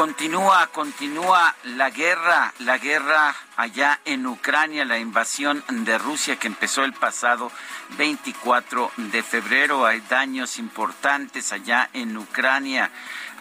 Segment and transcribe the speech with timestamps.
[0.00, 6.84] Continúa, continúa la guerra, la guerra allá en Ucrania, la invasión de Rusia que empezó
[6.84, 7.52] el pasado
[7.98, 9.84] 24 de febrero.
[9.84, 12.90] Hay daños importantes allá en Ucrania.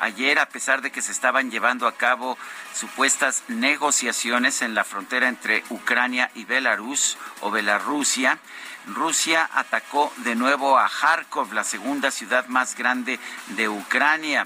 [0.01, 2.37] Ayer, a pesar de que se estaban llevando a cabo
[2.75, 8.37] supuestas negociaciones en la frontera entre Ucrania y Belarus o Belarrusia,
[8.85, 14.45] Rusia atacó de nuevo a Kharkov, la segunda ciudad más grande de Ucrania.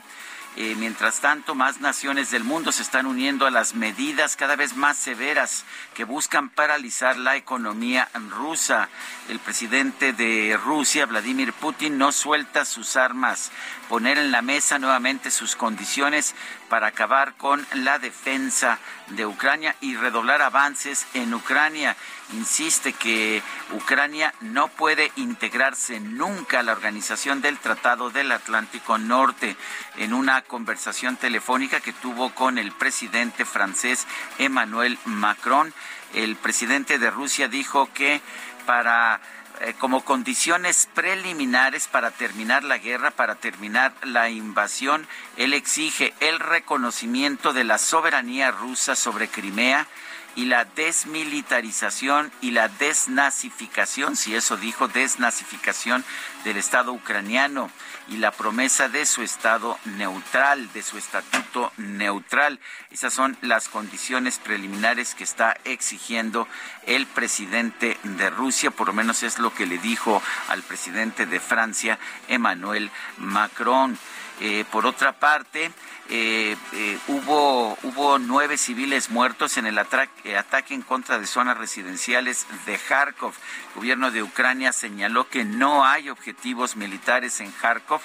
[0.56, 4.76] Eh, mientras tanto, más naciones del mundo se están uniendo a las medidas cada vez
[4.76, 5.66] más severas
[5.96, 8.88] que buscan paralizar la economía rusa.
[9.30, 13.52] El presidente de Rusia, Vladimir Putin, no suelta sus armas,
[13.90, 16.36] poner en la mesa nuevamente sus condiciones
[16.70, 21.98] para acabar con la defensa de Ucrania y redoblar avances en Ucrania.
[22.34, 29.56] Insiste que Ucrania no puede integrarse nunca a la organización del Tratado del Atlántico Norte
[29.98, 34.08] en una conversación telefónica que tuvo con el presidente francés
[34.40, 35.74] Emmanuel Macron.
[36.14, 38.22] El presidente de Rusia dijo que
[38.66, 39.22] para
[39.62, 45.08] eh, como condiciones preliminares para terminar la guerra, para terminar la invasión,
[45.38, 49.88] él exige el reconocimiento de la soberanía rusa sobre Crimea
[50.36, 56.04] y la desmilitarización y la desnazificación, si eso dijo, desnazificación
[56.44, 57.70] del Estado ucraniano
[58.10, 62.60] y la promesa de su Estado neutral, de su estatuto neutral.
[62.92, 66.48] Esas son las condiciones preliminares que está exigiendo
[66.86, 71.40] el presidente de Rusia, por lo menos es lo que le dijo al presidente de
[71.40, 73.98] Francia, Emmanuel Macron.
[74.40, 75.72] Eh, por otra parte,
[76.10, 82.46] eh, eh, hubo, hubo nueve civiles muertos en el ataque en contra de zonas residenciales
[82.66, 83.34] de Kharkov.
[83.70, 88.02] El gobierno de Ucrania señaló que no hay objetivos militares en Kharkov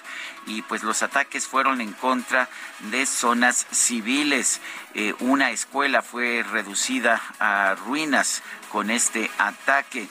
[0.46, 2.48] y pues los ataques fueron en contra
[2.90, 4.60] de zonas civiles.
[5.20, 10.08] una escuela fue reducida a ruinas con este ataque.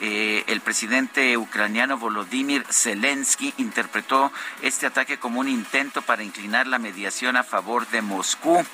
[0.00, 4.32] Eh, el presidente ucraniano Volodymyr Zelensky interpretó
[4.62, 8.64] este ataque como un intento para inclinar la mediación a favor de Moscú.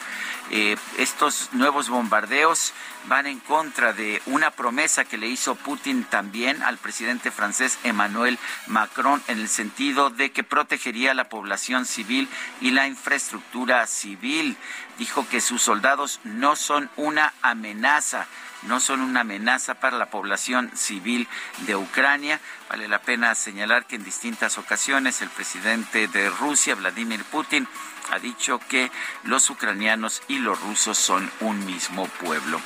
[0.50, 2.74] Eh, estos nuevos bombardeos
[3.08, 8.38] van en contra de una promesa que le hizo Putin también al presidente francés Emmanuel
[8.66, 12.28] Macron en el sentido de que protegería a la población civil
[12.60, 14.58] y la infraestructura civil.
[14.98, 18.26] Dijo que sus soldados no son una amenaza
[18.64, 21.28] no son una amenaza para la población civil
[21.66, 22.40] de Ucrania.
[22.68, 27.68] Vale la pena señalar que en distintas ocasiones el presidente de Rusia, Vladimir Putin,
[28.10, 28.90] ha dicho que
[29.22, 32.60] los ucranianos y los rusos son un mismo pueblo.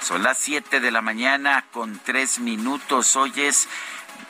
[0.00, 3.16] Son las 7 de la mañana con tres minutos.
[3.16, 3.68] Hoy es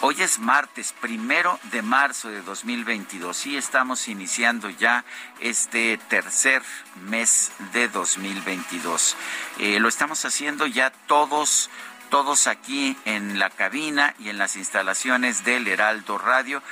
[0.00, 5.05] Hoy es martes, primero de marzo de 2022 y estamos iniciando ya
[5.41, 6.62] este tercer
[7.09, 9.16] mes de 2022.
[9.59, 11.71] Eh, lo estamos haciendo ya todos,
[12.09, 16.62] todos aquí en la cabina y en las instalaciones del Heraldo Radio.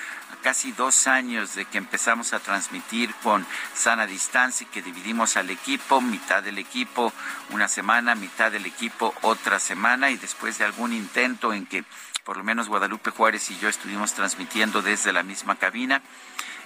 [0.43, 5.51] casi dos años de que empezamos a transmitir con sana distancia y que dividimos al
[5.51, 7.13] equipo, mitad del equipo
[7.51, 11.85] una semana, mitad del equipo otra semana y después de algún intento en que
[12.25, 16.03] por lo menos Guadalupe Juárez y yo estuvimos transmitiendo desde la misma cabina.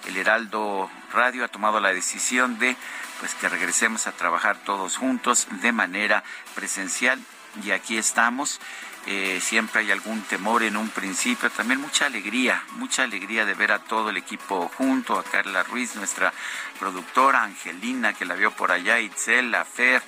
[0.06, 2.76] El Heraldo Radio ha tomado la decisión de
[3.20, 6.22] pues que regresemos a trabajar todos juntos de manera
[6.54, 7.18] presencial
[7.64, 8.60] y aquí estamos.
[9.08, 13.70] Eh, siempre hay algún temor en un principio, también mucha alegría, mucha alegría de ver
[13.70, 16.32] a todo el equipo junto, a Carla Ruiz, nuestra
[16.80, 20.02] productora, Angelina, que la vio por allá, Itzel, la Fer,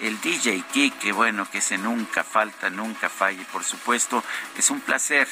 [0.00, 4.24] el DJ Kik, que bueno, que se nunca falta, nunca falle, por supuesto,
[4.58, 5.28] es un placer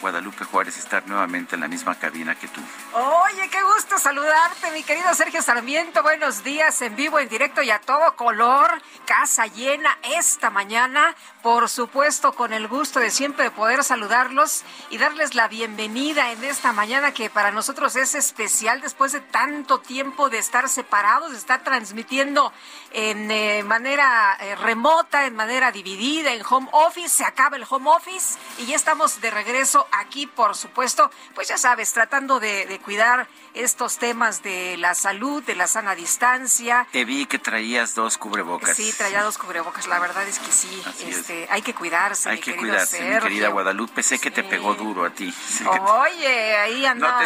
[0.00, 2.60] Guadalupe Juárez estar nuevamente en la misma cabina que tú.
[2.92, 6.02] Oye, qué gusto saludarte, mi querido Sergio Sarmiento.
[6.02, 8.70] Buenos días en vivo, en directo y a todo color.
[9.06, 11.14] Casa llena esta mañana.
[11.42, 16.72] Por supuesto, con el gusto de siempre poder saludarlos y darles la bienvenida en esta
[16.72, 21.62] mañana que para nosotros es especial después de tanto tiempo de estar separados, de estar
[21.62, 22.52] transmitiendo
[22.92, 27.08] en eh, manera eh, remota, en manera dividida, en home office.
[27.08, 31.58] Se acaba el home office y ya estamos de regreso aquí, por supuesto, pues ya
[31.58, 36.86] sabes, tratando de, cuidar estos temas de la salud, de la sana distancia.
[36.92, 38.76] Te vi que traías dos cubrebocas.
[38.76, 42.30] Sí, traía dos cubrebocas, la verdad es que sí, este, hay que cuidarse.
[42.30, 45.32] Hay que cuidarse, mi querida Guadalupe, sé que te pegó duro a ti.
[45.66, 47.22] Oye, ahí andaba,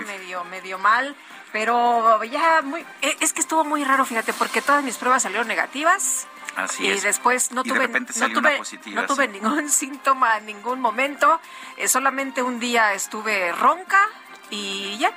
[0.00, 1.16] medio, medio, mal
[1.52, 5.48] pero ya muy e, es que estuvo muy raro fíjate porque todas mis pruebas salieron
[5.48, 6.26] negativas
[6.56, 8.60] Así y después no tuve, no tuve,
[8.94, 11.40] no tuve ningún síntoma en ningún momento.
[11.76, 14.00] Eh, solamente un día estuve ronca
[14.50, 15.12] y ya,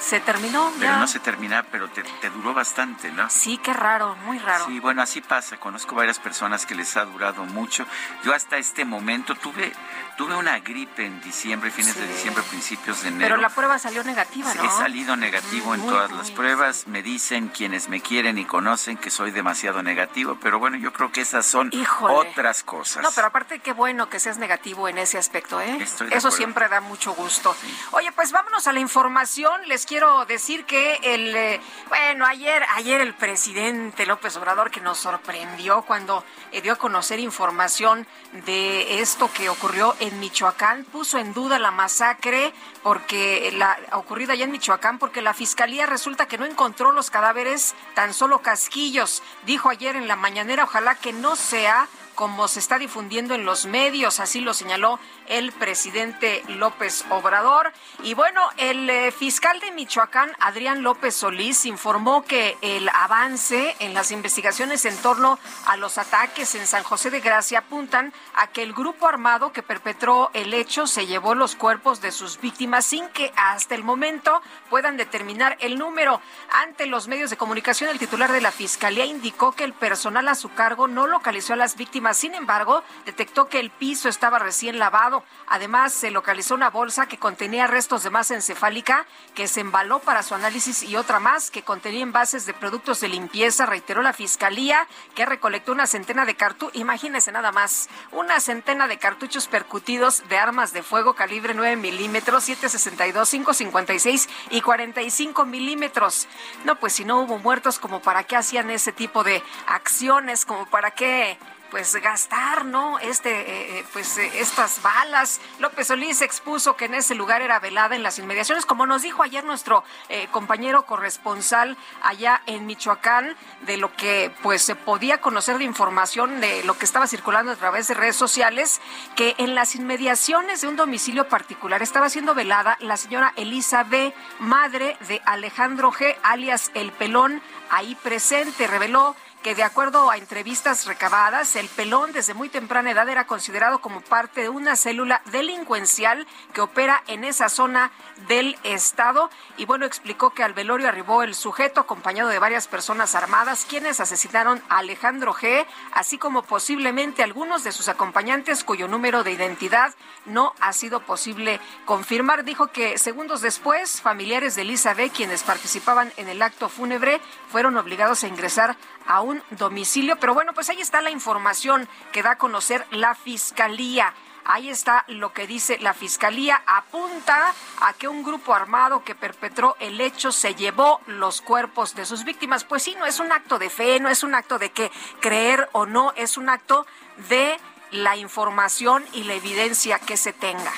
[0.00, 0.72] se terminó.
[0.78, 3.28] Pero no se termina, pero te, duró bastante, ¿no?
[3.30, 4.66] Sí, qué raro, muy raro.
[4.66, 5.58] Sí, bueno, así pasa.
[5.58, 7.86] Conozco varias personas que les ha durado mucho.
[8.24, 9.72] Yo hasta este momento tuve
[10.20, 13.24] tuve una gripe en diciembre, fines de diciembre, principios de enero.
[13.24, 14.64] Pero la prueba salió negativa, ¿no?
[14.64, 16.86] He salido negativo en todas las pruebas.
[16.86, 21.10] Me dicen quienes me quieren y conocen que soy demasiado negativo, pero bueno, yo creo
[21.10, 21.70] que esas son
[22.02, 23.02] otras cosas.
[23.02, 25.78] No, pero aparte qué bueno que seas negativo en ese aspecto, ¿eh?
[26.10, 27.56] Eso siempre da mucho gusto.
[27.92, 29.58] Oye, pues vámonos a la información.
[29.68, 34.98] Les quiero decir que el, eh, bueno, ayer, ayer el presidente López Obrador que nos
[34.98, 38.06] sorprendió cuando eh, dio a conocer información
[38.44, 42.52] de esto que ocurrió en Michoacán, puso en duda la masacre
[42.82, 47.74] porque la ocurrida allá en Michoacán porque la fiscalía resulta que no encontró los cadáveres,
[47.94, 49.22] tan solo casquillos.
[49.46, 53.64] Dijo ayer en la mañanera, ojalá que no sea como se está difundiendo en los
[53.64, 54.98] medios, así lo señaló
[55.30, 57.72] el presidente López Obrador.
[58.02, 63.94] Y bueno, el eh, fiscal de Michoacán, Adrián López Solís, informó que el avance en
[63.94, 68.62] las investigaciones en torno a los ataques en San José de Gracia apuntan a que
[68.62, 73.08] el grupo armado que perpetró el hecho se llevó los cuerpos de sus víctimas sin
[73.08, 76.20] que hasta el momento puedan determinar el número.
[76.50, 80.34] Ante los medios de comunicación, el titular de la fiscalía indicó que el personal a
[80.34, 84.78] su cargo no localizó a las víctimas sin embargo, detectó que el piso estaba recién
[84.78, 85.19] lavado.
[85.48, 90.22] Además, se localizó una bolsa que contenía restos de masa encefálica que se embaló para
[90.22, 93.66] su análisis y otra más que contenía envases de productos de limpieza.
[93.66, 96.76] Reiteró la fiscalía que recolectó una centena de cartuchos.
[96.76, 102.44] Imagínense nada más, una centena de cartuchos percutidos de armas de fuego calibre 9 milímetros,
[102.44, 106.28] 762, 556 y 45 milímetros.
[106.64, 110.66] No, pues si no hubo muertos, como para qué hacían ese tipo de acciones, como
[110.66, 111.38] para qué
[111.70, 112.98] pues gastar, ¿no?
[112.98, 115.40] Este, eh, eh, pues eh, estas balas.
[115.58, 119.22] López Solís expuso que en ese lugar era velada en las inmediaciones, como nos dijo
[119.22, 119.84] ayer nuestro
[120.32, 126.64] compañero corresponsal allá en Michoacán, de lo que pues se podía conocer de información de
[126.64, 128.80] lo que estaba circulando a través de redes sociales,
[129.14, 134.12] que en las inmediaciones de un domicilio particular estaba siendo velada la señora Elisa B.,
[134.38, 140.86] madre de Alejandro G., alias El Pelón, ahí presente, reveló que de acuerdo a entrevistas
[140.86, 146.26] recabadas, el pelón desde muy temprana edad era considerado como parte de una célula delincuencial
[146.52, 147.90] que opera en esa zona
[148.28, 149.30] del estado.
[149.56, 154.00] Y bueno, explicó que al velorio arribó el sujeto acompañado de varias personas armadas, quienes
[154.00, 159.94] asesinaron a Alejandro G., así como posiblemente algunos de sus acompañantes cuyo número de identidad
[160.26, 162.44] no ha sido posible confirmar.
[162.44, 167.20] Dijo que segundos después, familiares de Elisa B., quienes participaban en el acto fúnebre,
[167.50, 170.16] fueron obligados a ingresar a un domicilio.
[170.18, 174.14] Pero bueno, pues ahí está la información que da a conocer la Fiscalía.
[174.44, 176.62] Ahí está lo que dice la Fiscalía.
[176.66, 182.06] Apunta a que un grupo armado que perpetró el hecho se llevó los cuerpos de
[182.06, 182.64] sus víctimas.
[182.64, 185.68] Pues sí, no es un acto de fe, no es un acto de que creer
[185.72, 186.86] o no, es un acto
[187.28, 187.58] de
[187.90, 190.72] la información y la evidencia que se tenga.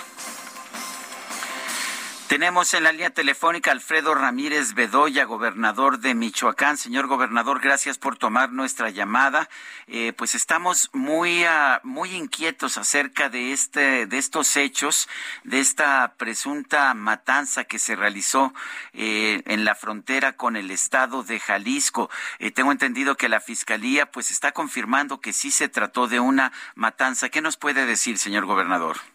[2.33, 6.79] Tenemos en la línea telefónica Alfredo Ramírez Bedoya, gobernador de Michoacán.
[6.79, 9.51] Señor gobernador, gracias por tomar nuestra llamada.
[9.87, 15.11] Eh, pues estamos muy, ah, muy inquietos acerca de, este, de estos hechos,
[15.45, 18.55] de esta presunta matanza que se realizó
[18.95, 22.09] eh, en la frontera con el estado de Jalisco.
[22.39, 26.51] Eh, tengo entendido que la fiscalía pues está confirmando que sí se trató de una
[26.77, 27.29] matanza.
[27.29, 29.12] ¿Qué nos puede decir, señor gobernador?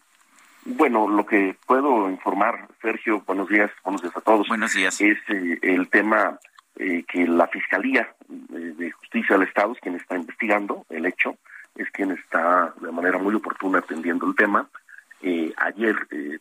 [0.70, 4.50] Bueno, lo que puedo informar, Sergio, buenos días, buenos días a todos.
[4.50, 5.00] Buenos días.
[5.00, 6.38] Es eh, el tema
[6.76, 11.38] eh, que la Fiscalía de Justicia del Estado es quien está investigando el hecho,
[11.76, 14.68] es quien está de manera muy oportuna atendiendo el tema.
[15.22, 15.96] Eh, ayer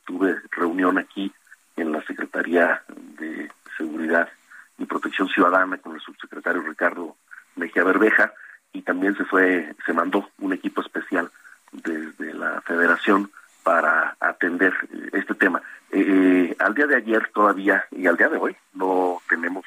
[0.04, 1.32] tuve reunión aquí
[1.76, 2.82] en la Secretaría
[3.20, 4.28] de Seguridad
[4.76, 7.16] y Protección Ciudadana con el subsecretario Ricardo
[7.54, 8.32] Mejía Berbeja
[8.72, 11.30] y también se fue, se mandó un equipo especial
[11.70, 13.30] desde la Federación
[13.66, 14.72] para atender
[15.12, 15.60] este tema.
[15.90, 19.64] Eh, al día de ayer todavía y al día de hoy no tenemos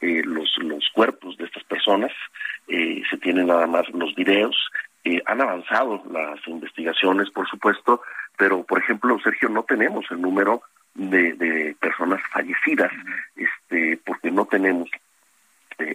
[0.00, 2.10] eh, los, los cuerpos de estas personas,
[2.68, 4.56] eh, se tienen nada más los videos,
[5.26, 8.00] han avanzado las investigaciones, por supuesto,
[8.38, 10.62] pero por ejemplo, Sergio, no tenemos el número
[10.94, 12.90] de, de personas fallecidas,
[13.36, 14.88] este, porque no tenemos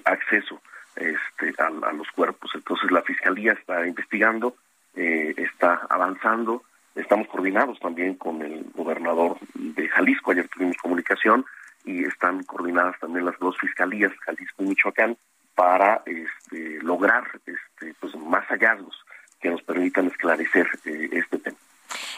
[0.05, 0.61] acceso
[0.95, 2.51] este, a, a, los cuerpos.
[2.53, 4.55] Entonces la fiscalía está investigando,
[4.93, 6.63] está avanzando
[6.95, 11.45] Estamos coordinados también con el gobernador de Jalisco, ayer tuvimos comunicación
[11.85, 15.17] y están coordinadas también las dos fiscalías, Jalisco y Michoacán,
[15.55, 18.95] para este, lograr este, pues, más hallazgos
[19.39, 21.57] que nos permitan esclarecer eh, este tema.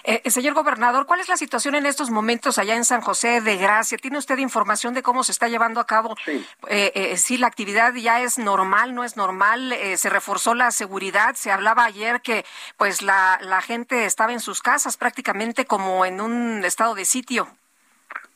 [0.03, 3.57] Eh, señor gobernador, ¿cuál es la situación en estos momentos allá en San José de
[3.57, 3.97] Gracia?
[3.97, 6.15] ¿Tiene usted información de cómo se está llevando a cabo?
[6.25, 10.53] Sí, eh, eh sí la actividad ya es normal, no es normal, eh, se reforzó
[10.55, 12.45] la seguridad, se hablaba ayer que
[12.77, 17.47] pues la, la gente estaba en sus casas prácticamente como en un estado de sitio.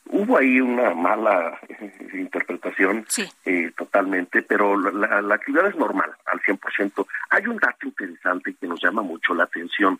[0.08, 1.58] Hubo ahí una mala
[2.12, 3.28] interpretación sí.
[3.44, 7.06] eh, totalmente, pero la, la, actividad es normal al 100%.
[7.30, 9.98] Hay un dato interesante que nos llama mucho la atención.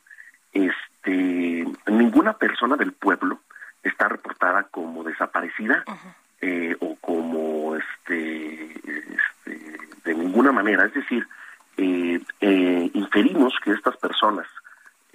[0.56, 3.40] Este, ninguna persona del pueblo
[3.82, 5.84] está reportada como desaparecida
[6.40, 10.86] eh, o como este, este, de ninguna manera.
[10.86, 11.28] Es decir,
[11.76, 14.46] eh, eh, inferimos que estas personas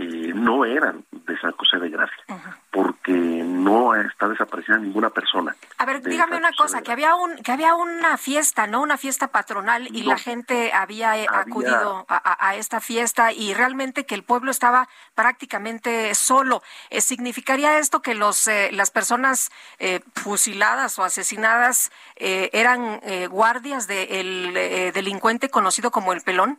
[0.01, 2.23] eh, no eran de San José de Gracia,
[2.71, 5.55] porque no está desaparecida ninguna persona.
[5.77, 8.81] A ver, dígame una cosa, que había un que había una fiesta, ¿no?
[8.81, 14.15] Una fiesta patronal y la gente había, eh, acudido a, esta fiesta y realmente que
[14.15, 16.63] el pueblo estaba prácticamente solo.
[16.89, 19.51] Eh, ¿Significaría esto que los las personas
[20.15, 24.53] fusiladas o asesinadas eran guardias del
[24.95, 26.57] delincuente conocido como el pelón?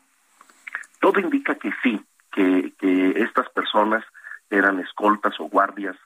[1.01, 2.01] Todo indica que sí,
[2.33, 2.73] que,
[3.17, 4.05] estas personas
[4.51, 5.97] eran escoltas o guardias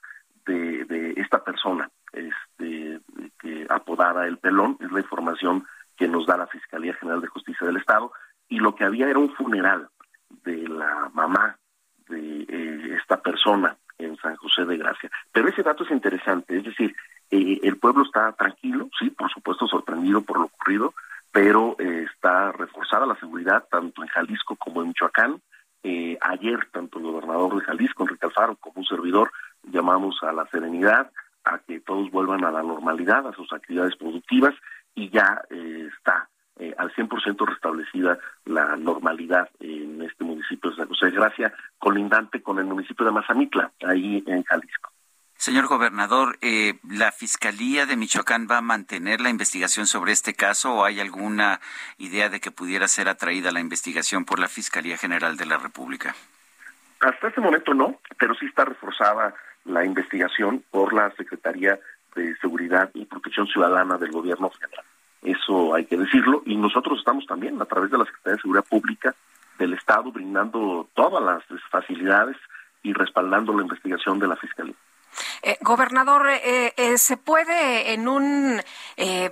[0.45, 2.99] de, de esta persona, este,
[3.39, 5.65] que apodada el pelón, es la información
[5.97, 8.11] que nos da la Fiscalía General de Justicia del Estado,
[8.49, 9.89] y lo que había era un funeral
[10.43, 11.57] de la mamá
[12.07, 15.09] de eh, esta persona en San José de Gracia.
[15.31, 16.95] Pero ese dato es interesante, es decir,
[17.29, 20.93] eh, el pueblo está tranquilo, sí, por supuesto sorprendido por lo ocurrido,
[21.31, 25.41] pero eh, está reforzada la seguridad tanto en Jalisco como en Michoacán,
[25.87, 29.31] eh, ayer, tanto el gobernador de Jalisco, Enrique Alfaro, como un servidor,
[29.63, 31.09] llamamos a la serenidad,
[31.45, 34.53] a que todos vuelvan a la normalidad, a sus actividades productivas,
[34.95, 36.27] y ya eh, está
[36.59, 42.41] eh, al 100% restablecida la normalidad en este municipio de San José de Gracia, colindante
[42.41, 44.91] con el municipio de Mazamitla, ahí en Jalisco.
[45.37, 50.73] Señor gobernador, eh, ¿la Fiscalía de Michoacán va a mantener la investigación sobre este caso
[50.73, 51.61] o hay alguna
[51.99, 56.15] idea de que pudiera ser atraída la investigación por la Fiscalía General de la República?
[56.99, 61.79] Hasta este momento no, pero sí está reforzada la investigación por la Secretaría
[62.15, 64.85] de Seguridad y Protección Ciudadana del Gobierno Federal.
[65.21, 68.65] Eso hay que decirlo y nosotros estamos también a través de la Secretaría de Seguridad
[68.65, 69.15] Pública
[69.59, 72.37] del Estado brindando todas las facilidades
[72.81, 74.75] y respaldando la investigación de la Fiscalía.
[75.41, 78.61] Eh, gobernador, eh, eh, ¿se puede en un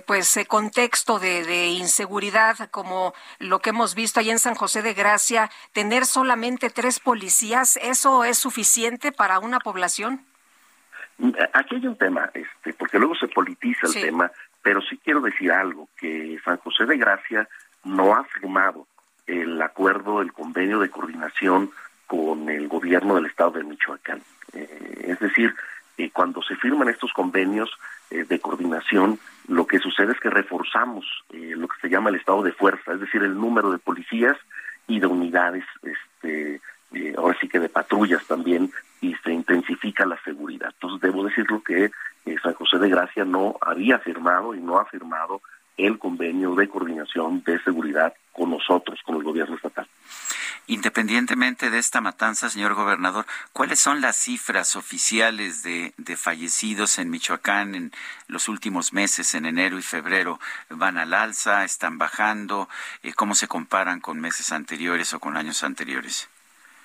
[0.06, 5.50] pues contexto de, inseguridad como lo que hemos visto ahí en San José de Gracia
[5.72, 7.76] tener solamente tres policías?
[7.82, 10.24] ¿Eso es suficiente para una población?
[11.52, 14.30] Aquí hay un tema, este, porque luego se politiza el tema,
[14.62, 17.48] pero sí quiero decir algo, que San José de Gracia
[17.84, 18.86] no ha firmado
[19.26, 21.70] el acuerdo, el convenio de coordinación
[22.06, 24.22] con el gobierno del estado de Michoacán.
[24.52, 25.54] es decir,
[25.98, 27.70] eh, cuando se firman estos convenios
[28.10, 32.16] eh, de coordinación, lo que sucede es que reforzamos eh, lo que se llama el
[32.16, 34.36] estado de fuerza, es decir, el número de policías
[34.86, 36.60] y de unidades, este,
[37.16, 40.70] ahora sí que de patrullas también, y se intensifica la seguridad.
[40.74, 41.90] Entonces, debo decirlo que
[42.42, 45.40] San José José de Gracia no había firmado y no ha firmado
[45.76, 49.85] el convenio de coordinación de seguridad con nosotros, con el gobierno estatal.
[50.68, 57.76] Independientemente de esta matanza, señor gobernador, ¿cuáles son las cifras oficiales de, fallecidos en Michoacán
[57.76, 57.92] en
[58.26, 60.40] los últimos meses, en enero y febrero?
[60.68, 61.64] ¿Van al alza?
[61.64, 62.68] ¿Están bajando?
[63.04, 66.28] Eh, ¿Cómo se comparan con meses anteriores o con años anteriores?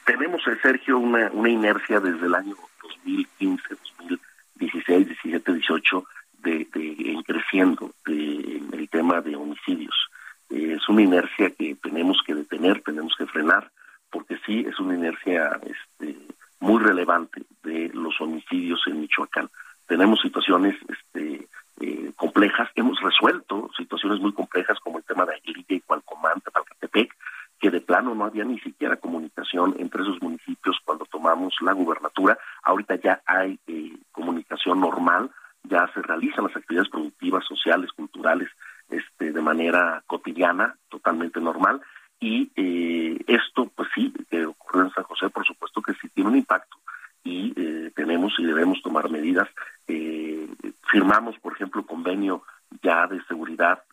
[0.05, 3.63] Tenemos, eh, Sergio, una, una inercia desde el año 2015,
[3.97, 6.05] 2016, 17, 18
[6.43, 10.10] de, de creciendo de, el tema de homicidios.
[10.51, 13.71] Es una inercia que tenemos que detener, tenemos que frenar,
[14.09, 16.17] porque sí es una inercia este,
[16.59, 19.49] muy relevante de los homicidios en Michoacán.
[19.87, 21.47] Tenemos situaciones este,
[21.79, 27.15] eh, complejas, hemos resuelto situaciones muy complejas como el tema de Aguirilla y Cualcomán, Tapalcatepec,
[27.59, 32.37] que de plano no había ni siquiera comunicación entre esos municipios cuando tomamos la gubernatura.
[32.63, 35.29] Ahorita ya hay eh, comunicación normal,
[35.63, 38.49] ya se realizan las actividades productivas, sociales, culturales,
[38.91, 41.81] este, de manera cotidiana, totalmente normal.
[42.19, 46.29] Y eh, esto, pues sí, que ocurrió en San José, por supuesto que sí tiene
[46.29, 46.77] un impacto
[47.23, 49.47] y eh, tenemos y debemos tomar medidas.
[49.87, 50.47] Eh,
[50.91, 52.43] firmamos, por ejemplo, convenio
[52.83, 53.83] ya de seguridad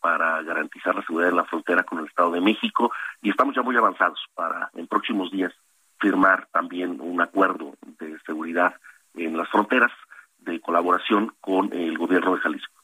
[0.00, 3.60] para garantizar la seguridad en la frontera con el Estado de México y estamos ya
[3.60, 5.52] muy avanzados para en próximos días
[5.98, 8.74] firmar también un acuerdo de seguridad
[9.14, 9.92] en las fronteras
[10.38, 12.79] de colaboración con el gobierno de Jalisco.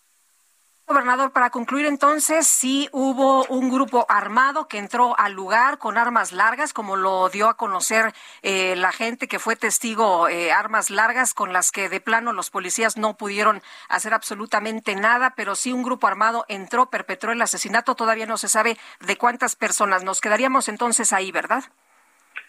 [0.89, 6.31] Gobernador, para concluir entonces, sí hubo un grupo armado que entró al lugar con armas
[6.31, 8.13] largas, como lo dio a conocer
[8.43, 12.51] eh, la gente que fue testigo, eh, armas largas con las que de plano los
[12.51, 17.97] policías no pudieron hacer absolutamente nada, pero sí un grupo armado entró, perpetró el asesinato.
[17.97, 20.05] Todavía no se sabe de cuántas personas.
[20.05, 21.65] Nos quedaríamos entonces ahí, ¿verdad?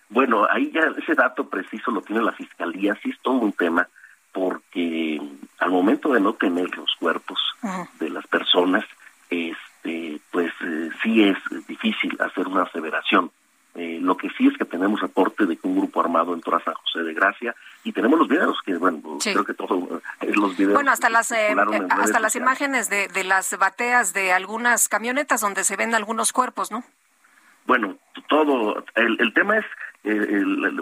[0.09, 3.89] Bueno, ahí ya ese dato preciso lo tiene la fiscalía, sí es todo un tema
[4.37, 5.19] porque
[5.57, 7.39] al momento de no tener los cuerpos
[7.99, 8.85] de las personas,
[9.31, 13.31] este, pues eh, sí es difícil hacer una aseveración.
[13.73, 16.63] Eh, lo que sí es que tenemos aporte de que un grupo armado entró a
[16.63, 20.55] San José de Gracia y tenemos los videos que, bueno, creo que todos eh, los
[20.55, 20.75] videos.
[20.75, 25.75] Bueno, hasta las, hasta las imágenes de, de las bateas de algunas camionetas donde se
[25.77, 26.83] ven algunos cuerpos, ¿no?
[27.65, 27.97] Bueno,
[28.29, 29.65] todo, el, el tema es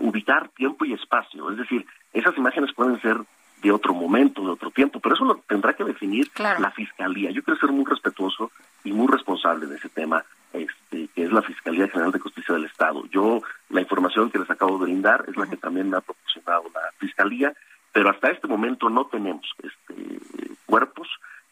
[0.02, 3.18] ubicar tiempo y espacio, es decir, esas imágenes pueden ser
[3.66, 7.32] de otro momento, de otro tiempo, pero eso lo tendrá que definir la Fiscalía.
[7.32, 8.52] Yo quiero ser muy respetuoso
[8.84, 12.66] y muy responsable de ese tema, este, que es la Fiscalía General de Justicia del
[12.66, 13.04] Estado.
[13.08, 16.66] Yo, la información que les acabo de brindar es la que también me ha proporcionado
[16.76, 17.54] la Fiscalía,
[17.92, 20.20] pero hasta este momento no tenemos este,
[20.68, 21.08] cuerpos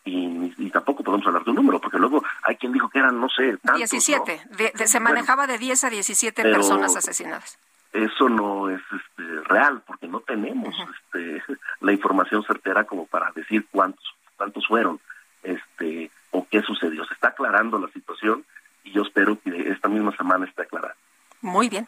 [0.06, 3.30] y, tampoco podemos hablar de un número, porque luego hay quien dijo que eran, no
[3.30, 7.58] sé, tantos, 17, se manejaba de 10 a 17 personas asesinadas
[7.94, 11.42] eso no es este, real porque no tenemos este,
[11.82, 14.04] la información certera como para decir cuántos
[14.36, 15.00] cuántos fueron
[15.44, 17.06] este o qué sucedió.
[17.06, 18.44] Se está aclarando la situación
[18.84, 20.96] y yo espero que esta misma semana esté aclarada.
[21.42, 21.88] Muy bien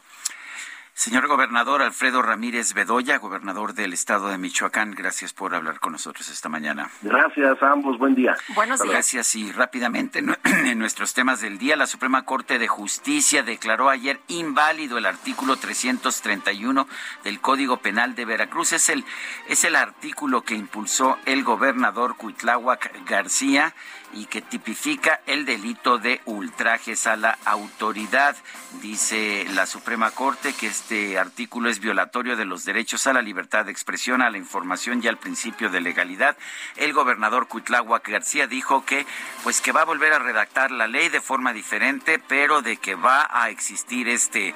[0.98, 6.30] Señor gobernador Alfredo Ramírez Bedoya, gobernador del estado de Michoacán, gracias por hablar con nosotros
[6.30, 6.90] esta mañana.
[7.02, 8.38] Gracias a ambos, buen día.
[8.56, 8.94] Buenos días.
[8.94, 14.22] Gracias y rápidamente en nuestros temas del día, la Suprema Corte de Justicia declaró ayer
[14.30, 16.88] inválido el artículo 331
[17.26, 18.72] del Código Penal de Veracruz.
[18.72, 19.04] Es el,
[19.50, 23.74] es el artículo que impulsó el gobernador Cuitláhuac García
[24.14, 28.36] y que tipifica el delito de ultrajes a la autoridad.
[28.82, 33.66] Dice la Suprema Corte que este artículo es violatorio de los derechos a la libertad
[33.66, 36.38] de expresión, a la información y al principio de legalidad.
[36.76, 39.06] El gobernador Cuitláhuac García dijo que
[39.44, 42.96] pues que va a volver a redactar la ley de forma diferente, pero de que
[42.96, 44.56] va a existir este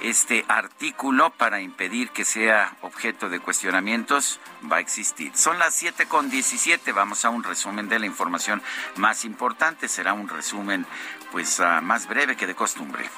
[0.00, 5.32] este artículo para impedir que sea objeto de cuestionamientos va a existir.
[5.36, 6.92] Son las 7 con 17.
[6.92, 8.62] Vamos a un resumen de la información
[8.96, 9.88] más importante.
[9.88, 10.86] Será un resumen
[11.32, 13.08] pues ah, más breve que de costumbre.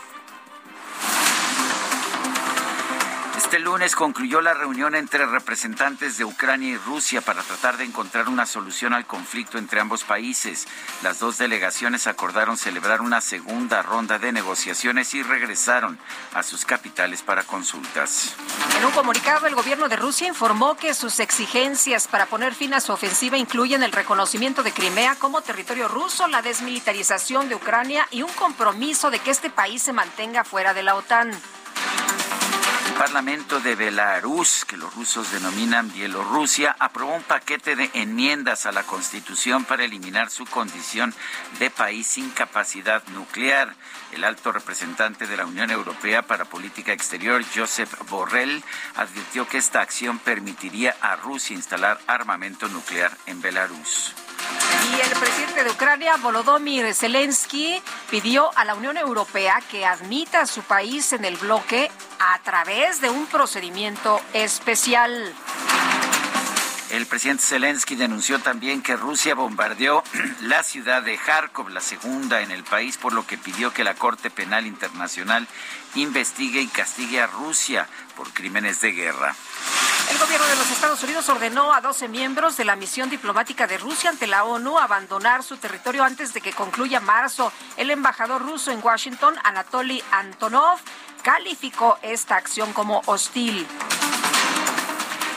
[3.53, 8.31] Este lunes concluyó la reunión entre representantes de Ucrania y Rusia para tratar de encontrar
[8.31, 10.67] una solución al conflicto entre ambos países.
[11.03, 15.99] Las dos delegaciones acordaron celebrar una segunda ronda de negociaciones y regresaron
[16.33, 18.35] a sus capitales para consultas.
[18.79, 22.81] En un comunicado, el gobierno de Rusia informó que sus exigencias para poner fin a
[22.81, 28.23] su ofensiva incluyen el reconocimiento de Crimea como territorio ruso, la desmilitarización de Ucrania y
[28.23, 31.33] un compromiso de que este país se mantenga fuera de la OTAN.
[32.99, 38.83] Parlamento de Belarus, que los rusos denominan Bielorrusia, aprobó un paquete de enmiendas a la
[38.83, 41.15] Constitución para eliminar su condición
[41.59, 43.75] de país sin capacidad nuclear.
[44.13, 48.63] El alto representante de la Unión Europea para Política Exterior, Josep Borrell,
[48.97, 54.15] advirtió que esta acción permitiría a Rusia instalar armamento nuclear en Belarus.
[54.91, 60.47] Y el presidente de Ucrania, Volodymyr Zelensky, pidió a la Unión Europea que admita a
[60.47, 65.35] su país en el bloque a través de un procedimiento especial.
[66.93, 70.05] El presidente Zelensky denunció también que Rusia bombardeó
[70.43, 73.95] la ciudad de Kharkov, la segunda en el país, por lo que pidió que la
[73.95, 75.49] Corte Penal Internacional
[75.95, 79.35] investigue y castigue a Rusia por crímenes de guerra.
[80.11, 83.79] El gobierno de los Estados Unidos ordenó a 12 miembros de la misión diplomática de
[83.79, 87.53] Rusia ante la ONU abandonar su territorio antes de que concluya marzo.
[87.77, 90.79] El embajador ruso en Washington, Anatoly Antonov,
[91.23, 93.67] calificó esta acción como hostil.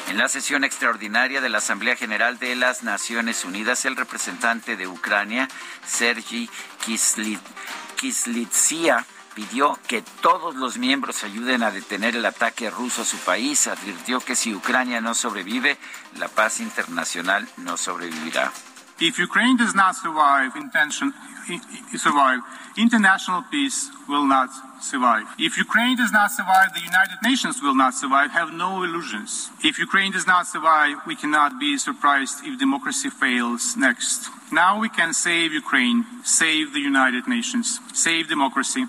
[0.08, 4.88] En la sesión extraordinaria de la Asamblea General de las Naciones Unidas, el representante de
[4.88, 5.48] Ucrania,
[5.86, 6.50] Sergi
[7.96, 13.68] Kislitsia, pidió que todos los miembros ayuden a detener el ataque ruso a su país.
[13.68, 15.78] Advirtió que si Ucrania no sobrevive,
[16.18, 18.52] la paz internacional no sobrevivirá.
[18.98, 21.14] If Ukraine does not survive, intention,
[21.98, 22.40] survive,
[22.78, 24.50] international peace will not
[24.82, 25.26] survive.
[25.38, 28.32] If Ukraine does not survive, the United Nations will not survive.
[28.32, 29.50] Have no illusions.
[29.62, 34.30] If Ukraine does not survive, we cannot be surprised if democracy fails next.
[34.54, 38.86] Now we can save Ukraine, save the United Nations, save democracy.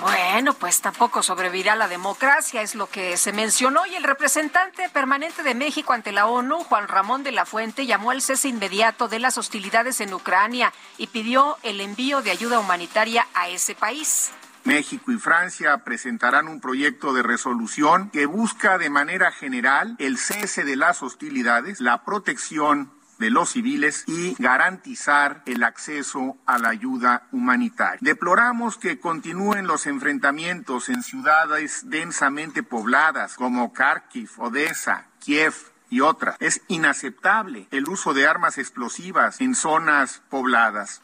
[0.00, 3.86] Bueno, pues tampoco sobrevivirá la democracia, es lo que se mencionó.
[3.86, 8.10] Y el representante permanente de México ante la ONU, Juan Ramón de la Fuente, llamó
[8.10, 13.26] al cese inmediato de las hostilidades en Ucrania y pidió el envío de ayuda humanitaria
[13.34, 14.32] a ese país.
[14.64, 20.64] México y Francia presentarán un proyecto de resolución que busca de manera general el cese
[20.64, 27.26] de las hostilidades, la protección de los civiles y garantizar el acceso a la ayuda
[27.32, 27.98] humanitaria.
[28.00, 35.54] Deploramos que continúen los enfrentamientos en ciudades densamente pobladas como Kharkiv, Odessa, Kiev,
[35.90, 36.36] y otras.
[36.40, 41.02] Es inaceptable el uso de armas explosivas en zonas pobladas.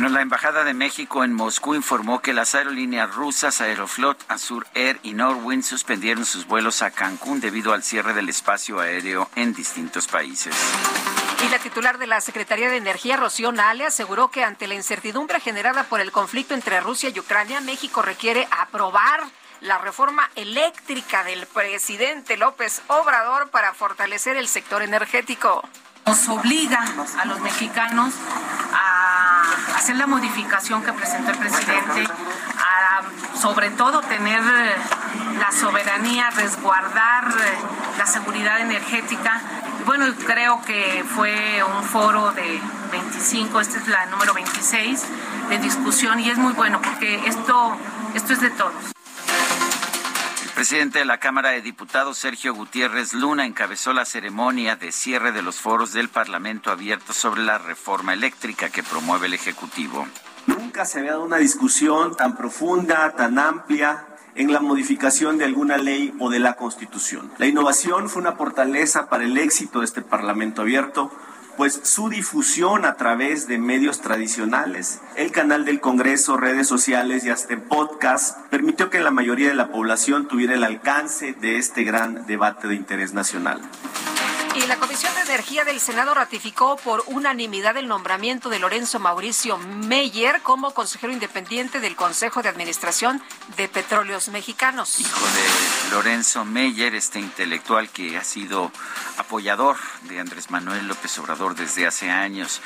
[0.00, 4.98] Bueno, la Embajada de México en Moscú informó que las aerolíneas rusas Aeroflot, Azur Air
[5.02, 10.06] y Norwind suspendieron sus vuelos a Cancún debido al cierre del espacio aéreo en distintos
[10.06, 10.56] países.
[11.44, 15.38] Y la titular de la Secretaría de Energía, Rocío Nale, aseguró que ante la incertidumbre
[15.38, 19.20] generada por el conflicto entre Rusia y Ucrania, México requiere aprobar
[19.60, 25.62] la reforma eléctrica del presidente López Obrador para fortalecer el sector energético
[26.06, 26.84] nos obliga
[27.20, 28.14] a los mexicanos
[28.72, 32.06] a hacer la modificación que presentó el presidente,
[32.58, 33.02] a
[33.38, 34.42] sobre todo tener
[35.38, 37.32] la soberanía, resguardar
[37.98, 39.40] la seguridad energética.
[39.86, 42.60] Bueno, creo que fue un foro de
[42.92, 45.04] 25, este es la número 26
[45.48, 47.76] de discusión y es muy bueno porque esto,
[48.14, 48.72] esto es de todos.
[50.60, 55.40] Presidente de la Cámara de Diputados, Sergio Gutiérrez Luna, encabezó la ceremonia de cierre de
[55.40, 60.06] los foros del Parlamento abierto sobre la reforma eléctrica que promueve el Ejecutivo.
[60.46, 65.78] Nunca se había dado una discusión tan profunda, tan amplia en la modificación de alguna
[65.78, 67.32] ley o de la Constitución.
[67.38, 71.10] La innovación fue una fortaleza para el éxito de este Parlamento abierto
[71.60, 77.28] pues su difusión a través de medios tradicionales, el canal del Congreso, redes sociales y
[77.28, 82.24] hasta podcast permitió que la mayoría de la población tuviera el alcance de este gran
[82.26, 83.60] debate de interés nacional.
[84.54, 89.58] Y la Comisión de Energía del Senado ratificó por unanimidad el nombramiento de Lorenzo Mauricio
[89.58, 93.22] Meyer como consejero independiente del Consejo de Administración
[93.56, 94.98] de Petróleos Mexicanos.
[94.98, 98.72] Hijo de Lorenzo Meyer, este intelectual que ha sido
[99.18, 102.60] apoyador de Andrés Manuel López Obrador desde hace años.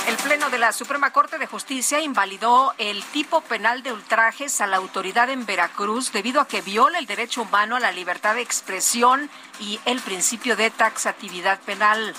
[0.08, 4.66] El Pleno de la Suprema Corte de Justicia invalidó el tipo penal de ultrajes a
[4.66, 8.42] la autoridad en Veracruz debido a que viola el derecho humano a la libertad de
[8.42, 12.14] expresión y el principio de taxatividad penal.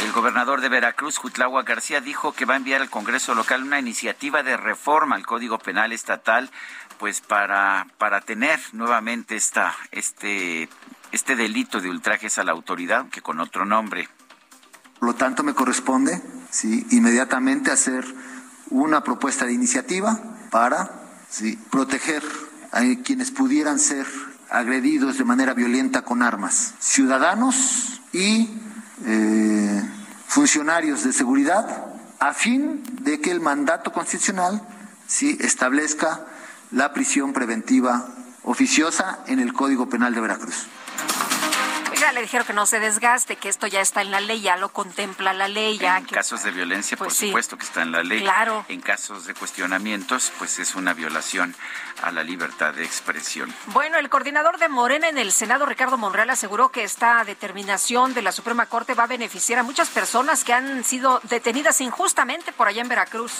[0.00, 3.78] El gobernador de Veracruz, Jutlagua García, dijo que va a enviar al Congreso local una
[3.78, 6.50] iniciativa de reforma al Código Penal Estatal,
[6.98, 10.70] pues para, para tener nuevamente esta, este,
[11.12, 14.08] este delito de ultrajes a la autoridad, que con otro nombre.
[14.98, 16.86] Por lo tanto, me corresponde ¿sí?
[16.90, 18.04] inmediatamente hacer
[18.70, 20.18] una propuesta de iniciativa
[20.50, 20.90] para
[21.70, 22.22] proteger
[22.72, 24.06] a quienes pudieran ser
[24.48, 28.48] agredidos de manera violenta con armas, ciudadanos y
[29.06, 29.82] eh,
[30.26, 31.86] funcionarios de seguridad,
[32.18, 34.60] a fin de que el mandato constitucional
[35.06, 36.26] sí establezca
[36.70, 38.08] la prisión preventiva
[38.42, 40.66] oficiosa en el Código Penal de Veracruz.
[42.00, 44.56] Ya le dijeron que no se desgaste, que esto ya está en la ley, ya
[44.56, 45.76] lo contempla la ley.
[45.76, 48.22] Ya en casos de violencia, por pues supuesto que está en la ley.
[48.22, 48.64] Claro.
[48.68, 51.54] En casos de cuestionamientos, pues es una violación
[52.02, 53.54] a la libertad de expresión.
[53.66, 58.22] Bueno, el coordinador de Morena en el Senado, Ricardo Monreal, aseguró que esta determinación de
[58.22, 62.66] la Suprema Corte va a beneficiar a muchas personas que han sido detenidas injustamente por
[62.66, 63.32] allá en Veracruz.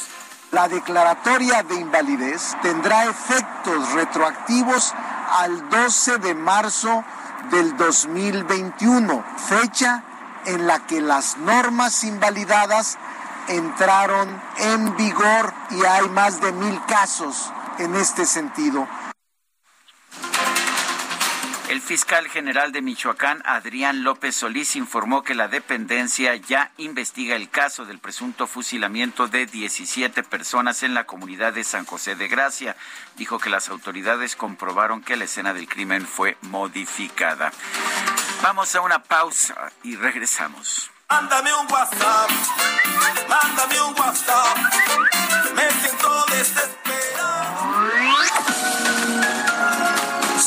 [0.50, 4.92] La declaratoria de invalidez tendrá efectos retroactivos
[5.30, 7.04] al 12 de marzo
[7.50, 10.02] del 2021, fecha
[10.46, 12.98] en la que las normas invalidadas
[13.48, 18.86] entraron en vigor y hay más de mil casos en este sentido.
[21.70, 27.48] El fiscal general de Michoacán, Adrián López Solís, informó que la dependencia ya investiga el
[27.48, 32.74] caso del presunto fusilamiento de 17 personas en la comunidad de San José de Gracia.
[33.16, 37.52] Dijo que las autoridades comprobaron que la escena del crimen fue modificada.
[38.42, 40.90] Vamos a una pausa y regresamos.
[41.08, 42.30] Mándame un WhatsApp,
[43.28, 44.56] mándame un WhatsApp,
[45.54, 46.20] me siento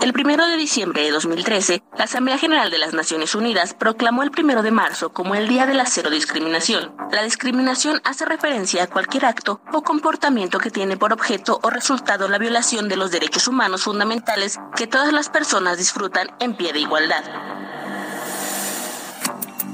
[0.00, 4.30] El primero de diciembre de 2013, la Asamblea General de las Naciones Unidas proclamó el
[4.30, 6.94] primero de marzo como el Día de la Cero Discriminación.
[7.12, 12.28] La discriminación hace referencia a cualquier acto o comportamiento que tiene por objeto o resultado
[12.28, 16.80] la violación de los derechos humanos fundamentales que todas las personas disfrutan en pie de
[16.80, 17.24] igualdad.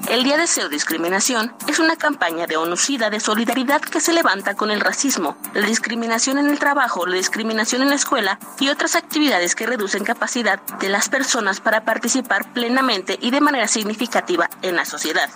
[0.09, 4.55] El Día de Cero Discriminación es una campaña de ONUCIDA de solidaridad que se levanta
[4.55, 8.95] con el racismo, la discriminación en el trabajo, la discriminación en la escuela y otras
[8.95, 14.77] actividades que reducen capacidad de las personas para participar plenamente y de manera significativa en
[14.77, 15.29] la sociedad.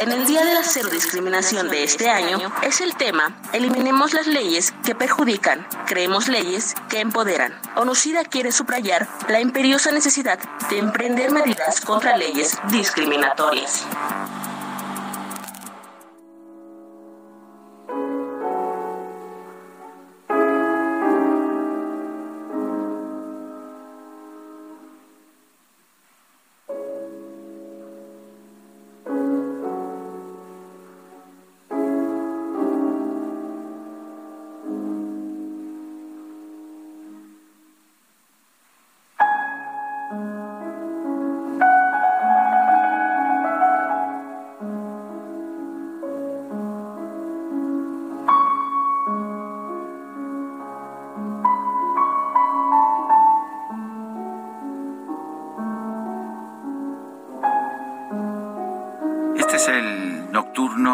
[0.00, 4.26] En el Día de la Cero Discriminación de este año es el tema Eliminemos las
[4.26, 7.54] leyes que perjudican, creemos leyes que empoderan.
[7.76, 13.86] ONUCIDA quiere subrayar la imperiosa necesidad de emprender medidas contra leyes discriminatorias.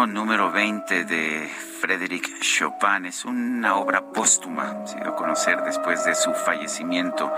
[0.07, 3.07] Número 20 de Frédéric Chopin.
[3.07, 7.33] Es una obra póstuma, se dio a conocer después de su fallecimiento.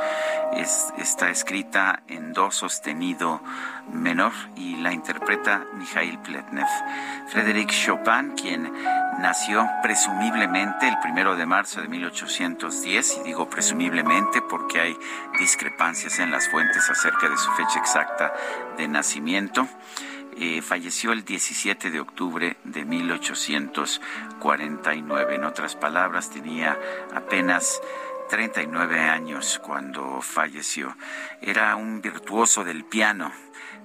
[0.99, 3.41] está escrita en do sostenido
[3.93, 6.69] menor y la interpreta Mikhail Pletnev.
[7.29, 8.73] Frédéric Chopin, quien
[9.19, 14.97] nació presumiblemente el primero de marzo de 1810, y digo presumiblemente porque hay
[15.39, 18.33] discrepancias en las fuentes acerca de su fecha exacta
[18.77, 19.67] de nacimiento.
[20.37, 25.35] Eh, falleció el 17 de octubre de 1849.
[25.35, 26.79] En otras palabras, tenía
[27.15, 27.81] apenas
[28.31, 30.97] 39 años cuando falleció.
[31.43, 33.31] Era un virtuoso del piano,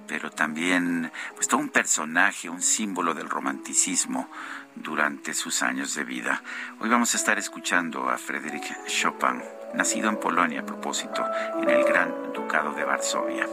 [0.06, 4.30] pero también pues, todo un personaje, un símbolo del romanticismo
[4.74, 6.42] durante sus años de vida.
[6.80, 9.42] Hoy vamos a estar escuchando a Frédéric Chopin,
[9.74, 11.26] nacido en Polonia a propósito,
[11.60, 13.46] en el Gran Ducado de Varsovia.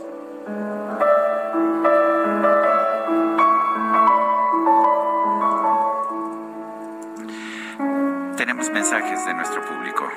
[8.55, 10.09] Tenemos mensajes de nuestro público.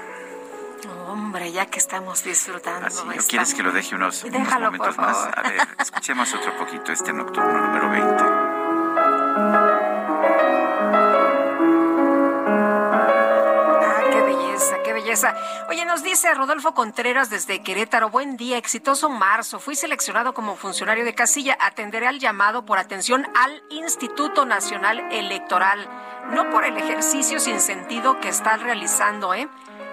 [1.09, 2.87] Hombre, ya que estamos disfrutando.
[2.87, 5.29] Así, ¿o quieres que lo deje unos, momentos más?
[5.35, 8.28] A ver, escuchemos otro poquito este nocturno número 20.
[15.71, 19.59] Oye, nos dice Rodolfo Contreras desde Querétaro, buen día, exitoso marzo.
[19.59, 21.57] Fui seleccionado como funcionario de casilla.
[21.61, 25.89] Atenderé al llamado por atención al Instituto Nacional Electoral,
[26.31, 29.49] no por el ejercicio sin sentido que está realizando, ¿eh?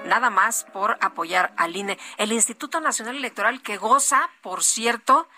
[0.06, 1.98] Nada más por apoyar al INE.
[2.18, 5.30] El Instituto Nacional Electoral que goza, por cierto,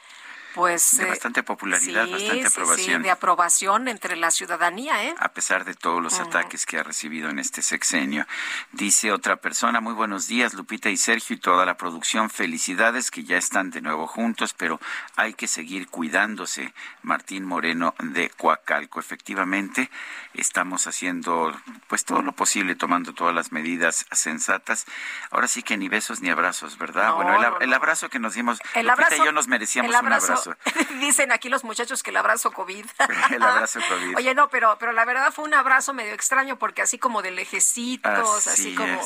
[0.58, 3.04] pues de eh, bastante popularidad, bastante aprobación.
[3.04, 5.16] de aprobación entre la ciudadanía, ¿eh?
[5.20, 8.26] A pesar de todos los ataques que ha recibido en este sexenio.
[8.72, 13.24] Dice otra persona, muy buenos días, Lupita y Sergio y toda la producción, felicidades que
[13.24, 14.80] ya están de nuevo juntos, pero
[15.16, 16.74] hay que seguir cuidándose.
[17.04, 19.92] Martín Moreno de Coacalco, efectivamente,
[20.34, 21.56] estamos haciendo
[21.88, 24.86] pues todo lo posible, tomando todas las medidas sensatas.
[25.30, 27.14] Ahora sí que ni besos ni abrazos, ¿verdad?
[27.14, 30.47] bueno, el, abrazo que nos dimos, el Lupita y yo nos merecíamos un abrazo
[31.00, 32.86] Dicen aquí los muchachos que el abrazo COVID.
[33.32, 34.18] el abrazo COVID.
[34.18, 37.32] Oye, no, pero, pero la verdad fue un abrazo medio extraño porque así como de
[37.32, 39.02] lejecitos, así, como...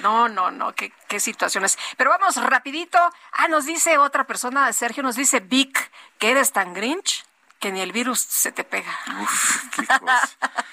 [0.00, 1.78] No, no, no, qué, qué situaciones.
[1.96, 2.98] Pero vamos rapidito.
[3.32, 7.24] Ah, nos dice otra persona, Sergio, nos dice Vic, que eres tan grinch
[7.60, 8.98] que ni el virus se te pega.
[9.20, 10.28] Uf, qué cosa.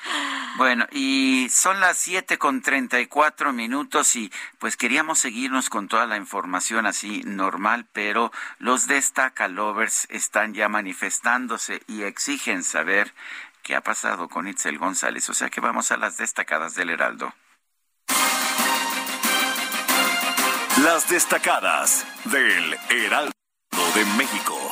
[0.58, 5.89] bueno, y son las siete con treinta y cuatro minutos y pues queríamos seguirnos con
[5.89, 13.13] toda la información así normal, pero los destacalovers están ya manifestándose y exigen saber
[13.63, 15.30] qué ha pasado con Itzel González.
[15.30, 17.34] O sea que vamos a las destacadas del Heraldo.
[20.84, 23.34] Las destacadas del Heraldo
[23.93, 24.66] de México.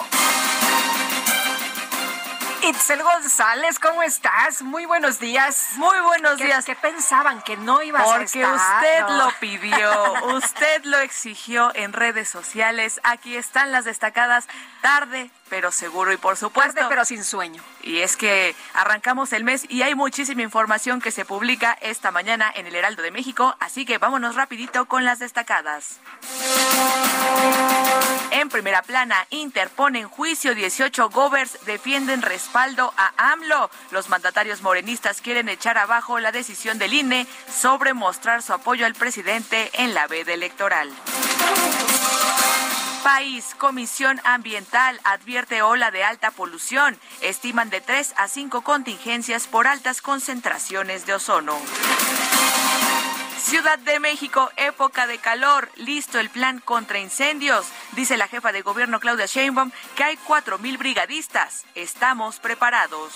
[2.68, 4.64] Itzel González, ¿cómo estás?
[4.64, 5.74] Muy buenos días.
[5.76, 6.66] Muy buenos días.
[6.66, 7.44] ¿Qué pensaban?
[7.44, 8.42] ¿Que no ibas a estar?
[8.42, 13.00] Porque usted lo pidió, usted lo exigió en redes sociales.
[13.04, 14.48] Aquí están las destacadas
[14.82, 16.74] tarde, pero seguro y por supuesto.
[16.74, 17.64] Tarde, pero sin sueño.
[17.82, 22.52] Y es que arrancamos el mes y hay muchísima información que se publica esta mañana
[22.54, 26.02] en el Heraldo de México, así que vámonos rapidito con las destacadas.
[28.32, 33.70] En primera plana, interponen juicio 18 govers defienden respaldo a AMLO.
[33.92, 38.94] Los mandatarios morenistas quieren echar abajo la decisión del INE sobre mostrar su apoyo al
[38.94, 40.92] presidente en la veda electoral.
[43.06, 46.98] País, Comisión Ambiental advierte ola de alta polución.
[47.22, 51.56] Estiman de 3 a 5 contingencias por altas concentraciones de ozono.
[53.38, 57.68] Ciudad de México, época de calor, listo el plan contra incendios.
[57.92, 61.66] Dice la jefa de gobierno Claudia Sheinbaum que hay 4.000 brigadistas.
[61.76, 63.14] Estamos preparados.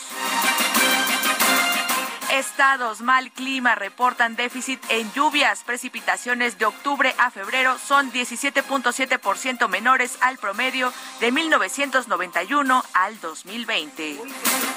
[2.32, 5.64] Estados mal clima reportan déficit en lluvias.
[5.64, 14.22] Precipitaciones de octubre a febrero son 17.7% menores al promedio de 1991 al 2020.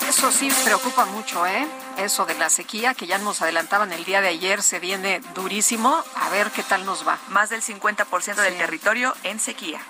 [0.09, 1.67] Eso sí preocupa mucho, ¿eh?
[1.99, 6.03] Eso de la sequía que ya nos adelantaban el día de ayer se viene durísimo.
[6.17, 7.19] A ver qué tal nos va.
[7.29, 9.81] Más del 50% del territorio en sequía.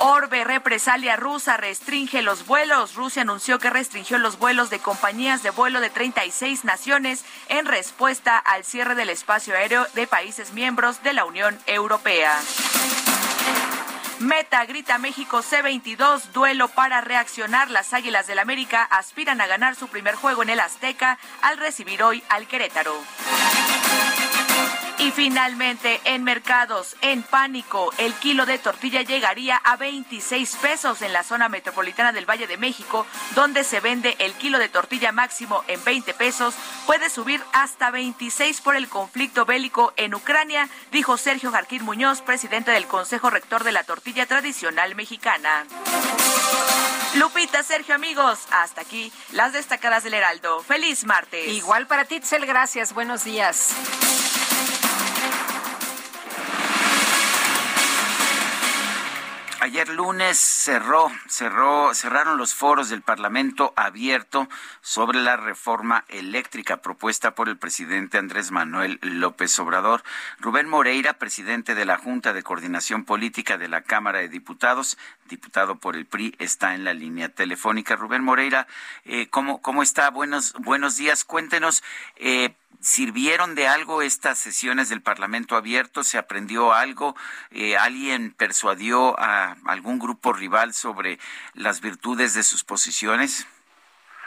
[0.00, 2.94] Orbe, represalia rusa, restringe los vuelos.
[2.94, 8.38] Rusia anunció que restringió los vuelos de compañías de vuelo de 36 naciones en respuesta
[8.38, 12.38] al cierre del espacio aéreo de países miembros de la Unión Europea.
[14.20, 17.70] Meta grita México C22, duelo para reaccionar.
[17.70, 22.02] Las Águilas del América aspiran a ganar su primer juego en el Azteca al recibir
[22.02, 22.94] hoy al Querétaro.
[25.00, 31.12] Y finalmente, en mercados, en pánico, el kilo de tortilla llegaría a 26 pesos en
[31.12, 33.06] la zona metropolitana del Valle de México,
[33.36, 38.60] donde se vende el kilo de tortilla máximo en 20 pesos, puede subir hasta 26
[38.60, 43.72] por el conflicto bélico en Ucrania, dijo Sergio Jarquín Muñoz, presidente del Consejo Rector de
[43.72, 45.64] la Tortilla Tradicional Mexicana.
[47.14, 50.60] Lupita, Sergio, amigos, hasta aquí las destacadas del Heraldo.
[50.62, 51.48] Feliz martes.
[51.48, 52.92] Igual para ti, gracias.
[52.92, 53.74] Buenos días.
[59.60, 64.48] Ayer lunes cerró, cerró, cerraron los foros del Parlamento abierto
[64.82, 70.04] sobre la reforma eléctrica propuesta por el presidente Andrés Manuel López Obrador.
[70.38, 74.96] Rubén Moreira, presidente de la Junta de Coordinación Política de la Cámara de Diputados,
[75.28, 77.96] diputado por el PRI, está en la línea telefónica.
[77.96, 78.68] Rubén Moreira,
[79.04, 80.10] eh, ¿cómo, ¿cómo está?
[80.10, 81.24] Buenos, buenos días.
[81.24, 81.82] Cuéntenos.
[82.14, 86.04] Eh, ¿Sirvieron de algo estas sesiones del Parlamento abierto?
[86.04, 87.16] ¿Se aprendió algo?
[87.50, 91.18] Eh, ¿Alguien persuadió a algún grupo rival sobre
[91.54, 93.48] las virtudes de sus posiciones?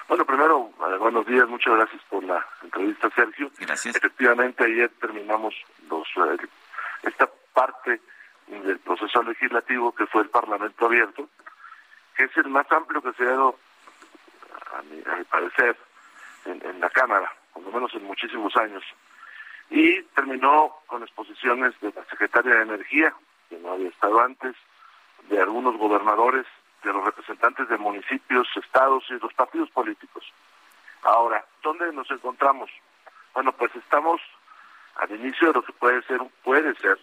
[0.09, 3.49] Bueno, primero, eh, buenos días, muchas gracias por la entrevista, Sergio.
[3.57, 3.95] Gracias.
[3.95, 5.55] Efectivamente, ayer terminamos
[5.89, 6.45] los, eh,
[7.03, 8.01] esta parte
[8.47, 11.29] del proceso legislativo que fue el Parlamento abierto,
[12.17, 13.57] que es el más amplio que se ha dado,
[14.77, 15.77] a mi, parecer,
[16.45, 18.83] en la Cámara por lo menos en muchísimos años.
[19.69, 23.15] y terminó con exposiciones de la secretaria de Energía,
[23.49, 24.53] que no había estado antes,
[25.29, 26.45] de algunos gobernadores,
[26.83, 30.25] de los representantes de municipios, estados y los partidos políticos.
[31.03, 32.69] Ahora, ¿dónde nos encontramos?
[33.33, 34.21] Bueno, pues estamos
[34.95, 36.97] al inicio de lo que puede ser, puede ser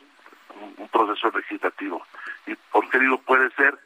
[0.77, 2.05] un, proceso legislativo.
[2.47, 3.79] ¿Y por qué digo puede ser?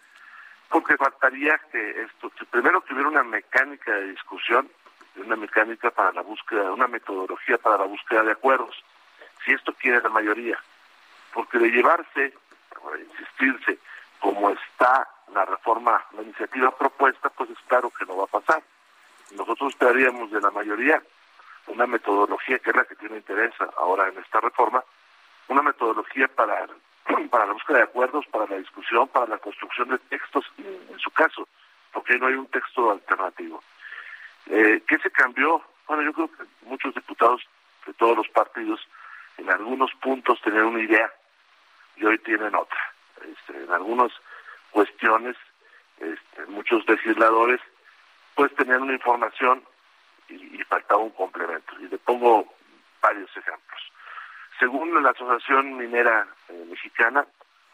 [0.68, 4.68] Porque faltaría que esto, primero que hubiera una mecánica de discusión,
[5.16, 8.82] una mecánica para la búsqueda, una metodología para la búsqueda de acuerdos,
[9.44, 10.58] si esto quiere la mayoría.
[11.32, 12.34] Porque de llevarse,
[13.10, 13.78] insistirse,
[14.20, 18.62] como está la reforma, la iniciativa propuesta, pues es claro que no va a pasar.
[19.32, 21.02] Nosotros esperaríamos de la mayoría
[21.66, 24.82] una metodología que es la que tiene interés ahora en esta reforma,
[25.48, 26.66] una metodología para,
[27.30, 31.10] para la búsqueda de acuerdos, para la discusión, para la construcción de textos, en su
[31.10, 31.48] caso,
[31.92, 33.62] porque no hay un texto alternativo.
[34.46, 35.62] Eh, ¿Qué se cambió?
[35.86, 37.42] Bueno, yo creo que muchos diputados
[37.86, 38.80] de todos los partidos
[39.38, 41.12] en algunos puntos tenían una idea
[41.96, 42.92] y hoy tienen otra.
[43.20, 44.12] Este, en algunas
[44.70, 45.36] cuestiones,
[45.98, 47.60] este, muchos legisladores
[48.34, 49.62] pues tenían una información
[50.28, 51.74] y, faltaba un complemento.
[51.80, 52.46] Y le pongo
[53.02, 53.82] varios ejemplos.
[54.58, 57.26] Según la Asociación Minera eh, Mexicana,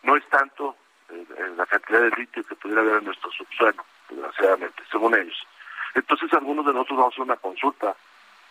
[0.03, 0.75] no es tanto
[1.11, 1.25] eh,
[1.57, 5.47] la cantidad de litio que pudiera haber en nuestro subsuelo, desgraciadamente, según ellos.
[5.95, 7.95] Entonces algunos de nosotros vamos a una consulta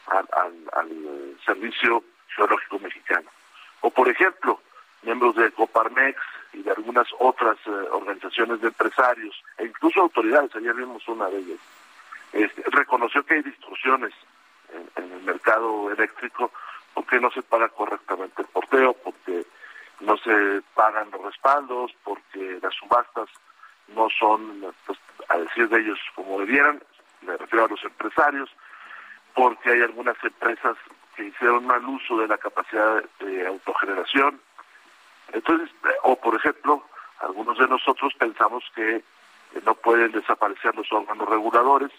[0.08, 2.04] al, eh, Servicio
[2.36, 3.30] Geológico Mexicano.
[3.82, 4.60] O por ejemplo,
[5.02, 6.20] miembros de Coparmex
[6.54, 7.58] y de algunas otras
[7.92, 11.60] organizaciones de empresarios, e incluso autoridades, ayer vimos una de ellas,
[12.34, 14.14] este, reconoció que hay distorsiones
[14.96, 16.52] en, el mercado eléctrico
[16.94, 19.46] porque no se paga correctamente el porteo, porque
[20.00, 23.30] no se pagan los respaldos, porque las subastas
[23.90, 26.82] no son, pues, a decir de ellos, como debieran,
[27.22, 28.50] me refiero a los empresarios,
[29.34, 30.78] porque hay algunas empresas
[31.16, 34.40] que hicieron mal uso de la capacidad de autogeneración.
[35.34, 35.70] Entonces,
[36.04, 36.84] o por ejemplo,
[37.20, 39.04] algunos de nosotros pensamos que
[39.66, 41.92] no pueden desaparecer los órganos reguladores,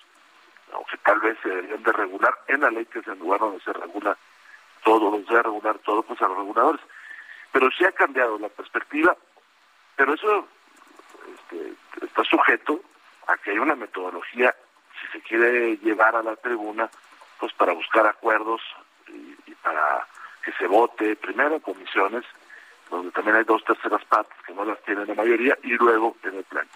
[0.73, 3.61] aunque tal vez se deberían de regular en la ley que es el lugar donde
[3.61, 4.17] se regula
[4.85, 6.81] todo, donde se regular todo, pues a los reguladores.
[7.53, 9.17] Pero sí ha cambiado la perspectiva,
[9.97, 10.47] pero eso
[11.35, 12.81] este, está sujeto
[13.27, 14.55] a que hay una metodología,
[15.01, 16.91] si se quiere llevar a la tribuna,
[17.39, 18.61] pues para buscar acuerdos
[19.09, 20.07] y, para
[20.45, 22.25] que se vote primero en comisiones,
[22.91, 26.37] donde también hay dos terceras partes que no las tienen la mayoría, y luego en
[26.37, 26.69] el pleno.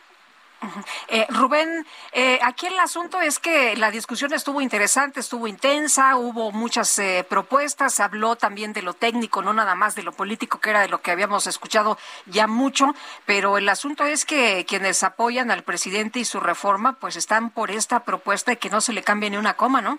[1.09, 6.53] Eh, Rubén, eh, aquí el asunto es que la discusión estuvo interesante, estuvo intensa, hubo
[6.53, 10.71] muchas eh, propuestas, habló también de lo técnico, no nada más de lo político, que
[10.71, 12.95] era de lo que habíamos escuchado ya mucho,
[13.27, 17.71] pero el asunto es que quienes apoyan al presidente y su reforma, pues están por
[17.71, 19.99] esta propuesta y que no se le cambie ni una coma, ¿no?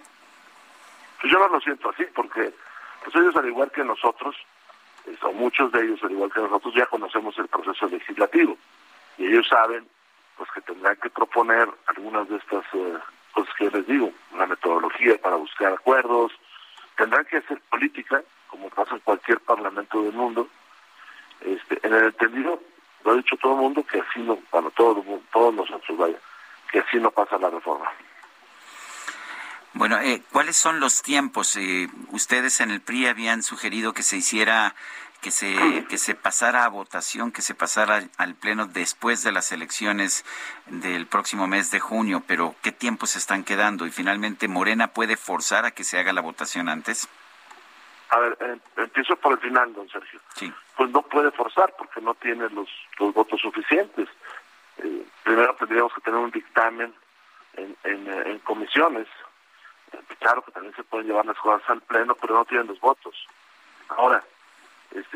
[1.22, 2.54] Pues yo no lo siento así, porque
[3.04, 4.36] pues ellos, al igual que nosotros,
[5.22, 8.58] o muchos de ellos, al igual que nosotros, ya conocemos el proceso legislativo
[9.18, 9.86] y ellos saben
[10.38, 12.98] pues que tendrán que proponer algunas de estas eh,
[13.34, 16.32] cosas que les digo, una metodología para buscar acuerdos,
[16.98, 20.48] tendrán que hacer política, como pasa en cualquier parlamento del mundo,
[21.42, 22.62] este, en el entendido,
[23.04, 26.18] lo ha dicho todo el mundo, que así no, bueno, todos, todos nosotros, vaya,
[26.72, 27.90] que así no pasa la reforma.
[29.74, 31.56] Bueno, eh, ¿cuáles son los tiempos?
[31.56, 34.76] Eh, ustedes en el PRI habían sugerido que se hiciera
[35.24, 39.54] que se, que se pasara a votación, que se pasara al Pleno después de las
[39.54, 40.26] elecciones
[40.68, 43.88] del próximo mes de junio, pero ¿qué tiempos se están quedando?
[43.88, 47.08] ¿Y finalmente Morena puede forzar a que se haga la votación antes?
[48.10, 50.20] A ver, eh, empiezo por el final, don Sergio.
[50.36, 50.54] Sí.
[50.76, 52.70] Pues no puede forzar porque no tiene los,
[53.00, 54.10] los votos suficientes.
[54.80, 56.94] Eh, primero tendríamos que tener un dictamen
[57.54, 59.08] en, en, eh, en comisiones.
[60.20, 63.16] Claro que también se pueden llevar las cosas al Pleno, pero no tienen los votos.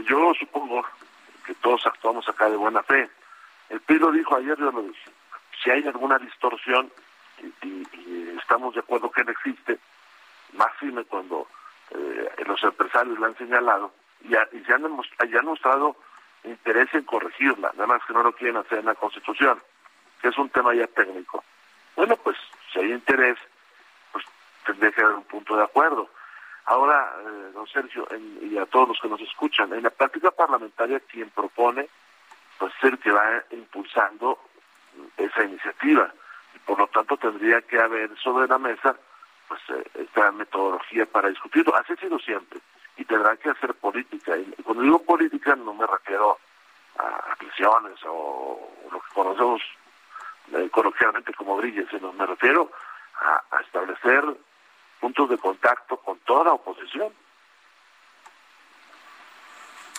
[0.07, 0.85] Yo supongo
[1.45, 3.09] que todos actuamos acá de buena fe.
[3.69, 5.11] El PRI lo dijo ayer, yo lo dije.
[5.61, 6.91] Si hay alguna distorsión
[7.61, 7.85] y,
[8.37, 9.77] estamos de acuerdo que no existe,
[10.53, 11.47] máxime cuando
[11.91, 13.91] eh, los empresarios la han señalado
[14.21, 15.97] y, ya, han, ya han mostrado
[16.43, 19.61] interés en corregirla, nada más que no lo quieren hacer en la Constitución,
[20.21, 21.43] que es un tema ya técnico.
[21.95, 22.37] Bueno, pues
[22.71, 23.37] si hay interés,
[24.13, 24.23] pues
[24.65, 26.09] tendría que haber un punto de acuerdo.
[26.67, 28.05] Ahora, eh, don Sergio,
[28.41, 31.87] y a todos los que nos escuchan, en la práctica parlamentaria quien propone,
[32.59, 34.37] pues es el que va impulsando
[35.15, 36.11] esa iniciativa.
[36.53, 38.97] Y por lo tanto tendría que haber sobre la mesa
[39.47, 41.73] pues eh, esta metodología para discutirlo.
[41.73, 42.59] Así ha sido siempre.
[42.97, 44.35] Y tendrán que hacer política.
[44.35, 46.37] Y cuando digo política no me refiero
[46.97, 49.61] a presiones o lo que conocemos
[50.51, 52.69] eh, coloquialmente como brilles, sino me refiero
[53.19, 54.23] a establecer
[54.99, 57.11] puntos de contacto con toda la oposición.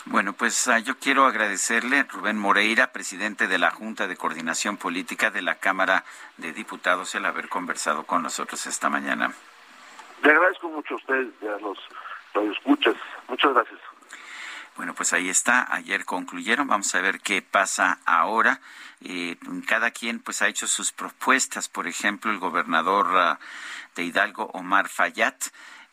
[0.07, 5.31] Bueno, pues ah, yo quiero agradecerle, Rubén Moreira, presidente de la Junta de Coordinación Política
[5.31, 6.05] de la Cámara
[6.39, 9.33] de Diputados, el haber conversado con nosotros esta mañana.
[10.23, 11.79] Le agradezco mucho a usted y a los
[12.33, 12.95] radioescuchas.
[13.29, 13.81] Muchas gracias.
[14.79, 15.67] Bueno, pues ahí está.
[15.75, 16.69] Ayer concluyeron.
[16.69, 18.61] Vamos a ver qué pasa ahora.
[19.01, 21.69] Eh, cada quien pues ha hecho sus propuestas.
[21.69, 23.41] Por ejemplo, el gobernador ah,
[23.97, 25.35] de Hidalgo, Omar Fayad,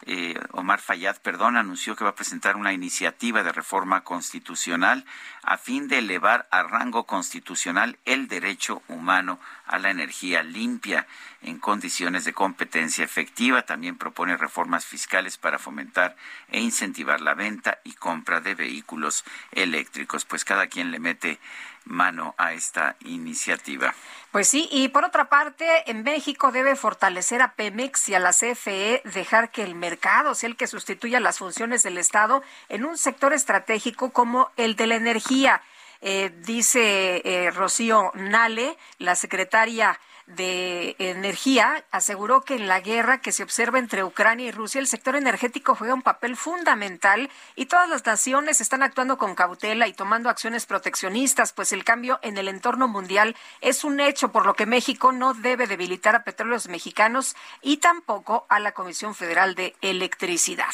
[0.02, 5.06] eh, Omar Fayad, perdón, anunció que va a presentar una iniciativa de reforma constitucional
[5.42, 11.08] a fin de elevar a rango constitucional el derecho humano a la energía limpia
[11.42, 13.64] en condiciones de competencia efectiva.
[13.64, 16.16] También propone reformas fiscales para fomentar
[16.50, 20.26] e incentivar la venta y compra de vehículos eléctricos.
[20.26, 21.40] Pues cada quien le mete
[21.86, 23.94] mano a esta iniciativa.
[24.36, 28.34] Pues sí, y por otra parte, en México debe fortalecer a Pemex y a la
[28.34, 32.98] CFE, dejar que el mercado sea el que sustituya las funciones del Estado en un
[32.98, 35.62] sector estratégico como el de la energía.
[36.02, 39.98] Eh, dice eh, Rocío Nale, la secretaria
[40.28, 44.88] de Energía aseguró que en la guerra que se observa entre Ucrania y Rusia el
[44.88, 49.94] sector energético juega un papel fundamental y todas las naciones están actuando con cautela y
[49.94, 54.56] tomando acciones proteccionistas, pues el cambio en el entorno mundial es un hecho por lo
[54.56, 59.76] que México no debe debilitar a petróleos mexicanos y tampoco a la Comisión Federal de
[59.82, 60.74] Electricidad.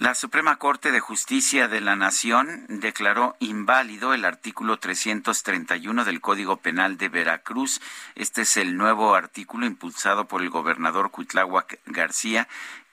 [0.00, 6.56] La Suprema Corte de Justicia de la Nación declaró inválido el artículo 331 del Código
[6.56, 7.82] Penal de Veracruz.
[8.14, 12.48] Este es el nuevo artículo impulsado por el gobernador Cuitláhuac García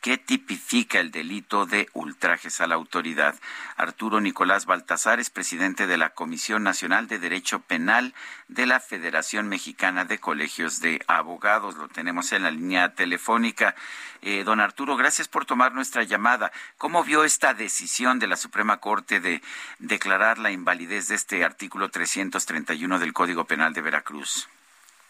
[0.08, 3.36] que tipifica el delito de ultrajes a la autoridad.
[3.76, 8.14] Arturo Nicolás Baltasar es presidente de la Comisión Nacional de Derecho Penal
[8.48, 11.76] de la Federación Mexicana de Colegios de Abogados.
[11.76, 13.76] Lo tenemos en la línea telefónica.
[14.22, 16.54] Eh, don Arturo, gracias por tomar nuestra llamada.
[16.78, 19.42] ¿Cómo vio esta decisión de la Suprema Corte de
[19.80, 24.48] declarar la invalidez de este artículo 331 del Código Penal de Veracruz?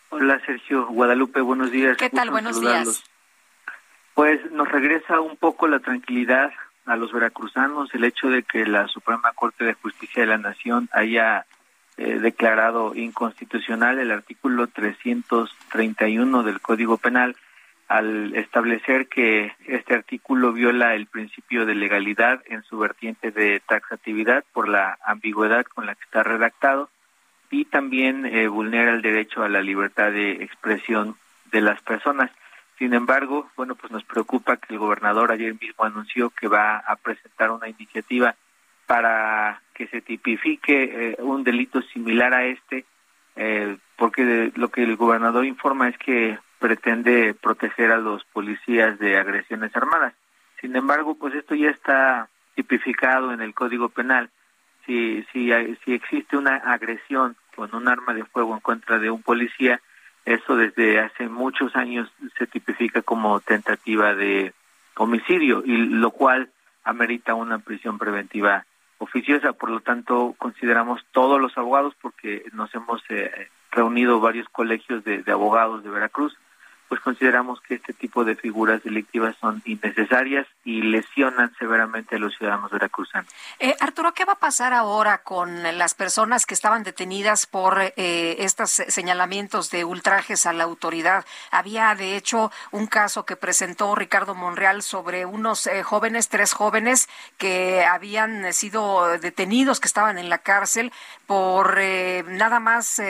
[0.09, 1.97] Hola Sergio Guadalupe, buenos días.
[1.97, 2.31] ¿Qué tal?
[2.31, 3.03] Buenos días
[4.17, 6.51] pues nos regresa un poco la tranquilidad
[6.87, 10.89] a los veracruzanos el hecho de que la Suprema Corte de Justicia de la Nación
[10.91, 11.45] haya
[11.97, 17.35] eh, declarado inconstitucional el artículo 331 del Código Penal
[17.87, 24.43] al establecer que este artículo viola el principio de legalidad en su vertiente de taxatividad
[24.51, 26.89] por la ambigüedad con la que está redactado
[27.51, 31.17] y también eh, vulnera el derecho a la libertad de expresión
[31.51, 32.31] de las personas.
[32.77, 36.95] Sin embargo, bueno, pues nos preocupa que el gobernador ayer mismo anunció que va a
[36.95, 38.35] presentar una iniciativa
[38.85, 42.85] para que se tipifique eh, un delito similar a este,
[43.35, 49.17] eh, porque lo que el gobernador informa es que pretende proteger a los policías de
[49.17, 50.13] agresiones armadas.
[50.61, 54.29] Sin embargo, pues esto ya está tipificado en el Código Penal.
[54.85, 55.51] Si, si
[55.93, 59.81] existe una agresión con un arma de fuego en contra de un policía,
[60.27, 64.53] eso desde hace muchos años se tipifica como tentativa de
[64.97, 66.51] homicidio y lo cual
[66.83, 68.65] amerita una prisión preventiva
[68.97, 69.53] oficiosa.
[69.53, 75.23] Por lo tanto, consideramos todos los abogados, porque nos hemos eh, reunido varios colegios de
[75.31, 76.35] abogados de Veracruz,
[76.87, 82.35] pues consideramos que este tipo de figuras delictivas son innecesarias y lesionan severamente a los
[82.35, 83.31] ciudadanos veracruzanos.
[83.59, 88.35] Eh, Arturo, ¿qué va a pasar ahora con las personas que estaban detenidas por eh,
[88.39, 91.25] estos señalamientos de ultrajes a la autoridad?
[91.51, 97.09] Había, de hecho, un caso que presentó Ricardo Monreal sobre unos eh, jóvenes, tres jóvenes
[97.37, 100.93] que habían sido detenidos, que estaban en la cárcel
[101.25, 103.01] por eh, nada más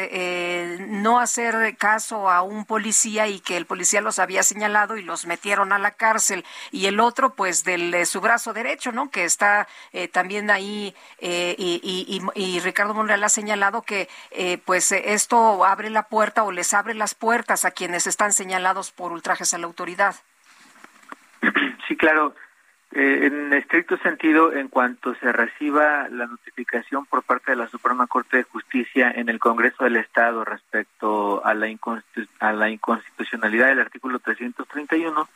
[0.90, 5.28] no hacer caso a un policía y que el policía los había señalado y los
[5.28, 6.44] metieron a la cárcel.
[6.72, 9.12] Y el otro, pues, del eh, su brazo derecho, ¿no?
[9.12, 14.10] Que está eh, también ahí eh, y, y, Ricardo Monreal ha señalado que,
[14.66, 19.12] pues, esto abre la puerta o les abre las puertas a quienes están señalados por
[19.12, 20.16] ultrajes a la autoridad.
[21.88, 22.34] Sí, claro.
[23.00, 28.08] Eh, en estricto sentido, en cuanto se reciba la notificación por parte de la Suprema
[28.08, 31.68] Corte de Justicia en el Congreso del Estado respecto a la,
[32.40, 35.30] a la inconstitucionalidad del artículo 331,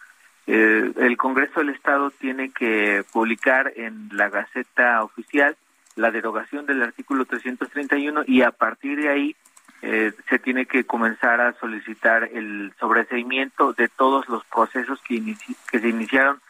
[0.47, 5.55] eh, el Congreso del Estado tiene que publicar en la Gaceta Oficial
[5.95, 9.35] la derogación del artículo 331 y a partir de ahí
[9.83, 15.87] eh, se tiene que comenzar a solicitar el sobreseimiento de todos los procesos que se
[15.87, 16.41] iniciaron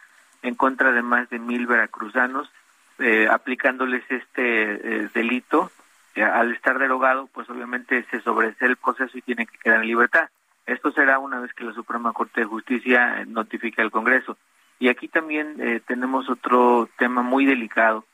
[0.42, 2.50] en contra de más de mil veracruzanos,
[2.98, 4.72] eh, aplicándoles este
[5.04, 5.70] eh, delito.
[6.14, 9.86] Eh, al estar derogado, pues obviamente se sobresee el proceso y tiene que quedar en
[9.86, 10.28] libertad.
[10.66, 14.36] Esto será una vez que la Suprema Corte de Justicia notifique al Congreso.
[14.78, 18.04] Y aquí también tenemos otro tema muy delicado,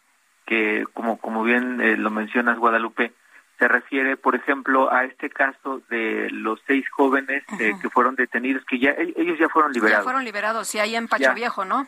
[0.49, 3.13] que, como, como bien eh, lo mencionas, Guadalupe,
[3.59, 8.65] se refiere, por ejemplo, a este caso de los seis jóvenes eh, que fueron detenidos,
[8.65, 10.01] que ya ellos ya fueron liberados.
[10.01, 11.87] Ya fueron liberados, sí, ahí en Pacho Viejo, ¿no?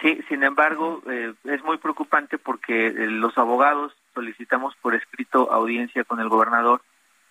[0.00, 6.20] Sí, sin embargo, eh, es muy preocupante porque los abogados solicitamos por escrito audiencia con
[6.20, 6.82] el gobernador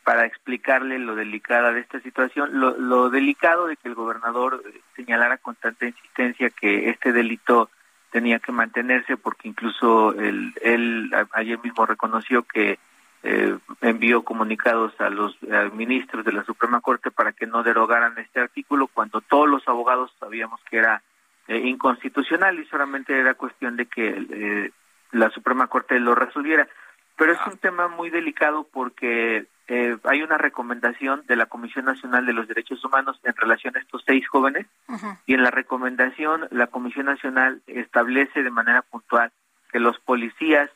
[0.04, 4.64] para explicarle lo delicada de esta situación, lo, lo delicado de que el gobernador
[4.96, 7.70] señalara con tanta insistencia que este delito
[8.12, 12.80] tenía que mantenerse porque incluso él, él ayer mismo reconoció que
[13.24, 15.36] eh, envió comunicados a los
[15.74, 20.14] ministros de la Suprema Corte para que no derogaran este artículo cuando todos los abogados
[20.20, 21.02] sabíamos que era
[21.48, 24.72] eh, inconstitucional y solamente era cuestión de que eh,
[25.12, 26.68] la Suprema Corte lo resolviera.
[27.18, 32.26] Pero es un tema muy delicado porque eh, hay una recomendación de la Comisión Nacional
[32.26, 34.68] de los Derechos Humanos en relación a estos seis jóvenes
[35.26, 39.32] y en la recomendación la Comisión Nacional establece de manera puntual
[39.72, 40.70] que los policías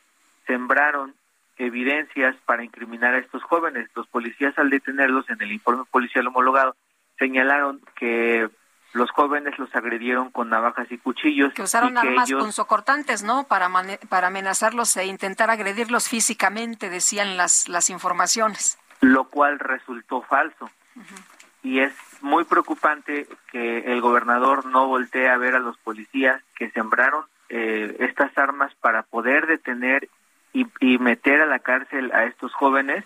[0.46, 1.14] sembraron
[1.56, 3.88] evidencias para incriminar a estos jóvenes.
[3.94, 6.74] Los policías al detenerlos en el informe policial homologado
[7.18, 8.48] señalaron que
[8.92, 11.52] los jóvenes los agredieron con navajas y cuchillos.
[11.54, 13.44] Que usaron armas punzocortantes, ¿no?
[13.44, 13.70] Para,
[14.08, 18.78] para amenazarlos e intentar agredirlos físicamente, decían las, las informaciones.
[19.00, 20.70] Lo cual resultó falso.
[21.62, 26.70] Y es muy preocupante que el gobernador no voltee a ver a los policías que
[26.70, 30.08] sembraron eh, estas armas para poder detener
[30.52, 33.04] y, y meter a la cárcel a estos jóvenes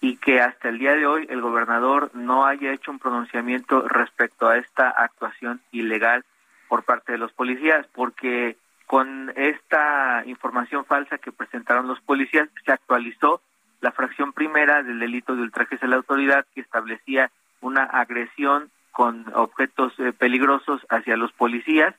[0.00, 4.48] y que hasta el día de hoy el gobernador no haya hecho un pronunciamiento respecto
[4.48, 6.24] a esta actuación ilegal
[6.68, 12.72] por parte de los policías, porque con esta información falsa que presentaron los policías se
[12.72, 13.40] actualizó
[13.80, 17.30] la fracción primera del delito de ultrajes a la autoridad que establecía
[17.60, 21.94] una agresión con objetos eh, peligrosos hacia los policías.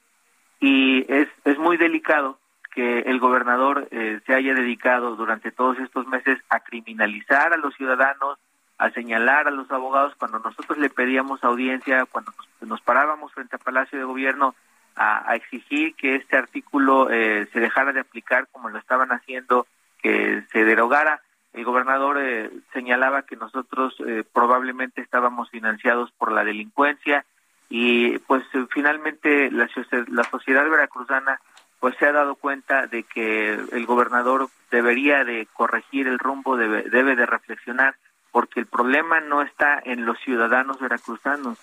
[0.59, 2.39] Y es, es muy delicado
[2.78, 7.73] que el gobernador eh, se haya dedicado durante todos estos meses a criminalizar a los
[7.73, 8.38] ciudadanos,
[8.78, 13.63] a señalar a los abogados cuando nosotros le pedíamos audiencia, cuando nos, parábamos frente al
[13.63, 14.53] Palacio de Gobierno
[14.95, 19.65] a, exigir que este artículo eh, se dejara de aplicar como lo estaban haciendo,
[19.99, 21.23] que se derogara.
[21.53, 23.95] El gobernador eh, señalaba que nosotros
[24.32, 27.25] probablemente estábamos financiados por la delincuencia
[27.69, 29.67] y pues finalmente la,
[30.09, 31.41] la sociedad veracruzana
[31.80, 36.84] pues se ha dado cuenta de que el gobernador debería de corregir el rumbo, debe,
[36.84, 37.95] debe de reflexionar,
[38.32, 41.57] porque el problema no está en los ciudadanos veracruzanos.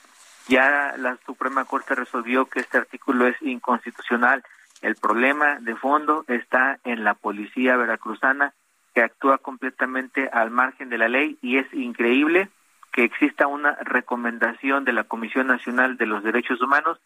[0.49, 4.45] Ya la Suprema Corte resolvió que este artículo es inconstitucional.
[4.83, 8.53] El problema de fondo está en la policía veracruzana
[8.95, 12.49] que actúa completamente al margen de la ley y es increíble
[12.93, 17.01] que exista una recomendación de la Comisión Nacional de los Derechos Humanos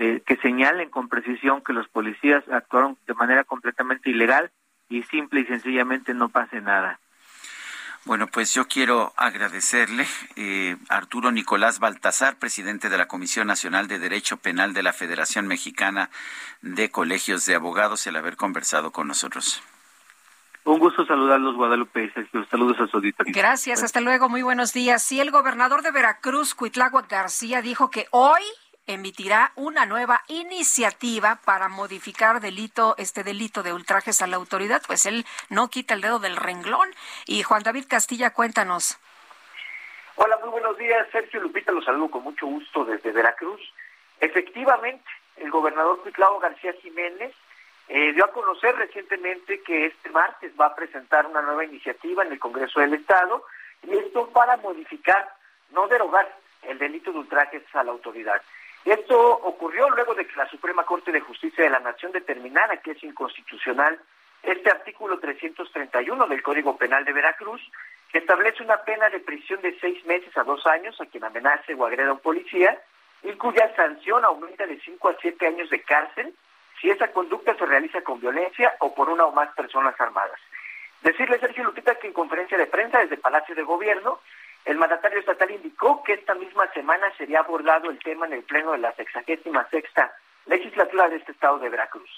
[0.00, 4.50] eh, que señalen con precisión que los policías actuaron de manera completamente ilegal
[4.88, 6.98] y simple y sencillamente no pase nada.
[8.06, 13.98] Bueno, pues yo quiero agradecerle eh, Arturo Nicolás Baltasar, presidente de la Comisión Nacional de
[13.98, 16.08] Derecho Penal de la Federación Mexicana
[16.62, 19.62] de Colegios de Abogados, el haber conversado con nosotros.
[20.64, 22.46] Un gusto saludarlos, Guadalupe y Sergio.
[22.46, 23.34] Saludos a su auditorio.
[23.36, 25.02] Gracias, hasta luego, muy buenos días.
[25.02, 28.40] Sí, el gobernador de Veracruz, Cuitláhuac García, dijo que hoy
[28.86, 35.06] emitirá una nueva iniciativa para modificar delito, este delito de ultrajes a la autoridad, pues
[35.06, 36.88] él no quita el dedo del renglón.
[37.26, 38.98] Y Juan David Castilla, cuéntanos.
[40.16, 43.60] Hola, muy buenos días, Sergio Lupita, los saludo con mucho gusto desde Veracruz.
[44.20, 47.32] Efectivamente, el gobernador Cuitlao García Jiménez
[47.88, 52.32] eh, dio a conocer recientemente que este martes va a presentar una nueva iniciativa en
[52.32, 53.44] el Congreso del Estado
[53.82, 55.34] y esto para modificar,
[55.70, 56.28] no derogar,
[56.62, 58.42] el delito de ultrajes a la autoridad.
[58.84, 62.92] Esto ocurrió luego de que la Suprema Corte de Justicia de la Nación determinara que
[62.92, 63.98] es inconstitucional
[64.42, 67.60] este artículo 331 del Código Penal de Veracruz,
[68.10, 71.74] que establece una pena de prisión de seis meses a dos años a quien amenace
[71.74, 72.80] o agreda a un policía
[73.22, 76.34] y cuya sanción aumenta de cinco a siete años de cárcel
[76.80, 80.40] si esa conducta se realiza con violencia o por una o más personas armadas.
[81.02, 84.20] Decirle, Sergio Lupita, que en conferencia de prensa desde Palacio de Gobierno
[84.70, 88.70] el mandatario estatal indicó que esta misma semana sería abordado el tema en el pleno
[88.70, 90.14] de la sexagésima sexta
[90.46, 92.08] legislatura de este estado de Veracruz.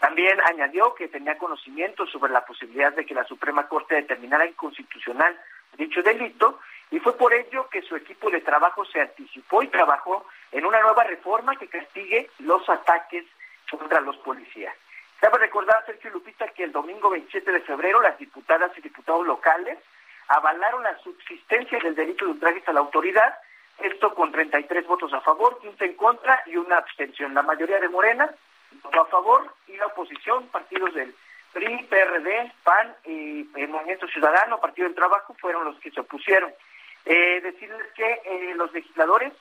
[0.00, 5.38] También añadió que tenía conocimiento sobre la posibilidad de que la Suprema Corte determinara inconstitucional
[5.76, 6.58] dicho delito
[6.90, 10.82] y fue por ello que su equipo de trabajo se anticipó y trabajó en una
[10.82, 13.24] nueva reforma que castigue los ataques
[13.70, 14.74] contra los policías.
[15.20, 19.78] Cabe recordar, Sergio Lupita, que el domingo 27 de febrero las diputadas y diputados locales
[20.28, 23.34] avalaron la subsistencia del delito de ultrajes a la autoridad,
[23.78, 27.34] esto con 33 votos a favor, 15 en contra y una abstención.
[27.34, 28.30] La mayoría de Morena
[28.82, 31.14] votó a favor y la oposición, partidos del
[31.52, 36.52] PRI, PRD, PAN y el Movimiento Ciudadano, Partido del Trabajo, fueron los que se opusieron.
[37.04, 39.32] Eh, decirles que eh, los legisladores,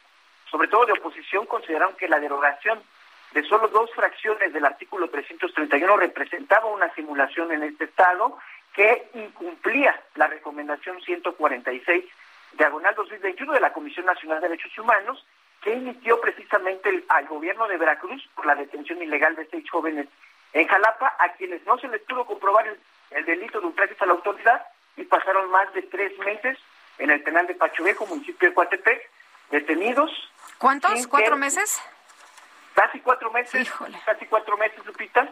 [0.49, 2.81] sobre todo de oposición, consideraron que la derogación
[3.33, 8.37] de solo dos fracciones del artículo 331 representaba una simulación en este Estado
[8.73, 12.05] que incumplía la recomendación 146
[12.53, 15.25] diagonal 2021 de la Comisión Nacional de Derechos Humanos
[15.61, 20.07] que emitió precisamente al gobierno de Veracruz por la detención ilegal de seis jóvenes
[20.53, 22.65] en Jalapa, a quienes no se les pudo comprobar
[23.11, 24.65] el, delito de ultraje a la autoridad
[24.97, 26.57] y pasaron más de tres meses
[26.97, 29.09] en el penal de Pachuvejo, municipio de Coatepec,
[29.51, 30.11] detenidos.
[30.57, 31.07] ¿Cuántos?
[31.07, 31.81] ¿Cuatro meses?
[32.73, 33.71] Casi cuatro meses.
[34.05, 35.29] Casi cuatro meses, Lupita.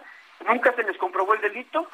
[0.48, 1.90] Nunca se les comprobó el delito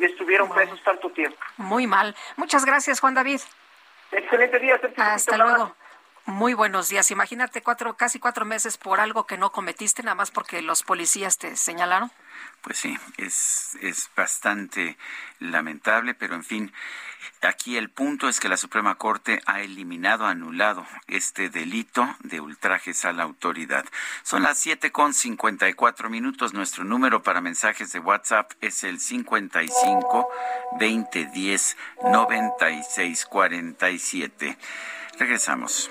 [0.00, 1.38] y estuvieron presos tanto tiempo.
[1.58, 2.16] Muy mal.
[2.36, 3.40] Muchas gracias, Juan David.
[4.10, 4.80] Excelente día.
[4.96, 5.76] Hasta luego.
[6.30, 7.10] Muy buenos días.
[7.10, 11.38] Imagínate cuatro, casi cuatro meses por algo que no cometiste, nada más porque los policías
[11.38, 12.12] te señalaron.
[12.62, 14.96] Pues sí, es, es bastante
[15.40, 16.72] lamentable, pero en fin,
[17.42, 23.04] aquí el punto es que la Suprema Corte ha eliminado, anulado este delito de ultrajes
[23.04, 23.84] a la autoridad.
[24.22, 26.54] Son las siete con cincuenta y cuatro minutos.
[26.54, 30.28] Nuestro número para mensajes de WhatsApp es el 55
[30.78, 34.58] 20 10 96 47.
[35.18, 35.90] Regresamos.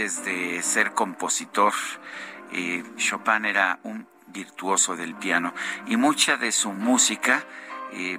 [0.00, 1.74] De ser compositor,
[2.52, 5.52] eh, Chopin era un virtuoso del piano
[5.86, 7.44] y mucha de su música
[7.92, 8.18] eh,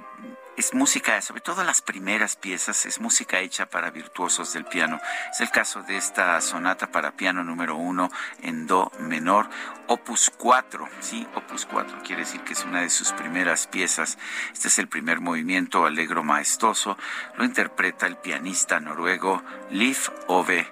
[0.56, 5.00] es música, sobre todo las primeras piezas, es música hecha para virtuosos del piano.
[5.32, 8.10] Es el caso de esta sonata para piano número uno
[8.42, 9.48] en do menor,
[9.86, 14.18] opus 4, sí, opus 4, quiere decir que es una de sus primeras piezas.
[14.52, 16.98] Este es el primer movimiento alegro maestoso,
[17.36, 20.70] lo interpreta el pianista noruego Liv Ove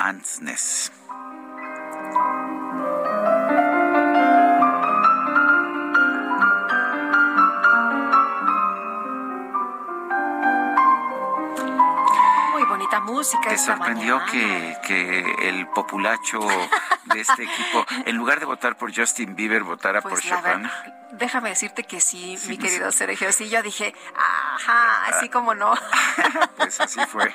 [0.00, 0.90] Ansnes.
[13.10, 13.48] Música.
[13.48, 16.40] ¿Te sorprendió que, que, el populacho
[17.04, 20.68] de este equipo, en lugar de votar por Justin Bieber, votara por pues Chopin?
[21.12, 23.32] déjame decirte que sí, mi querido Sergio.
[23.32, 25.30] Sí, yo dije, ajá, así ah.
[25.30, 25.74] como no.
[26.56, 27.34] pues así fue,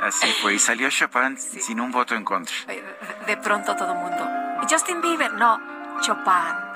[0.00, 0.54] así fue.
[0.54, 2.54] Y salió Chopin sin un voto en contra.
[3.26, 4.28] De pronto todo el mundo.
[4.68, 5.60] Justin Bieber, no,
[6.00, 6.66] Chopin.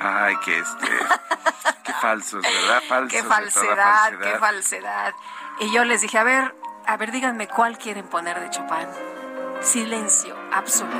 [0.00, 0.88] Ay, que este,
[1.84, 2.82] qué falsos, ¿verdad?
[2.88, 5.14] Falsos qué falsedad, qué falsedad.
[5.60, 6.54] Y yo les dije, a ver,
[6.86, 8.88] a ver, díganme cuál quieren poner de Chopin.
[9.60, 10.96] Silencio absoluto.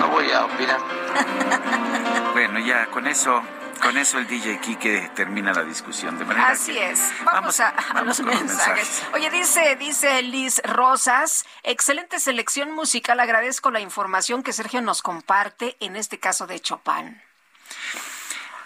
[0.00, 0.80] No voy a opinar.
[2.32, 3.42] bueno, ya con eso
[3.84, 6.18] con eso el DJ Kike termina la discusión.
[6.18, 7.12] De manera Así es.
[7.24, 9.02] Vamos, a, los, mensajes.
[9.12, 13.20] Oye, dice, dice Liz Rosas, excelente selección musical.
[13.20, 17.20] Agradezco la información que Sergio nos comparte, en este caso de Chopin.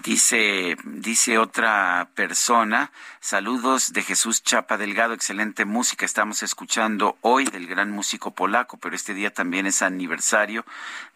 [0.05, 7.67] Dice, dice otra persona, saludos de Jesús Chapa Delgado, excelente música estamos escuchando hoy del
[7.67, 10.65] gran músico polaco, pero este día también es aniversario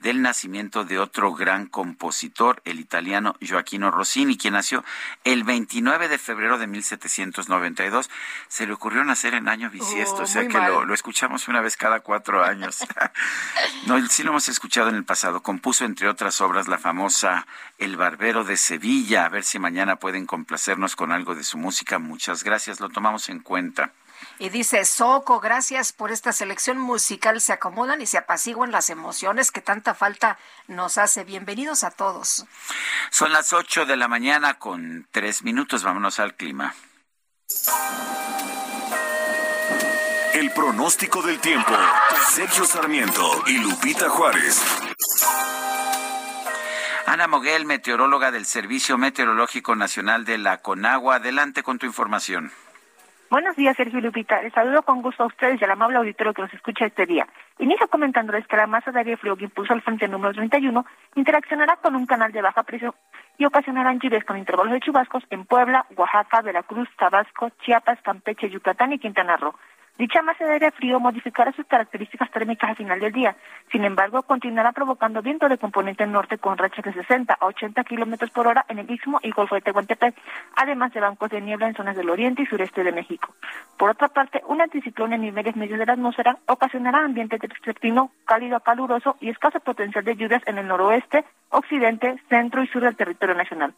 [0.00, 4.84] del nacimiento de otro gran compositor, el italiano Gioacchino Rossini, quien nació
[5.24, 8.10] el 29 de febrero de 1792.
[8.48, 11.60] Se le ocurrió nacer en año bisiesto, oh, o sea que lo, lo, escuchamos una
[11.60, 12.78] vez cada cuatro años.
[13.86, 15.42] no, sí lo hemos escuchado en el pasado.
[15.42, 17.46] Compuso, entre otras obras, la famosa
[17.78, 19.26] El Barbero de Sevilla.
[19.26, 21.91] A ver si mañana pueden complacernos con algo de su música.
[21.98, 23.92] Muchas gracias, lo tomamos en cuenta.
[24.38, 27.40] Y dice, Soco, gracias por esta selección musical.
[27.40, 30.38] Se acomodan y se apaciguan las emociones que tanta falta
[30.68, 31.24] nos hace.
[31.24, 32.46] Bienvenidos a todos.
[33.10, 35.82] Son las 8 de la mañana con tres minutos.
[35.82, 36.74] Vámonos al clima.
[40.34, 41.72] El pronóstico del tiempo.
[42.30, 44.62] Sergio Sarmiento y Lupita Juárez.
[47.12, 51.16] Ana Moguel, meteoróloga del Servicio Meteorológico Nacional de la Conagua.
[51.16, 52.50] Adelante con tu información.
[53.28, 54.40] Buenos días, Sergio Lupita.
[54.40, 57.28] Les saludo con gusto a ustedes y al amable auditorio que nos escucha este día.
[57.58, 60.86] Inicio comentándoles que la masa de aire frío que impulsa el frente número 31
[61.16, 62.94] interaccionará con un canal de baja presión
[63.36, 68.94] y ocasionarán lluvias con intervalos de chubascos en Puebla, Oaxaca, Veracruz, Tabasco, Chiapas, Campeche, Yucatán
[68.94, 69.54] y Quintana Roo.
[69.98, 73.36] Dicha masa de aire frío modificará sus características térmicas al final del día.
[73.70, 78.30] Sin embargo, continuará provocando viento de componente norte con rachas de 60 a 80 kilómetros
[78.30, 80.14] por hora en el Istmo y Golfo de Tehuantepec,
[80.56, 83.34] además de bancos de niebla en zonas del oriente y sureste de México.
[83.76, 88.56] Por otra parte, un anticiclón en niveles medios de la atmósfera ocasionará ambiente septino cálido
[88.56, 92.96] a caluroso y escaso potencial de lluvias en el noroeste, occidente, centro y sur del
[92.96, 93.72] territorio nacional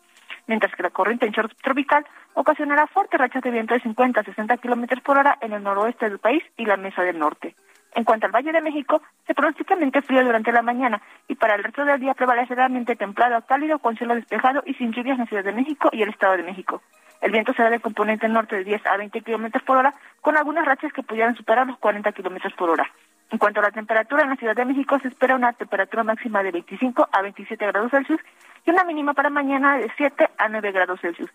[0.46, 2.04] mientras que la corriente en short tropical
[2.34, 6.08] ocasionará fuertes rachas de viento de 50 a 60 kilómetros por hora en el noroeste
[6.08, 7.54] del país y la mesa del norte.
[7.94, 11.54] En cuanto al Valle de México, se pronostica ambiente frío durante la mañana y para
[11.54, 15.14] el resto del día prevalecerá ambiente templado a cálido con cielo despejado y sin lluvias
[15.14, 16.82] en la Ciudad de México y el Estado de México.
[17.20, 20.66] El viento será de componente norte de 10 a 20 kilómetros por hora, con algunas
[20.66, 22.90] rachas que pudieran superar los 40 kilómetros por hora.
[23.30, 26.42] En cuanto a la temperatura, en la Ciudad de México se espera una temperatura máxima
[26.42, 28.20] de 25 a 27 grados Celsius
[28.64, 31.30] y una mínima para mañana de 7 a 9 grados Celsius.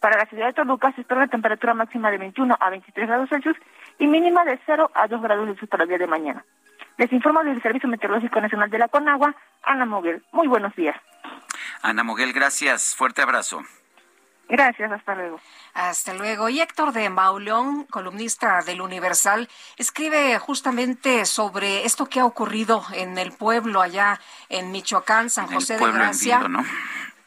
[0.00, 3.28] Para la ciudad de Toluca se espera una temperatura máxima de 21 a 23 grados
[3.28, 3.56] Celsius
[3.98, 6.44] y mínima de 0 a 2 grados Celsius para el día de mañana.
[6.96, 10.22] Les informo del Servicio Meteorológico Nacional de la Conagua, Ana Moguel.
[10.32, 10.96] Muy buenos días.
[11.82, 12.94] Ana Moguel, gracias.
[12.96, 13.62] Fuerte abrazo.
[14.50, 15.40] Gracias, hasta luego.
[15.74, 16.48] Hasta luego.
[16.48, 23.16] Y Héctor de Mauleón, columnista del Universal, escribe justamente sobre esto que ha ocurrido en
[23.16, 26.42] el pueblo allá en Michoacán, San José de Gracia.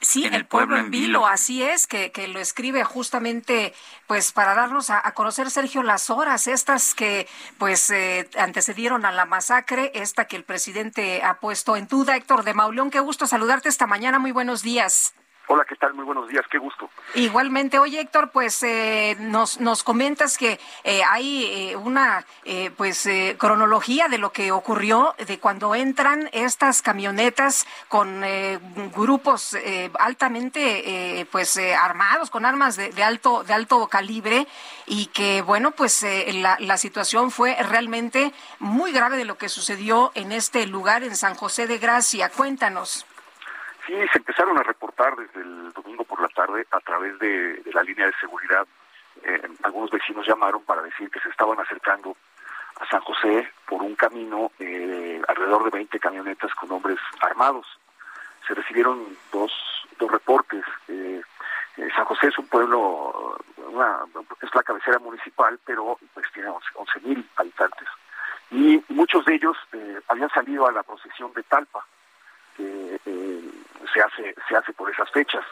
[0.01, 3.73] Sí, el, pueblo, en Vilo, así es, que, que, lo escribe justamente
[4.05, 7.25] pues para darnos a, conocer, Sergio, las horas estas que
[7.57, 12.17] pues eh, antecedieron a la masacre, esta que el presidente ha puesto en duda.
[12.17, 15.13] Héctor de Mauleón, qué gusto saludarte esta mañana, muy buenos días.
[15.47, 15.93] Hola, ¿qué tal?
[15.93, 16.89] Muy buenos días, qué gusto.
[17.15, 22.25] Igualmente, oye Héctor, pues eh, nos, nos comentas que eh, hay eh, una
[22.77, 28.21] pues cronología de lo que ocurrió de cuando entran estas camionetas con
[28.95, 29.57] grupos
[29.99, 34.47] altamente pues armados, con armas de, de, alto de alto calibre
[34.85, 40.11] y que bueno pues la, la situación fue realmente muy grave de lo que sucedió
[40.15, 42.29] en este lugar en San José de Gracia.
[42.29, 43.05] Cuéntanos.
[43.85, 47.83] Sí, se empezaron a reportar desde el domingo por la tarde a través de, la
[47.83, 48.65] línea de seguridad.
[49.23, 52.15] Eh, algunos vecinos llamaron para decir que se estaban acercando
[52.79, 57.67] a San José por un camino, eh, alrededor de 20 camionetas con hombres armados.
[58.47, 59.51] Se recibieron dos,
[59.99, 60.63] dos reportes.
[60.87, 61.21] Eh,
[61.93, 63.37] San José es un pueblo,
[64.41, 67.87] es la cabecera municipal, pero pues tiene 11 mil habitantes.
[68.51, 69.57] Y muchos de ellos
[70.07, 71.85] habían salido a la procesión de Talpa,
[72.55, 72.99] que
[73.93, 75.43] se hace se hace por esas fechas.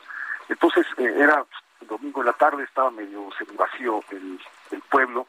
[0.50, 1.46] Entonces eh, era
[1.82, 4.40] domingo en la tarde, estaba medio semivacío el,
[4.72, 5.28] el pueblo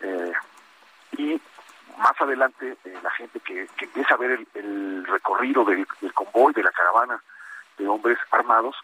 [0.00, 0.32] eh,
[1.16, 1.40] y
[1.98, 6.70] más adelante eh, la gente que, empieza a ver el, recorrido del, convoy, de la
[6.70, 7.22] caravana
[7.78, 8.76] de hombres armados,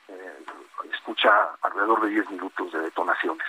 [0.92, 1.30] escucha
[1.62, 3.46] alrededor de 10 minutos de detonaciones.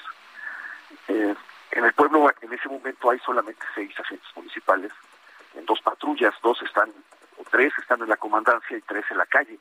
[1.08, 4.92] en el pueblo en ese momento hay solamente seis agentes municipales,
[5.56, 6.92] en dos patrullas, dos están,
[7.38, 9.60] o tres están en la comandancia y tres en la calle.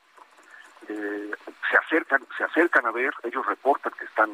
[0.88, 1.30] Eh,
[1.70, 4.30] se acercan, se acercan a ver, ellos reportan que están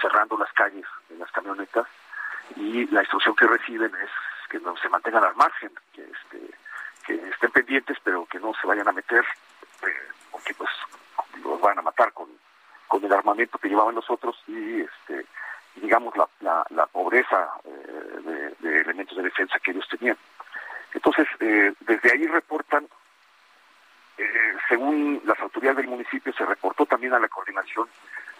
[0.00, 1.86] cerrando las calles en las camionetas
[2.56, 4.10] y la instrucción que reciben es
[4.48, 6.50] que no se mantengan al margen, que este,
[7.06, 9.24] que estén pendientes pero que no se vayan a meter
[9.82, 10.70] eh, porque pues
[11.42, 12.28] los van a matar con,
[12.88, 15.26] con el armamento que llevaban los otros y este
[15.76, 20.16] digamos la, la, pobreza eh, de, elementos de defensa que ellos tenían.
[20.92, 22.86] Entonces, desde ahí reportan
[24.18, 27.88] eh, según las autoridades del municipio, se reportó también a la coordinación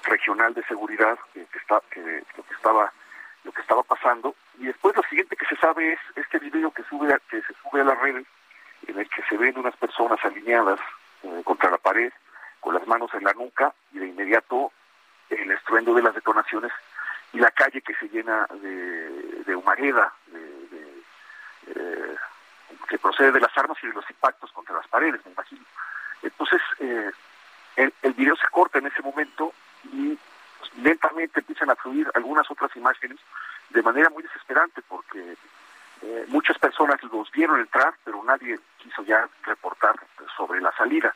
[0.04, 2.92] regional de seguridad que, está, que, lo que estaba
[3.44, 4.34] lo que estaba pasando.
[4.58, 7.80] Y después lo siguiente que se sabe es este video que sube que se sube
[7.80, 8.26] a las redes
[8.86, 10.80] en el que se ven unas personas alineadas
[11.22, 12.12] eh, contra la pared
[12.60, 14.72] con las manos en la nuca y de inmediato
[15.28, 16.72] el estruendo de las detonaciones
[17.32, 20.54] y la calle que se llena de, de humareda de,
[21.66, 22.03] eh,
[22.88, 25.64] que procede de las armas y de los impactos contra las paredes, me imagino.
[26.22, 27.10] Entonces, eh,
[27.76, 29.52] el, el, video se corta en ese momento
[29.84, 30.18] y
[30.58, 33.18] pues, lentamente empiezan a fluir algunas otras imágenes
[33.70, 35.36] de manera muy desesperante porque
[36.02, 39.94] eh, muchas personas los vieron entrar, pero nadie quiso ya reportar
[40.36, 41.14] sobre la salida.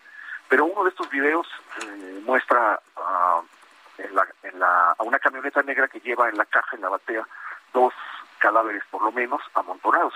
[0.48, 1.46] Pero uno de estos videos
[1.82, 2.80] eh, muestra
[3.98, 6.88] en la, en la, a una camioneta negra que lleva en la caja, en la
[6.88, 7.26] batea,
[7.72, 7.92] dos
[8.38, 10.14] cadáveres por lo menos amontonados.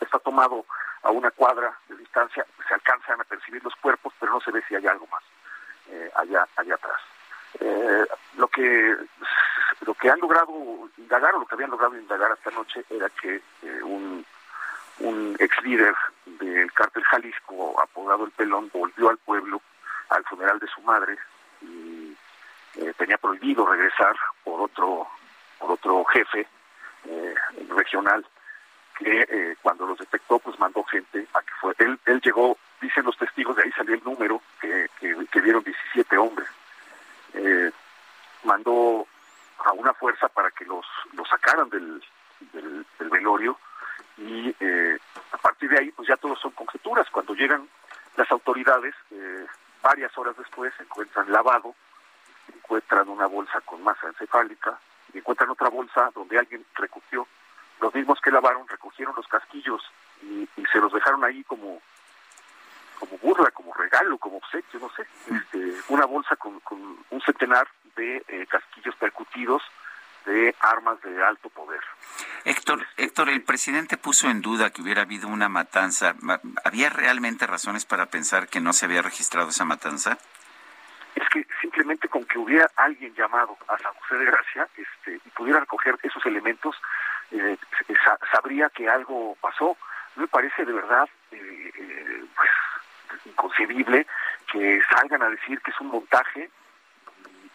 [0.00, 0.64] Está, tomado
[1.02, 4.62] a una cuadra de distancia, se alcanzan a percibir los cuerpos, pero no se ve
[4.66, 5.22] si hay algo más
[5.90, 7.00] eh, allá, allá atrás.
[7.60, 8.06] Eh,
[8.36, 8.96] lo que
[9.86, 13.36] lo que han logrado indagar o lo que habían logrado indagar esta noche era que
[13.62, 14.24] eh, un,
[15.00, 15.94] un ex líder
[16.24, 19.60] del cártel Jalisco apodado el Pelón volvió al pueblo
[20.08, 21.16] al funeral de su madre
[21.62, 22.16] y
[22.76, 25.08] eh, tenía prohibido regresar por otro
[25.58, 26.46] por otro jefe
[27.68, 28.26] regional
[28.98, 33.16] que cuando los detectó pues mandó gente a que fue él él llegó dicen los
[33.18, 36.48] testigos de ahí salió el número que, que, que vieron 17 hombres
[37.36, 37.70] eh,
[38.44, 39.06] mandó
[39.64, 42.02] a una fuerza para que los, los sacaran del,
[42.52, 43.58] del, velorio
[44.18, 44.98] y eh,
[45.32, 47.08] a partir de ahí pues ya todos son conjeturas.
[47.10, 47.68] Cuando llegan
[48.16, 49.46] las autoridades, eh,
[49.82, 51.74] varias horas después encuentran lavado,
[52.54, 54.78] encuentran una bolsa con masa encefálica
[55.16, 57.26] y encuentran otra bolsa donde alguien recogió,
[57.80, 59.82] los mismos que lavaron recogieron los casquillos
[60.22, 61.80] y se los dejaron ahí como
[62.98, 65.36] como burla, como regalo, como obsequio, no sé, mm.
[65.36, 66.60] este, una bolsa con,
[67.10, 69.62] un centenar de eh, casquillos percutidos
[70.24, 71.80] de armas de alto poder.
[72.44, 76.16] Héctor, Héctor, el presidente puso en duda que hubiera habido una matanza.
[76.64, 80.18] ¿Había realmente razones para pensar que no se había registrado esa matanza?
[81.16, 85.30] Es que simplemente con que hubiera alguien llamado a San José de Gracia este, y
[85.30, 86.76] pudiera recoger esos elementos,
[87.32, 87.56] eh,
[88.30, 89.76] sabría que algo pasó.
[90.14, 94.06] Me parece de verdad eh, eh pues, inconcebible
[94.52, 96.50] que salgan a decir que es un montaje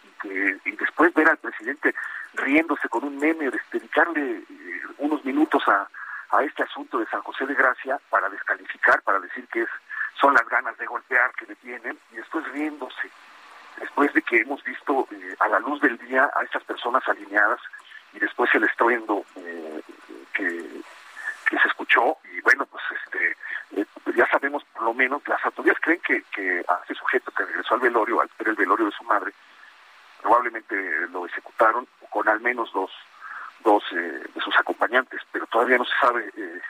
[0.03, 1.95] y, que, y después ver al presidente
[2.33, 5.87] riéndose con un meme, dedicarle eh, unos minutos a,
[6.31, 9.69] a este asunto de San José de Gracia para descalificar, para decir que es,
[10.19, 13.11] son las ganas de golpear que le tienen, y después riéndose,
[13.77, 17.59] después de que hemos visto eh, a la luz del día a estas personas alineadas
[18.13, 19.81] y después el estruendo eh,
[20.33, 20.81] que,
[21.49, 23.37] que se escuchó, y bueno, pues este
[23.77, 27.45] eh, ya sabemos por lo menos, las autoridades creen que, que a ese sujeto que
[27.45, 29.31] regresó al velorio, al ver el velorio de su madre,
[30.21, 30.75] probablemente
[31.09, 32.91] lo ejecutaron con al menos dos,
[33.63, 36.61] dos eh, de sus acompañantes, pero todavía no se sabe eh,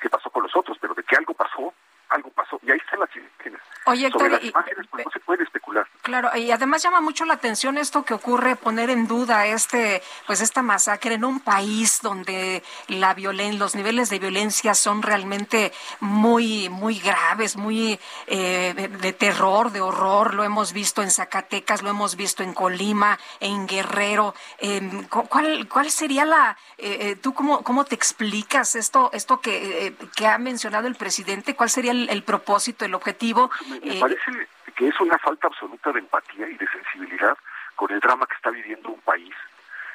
[0.00, 1.72] qué pasó con los otros, pero de que algo pasó,
[2.14, 3.60] algo pasó, y ahí están las imágenes.
[3.86, 5.86] Oye, Sobre las imágenes pues, no se puede especular.
[6.00, 10.40] Claro, y además llama mucho la atención esto que ocurre, poner en duda este, pues
[10.40, 16.70] esta masacre en un país donde la violen los niveles de violencia son realmente muy,
[16.70, 20.34] muy graves, muy eh, de, terror, de horror.
[20.34, 24.34] Lo hemos visto en Zacatecas, lo hemos visto en Colima, en Guerrero.
[24.58, 29.94] Em, ¿cuál, ¿Cuál sería la, eh, eh, tú cómo, cómo te explicas esto, esto que,
[30.16, 31.54] que ha mencionado el presidente?
[31.54, 33.50] ¿Cuál sería el, el propósito, el objetivo?
[33.82, 37.36] Me, parece que es una falta absoluta de empatía y de sensibilidad
[37.76, 39.34] con el drama que está viviendo un país.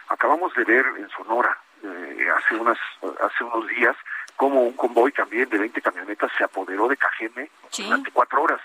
[0.07, 2.78] Acabamos de ver en Sonora eh, hace unas
[3.22, 3.95] hace unos días
[4.36, 8.62] cómo un convoy también de 20 camionetas se apoderó de Cajeme durante cuatro horas,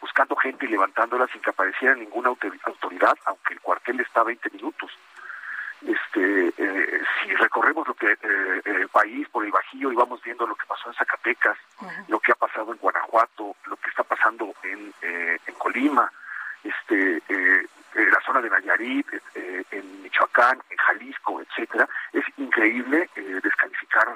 [0.00, 4.50] buscando gente y levantándola sin que apareciera ninguna autoridad, aunque el cuartel está a 20
[4.50, 4.90] minutos.
[5.86, 10.44] Este, eh, si recorremos lo que eh, el país por el Bajío y vamos viendo
[10.44, 11.56] lo que pasó en Zacatecas,
[12.08, 16.10] lo que ha pasado en Guanajuato, lo que está pasando en, eh, en Colima,
[16.64, 19.06] este, en la zona de Nayarit,
[19.70, 23.08] en Michoacán, en Jalisco, etcétera, es increíble
[23.42, 24.08] descalificar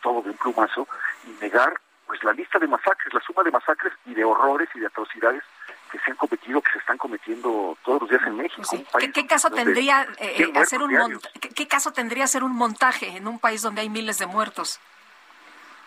[0.00, 0.86] todo de un plumazo
[1.26, 1.74] y negar
[2.06, 5.42] pues la lista de masacres, la suma de masacres y de horrores y de atrocidades
[5.90, 8.68] que se han cometido, que se están cometiendo todos los días en México.
[9.12, 11.20] ¿Qué, caso tendría eh, hacer un
[11.54, 14.80] ¿qué, caso tendría hacer un montaje en un país donde hay miles de muertos?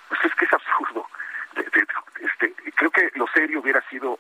[0.10, 1.08] Pues es que es absurdo.
[1.56, 4.20] este, creo que lo serio hubiera sido,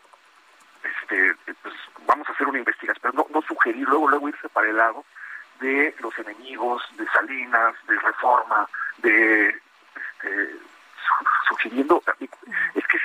[0.84, 1.73] este, pues
[2.05, 5.03] vamos a hacer una investigación, pero no, no sugerir luego luego irse para el lado
[5.59, 8.67] de los enemigos, de Salinas, de Reforma,
[8.97, 10.55] de este,
[11.47, 12.97] sugiriendo, es que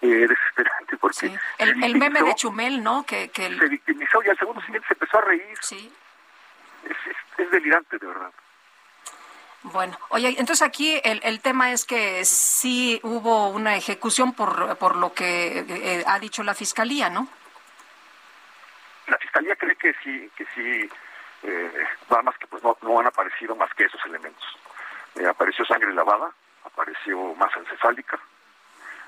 [0.00, 1.38] desesperante porque...
[1.58, 3.04] El, meme de Chumel, ¿no?
[3.04, 5.58] Que, que Se victimizó y al segundo siguiente se empezó a reír.
[5.60, 5.92] Sí.
[7.38, 8.32] Es, delirante, de verdad.
[9.62, 14.96] Bueno, oye, entonces aquí el, el tema es que sí hubo una ejecución por, por
[14.96, 17.28] lo que eh, ha dicho la Fiscalía, ¿no?
[19.06, 20.88] La Fiscalía cree que sí, que sí,
[21.42, 24.44] eh, nada más que pues no, no han aparecido más que esos elementos.
[25.16, 26.30] Eh, apareció sangre lavada,
[26.64, 28.18] apareció masa encefálica,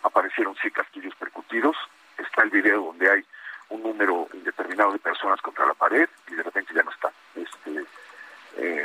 [0.09, 1.77] aparecieron sí casquillos percutidos,
[2.17, 3.25] está el video donde hay
[3.69, 7.13] un número indeterminado de personas contra la pared y de repente ya no está.
[7.35, 7.85] Este,
[8.57, 8.85] eh,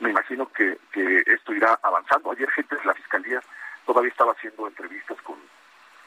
[0.00, 0.78] me imagino que,
[1.26, 2.30] esto irá avanzando.
[2.30, 3.40] Ayer gente de la Fiscalía
[3.86, 5.36] todavía estaba haciendo entrevistas con,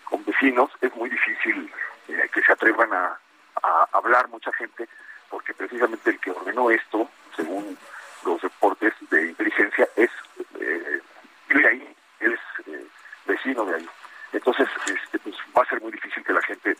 [0.05, 0.71] con vecinos.
[0.81, 1.71] Es muy difícil
[2.07, 3.17] eh, que se atrevan a,
[3.93, 4.87] hablar mucha gente
[5.29, 7.77] porque precisamente el que ordenó esto, según
[8.25, 10.09] los reportes de inteligencia, es
[10.59, 11.01] eh,
[12.21, 12.87] él es eh,
[13.31, 13.89] vecino de ahí.
[14.33, 16.77] Entonces, este, pues, va a ser muy difícil que la gente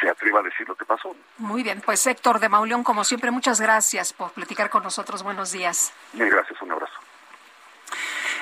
[0.00, 1.16] se atreva a decir lo que pasó.
[1.38, 5.22] Muy bien, pues Héctor de Mauleón, como siempre, muchas gracias por platicar con nosotros.
[5.22, 5.92] Buenos días.
[6.12, 7.05] gracias, un abrazo.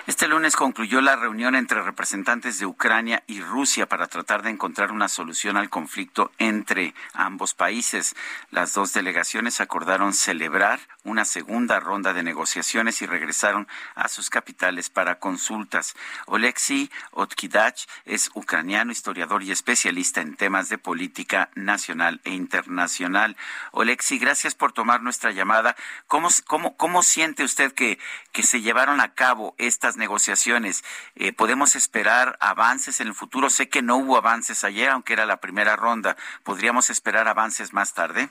[0.07, 4.93] Este lunes concluyó la reunión entre representantes de Ucrania y Rusia para tratar de encontrar
[4.93, 8.15] una solución al conflicto entre ambos países.
[8.51, 14.91] Las dos delegaciones acordaron celebrar una segunda ronda de negociaciones y regresaron a sus capitales
[14.91, 15.95] para consultas.
[16.27, 23.39] Oleksiy Otkidach es ucraniano, historiador y especialista en temas de política nacional e internacional.
[23.73, 25.77] Oleksiy, gracias por tomar nuestra llamada.
[26.09, 27.99] ¿Cómo, cómo, cómo siente usted que,
[28.33, 30.85] que se llevaron a cabo estas negociaciones.
[31.15, 33.51] Eh, ¿Podemos esperar avances en el futuro?
[33.51, 36.17] Sé que no hubo avances ayer, aunque era la primera ronda.
[36.43, 38.31] ¿Podríamos esperar avances más tarde?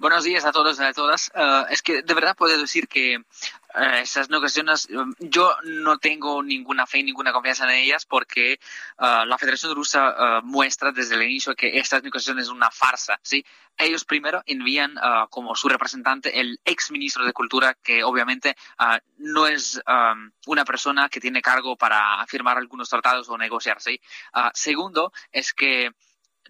[0.00, 1.30] Buenos días a todos y a todas.
[1.34, 4.88] Eh, es que de verdad puedo decir que eh, esas negociaciones,
[5.18, 8.58] yo no tengo ninguna fe, ninguna confianza en ellas porque
[8.98, 13.20] la Federación Rusa muestra desde el inicio que estas negociaciones es una farsa.
[13.22, 13.44] ¿sí?
[13.76, 14.94] Ellos primero envían
[15.28, 18.56] como su representante el ex ministro de Cultura, que obviamente
[19.18, 19.82] no es
[20.46, 23.82] una persona que tiene cargo para firmar algunos tratados o negociar.
[23.82, 24.00] ¿sí?
[24.54, 25.92] segundo, es que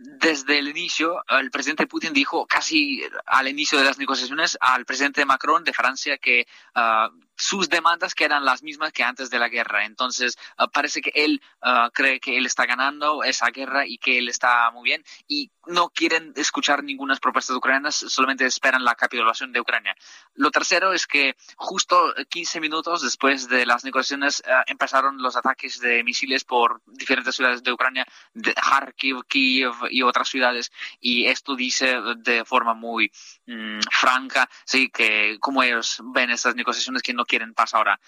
[0.02, 5.26] desde el inicio, el presidente Putin dijo casi al inicio de las negociaciones al presidente
[5.26, 9.48] Macron de Francia que ah, sus demandas que eran las mismas que antes de la
[9.48, 9.84] guerra.
[9.84, 14.18] Entonces, ah, parece que él ah, cree que él está ganando esa guerra y que
[14.18, 19.52] él está muy bien y no quieren escuchar ninguna propuestas ucranianas, solamente esperan la capitulación
[19.52, 19.94] de Ucrania.
[20.34, 25.80] Lo tercero es que justo 15 minutos después de las negociaciones ah, empezaron los ataques
[25.80, 31.56] de misiles por diferentes ciudades de Ucrania, de Kharkiv, Kiev y otras ciudades, y esto
[31.56, 33.10] dice de forma muy
[33.46, 38.00] mm, franca, sí, que como ellos ven estas negociaciones que no quieren pasar ahora.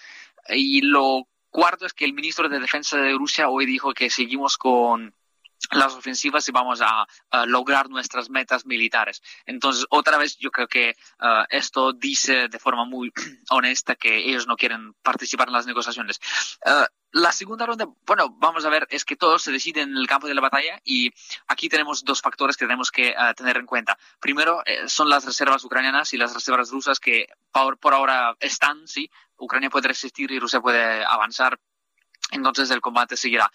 [0.48, 4.58] Y lo cuarto es que el ministro de Defensa de Rusia hoy dijo que seguimos
[4.58, 5.14] con
[5.70, 7.06] las ofensivas y vamos a,
[7.46, 9.22] lograr nuestras metas militares.
[9.46, 13.12] Entonces, otra vez, yo creo que uh, esto dice de forma muy
[13.50, 16.20] honesta que ellos no quieren participar en las negociaciones.
[16.64, 20.06] Uh, la segunda ronda, bueno, vamos a ver, es que todo se decide en el
[20.06, 21.10] campo de la batalla y
[21.46, 23.98] aquí tenemos dos factores que tenemos que uh, tener en cuenta.
[24.18, 28.86] Primero, eh, son las reservas ucranianas y las reservas rusas que por, por ahora están,
[28.88, 29.10] sí.
[29.36, 31.58] Ucrania puede resistir y Rusia puede avanzar
[32.32, 33.50] entonces el combate seguirá.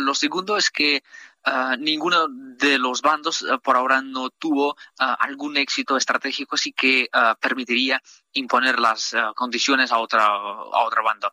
[0.00, 1.02] lo segundo es que
[1.46, 6.72] Ah, ninguno de los bandos ah, por ahora no tuvo ah, algún éxito estratégico, así
[6.72, 8.00] que permitiría
[8.32, 11.32] imponer las condiciones a otra a otro bando.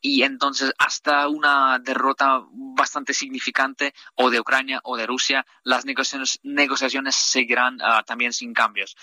[0.00, 6.40] Y entonces, hasta una derrota bastante significante o de Ucrania o de Rusia, las negociaciones,
[6.42, 8.96] negociaciones seguirán también sin cambios.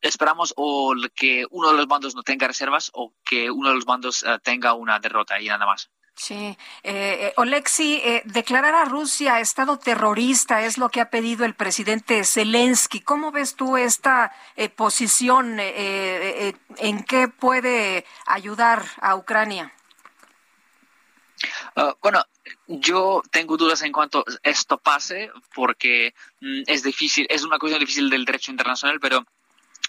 [0.00, 3.84] esperamos o que uno de los bandos no tenga reservas o que uno de los
[3.84, 5.90] bandos tenga una derrota y nada más.
[6.14, 11.44] Sí, eh, eh, Oleksi, eh, declarar a Rusia Estado terrorista es lo que ha pedido
[11.44, 13.00] el presidente Zelensky.
[13.00, 15.58] ¿Cómo ves tú esta eh, posición?
[15.58, 19.72] ¿En qué puede ayudar a Ucrania?
[21.74, 22.22] Ah, bueno,
[22.66, 28.10] yo tengo dudas en cuanto esto pase porque mm, es difícil, es una cuestión difícil
[28.10, 29.24] del derecho internacional, pero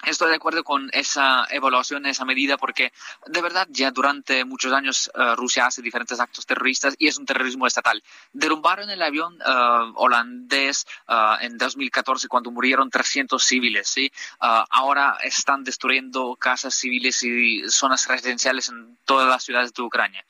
[0.05, 2.91] Estoy de acuerdo con esa evaluación, esa medida, porque
[3.25, 7.25] de verdad ya durante muchos años eh, Rusia hace diferentes actos terroristas y es un
[7.25, 8.03] terrorismo estatal.
[8.33, 13.87] Derrumbaron el avión eh, holandés uh, en 2014 cuando murieron 300 civiles.
[13.87, 14.11] ¿sí?
[14.39, 20.25] ahora están destruyendo casas civiles y zonas residenciales en todas las ciudades de Ucrania.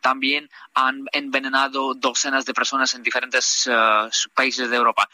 [0.00, 3.68] también han envenenado docenas de personas en diferentes
[4.34, 5.08] países de Europa.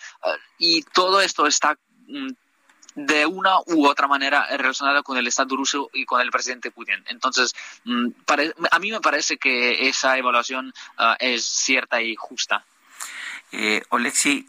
[0.59, 2.33] y todo esto está mm,
[2.95, 7.03] de una u otra manera relacionada con el Estado ruso y con el presidente Putin.
[7.09, 7.55] Entonces,
[7.85, 8.09] mm,
[8.71, 12.65] a mí me parece que esa evaluación ah, es cierta y justa.
[13.55, 13.83] Eh,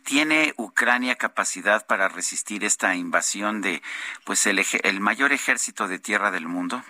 [0.06, 3.82] ¿tiene Ucrania capacidad para resistir esta invasión de
[4.24, 6.82] pues el, el mayor ejército de tierra del mundo?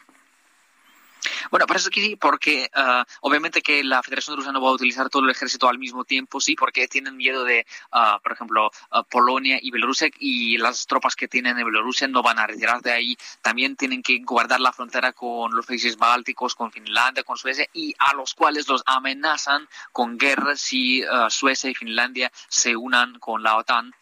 [1.51, 5.09] Bueno, parece que sí, porque uh, obviamente que la Federación Rusa no va a utilizar
[5.09, 9.03] todo el ejército al mismo tiempo, sí, porque tienen miedo de, uh, por ejemplo, uh,
[9.03, 12.91] Polonia y Bielorrusia y las tropas que tienen en Bielorrusia no van a retirar de
[12.91, 13.17] ahí.
[13.41, 17.95] También tienen que guardar la frontera con los países bálticos, con Finlandia, con Suecia y
[17.99, 23.57] a los cuales los amenazan con guerra si Suecia y Finlandia se unan con la
[23.57, 23.93] OTAN.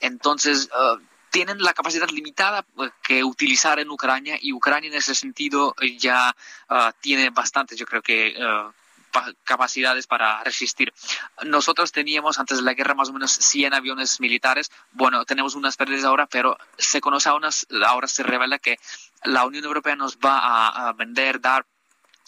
[0.00, 0.68] Entonces,
[1.30, 6.34] tienen la capacidad limitada pues, que utilizar en Ucrania y Ucrania en ese sentido ya
[7.00, 8.34] tiene bastante, yo creo que
[9.44, 10.92] capacidades para resistir.
[11.44, 14.70] Nosotros teníamos antes de la guerra más o menos 100 aviones militares.
[14.92, 17.48] Bueno, tenemos unas pérdidas ahora, pero se conoce ahora,
[17.86, 18.78] ahora se revela que
[19.24, 21.66] la Unión Europea nos va a, vender, dar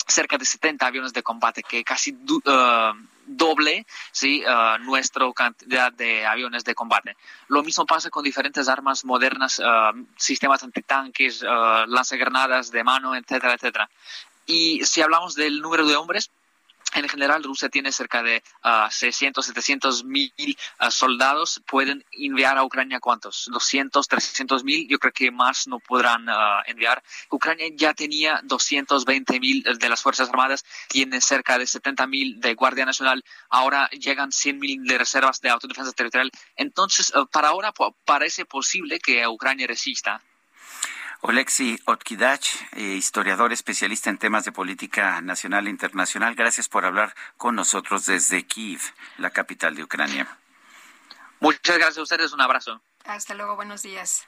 [0.07, 2.93] cerca de 70 aviones de combate, que casi uh,
[3.27, 4.43] doble ¿sí?
[4.45, 7.17] Uh, nuestra cantidad de aviones de combate.
[7.49, 13.91] Lo mismo pasa con diferentes armas modernas, uh, sistemas antitanques, lanzagranadas de mano, etcétera, etcétera.
[14.47, 16.31] Y si hablamos del número de hombres,
[16.95, 18.43] en general, Rusia tiene cerca de
[18.91, 20.33] 600, 700 mil
[20.79, 21.63] ah, soldados.
[21.67, 23.49] Pueden enviar a Ucrania cuántos?
[23.53, 24.89] 200, 300 mil.
[24.89, 27.03] Yo creo que más no podrán ah, enviar.
[27.31, 32.55] Ucrania ya tenía 220 mil de las Fuerzas Armadas, tiene cerca de 70 mil de
[32.55, 33.25] Guardia Nacional.
[33.49, 36.31] Ahora llegan 100 mil de reservas de autodefensa territorial.
[36.57, 37.73] Entonces, ah, para ahora
[38.05, 40.23] parece posible que Ucrania resista.
[41.23, 47.15] Oleksi Otkidach, eh, historiador especialista en temas de política nacional e internacional, gracias por hablar
[47.37, 48.81] con nosotros desde Kiev,
[49.19, 50.39] la capital de Ucrania.
[51.39, 52.81] Muchas gracias a ustedes, un abrazo.
[53.05, 54.27] Hasta luego, buenos días.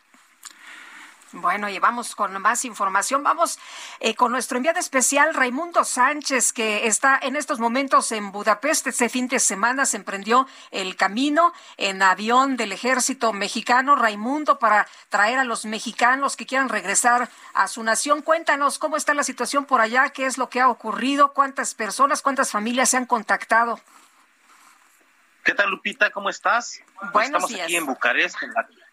[1.33, 3.23] Bueno, y vamos con más información.
[3.23, 3.59] Vamos
[4.01, 8.87] eh, con nuestro enviado especial, Raimundo Sánchez, que está en estos momentos en Budapest.
[8.89, 13.97] Este fin de semana se emprendió el camino en avión del ejército mexicano.
[13.97, 18.21] Raimundo, para traer a los mexicanos que quieran regresar a su nación.
[18.21, 22.21] Cuéntanos cómo está la situación por allá, qué es lo que ha ocurrido, cuántas personas,
[22.21, 23.81] cuántas familias se han contactado.
[25.45, 26.11] ¿Qué tal, Lupita?
[26.11, 26.83] ¿Cómo estás?
[27.13, 28.37] Buenos Estamos aquí en Bucarest,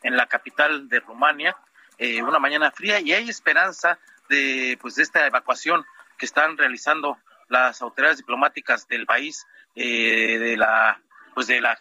[0.03, 1.55] en la capital de Rumania
[1.99, 3.99] eh, una mañana fría y hay esperanza
[4.29, 5.85] de pues de esta evacuación
[6.17, 7.17] que están realizando
[7.47, 9.45] las autoridades diplomáticas del país
[9.75, 11.01] eh, de la
[11.33, 11.77] pues de la,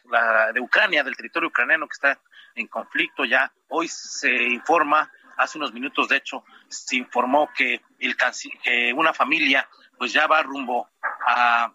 [0.52, 2.20] de Ucrania del territorio ucraniano que está
[2.54, 3.24] en conflicto.
[3.24, 8.16] Ya hoy se informa hace unos minutos de hecho se informó que el
[8.62, 10.88] que una familia pues ya va rumbo
[11.26, 11.72] a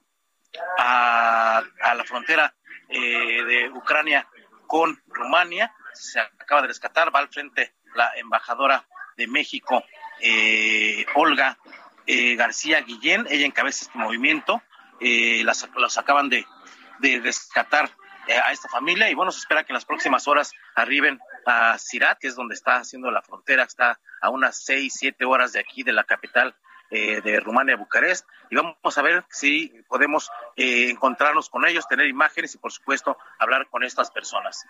[0.78, 1.64] a,
[1.96, 2.54] la frontera
[2.90, 4.28] eh, de Ucrania
[4.68, 5.74] con Rumania.
[5.94, 8.86] Se acaba de rescatar va al frente la embajadora
[9.18, 9.84] de México,
[10.20, 11.58] eh, Olga
[12.06, 13.28] eh, García Guillén.
[13.30, 14.62] Ella encabeza este movimiento.
[15.00, 16.46] Eh, las, los acaban de,
[17.22, 17.90] rescatar
[18.46, 22.18] a esta familia y bueno, se espera que en las próximas horas arriben a Cirat,
[22.18, 25.84] que es donde está haciendo la frontera, está a unas seis, siete horas de aquí,
[25.84, 26.56] de la capital
[26.90, 32.60] de Rumania, Bucarest, y vamos a ver si podemos encontrarnos con ellos, tener imágenes y
[32.60, 34.64] por supuesto hablar con estas personas.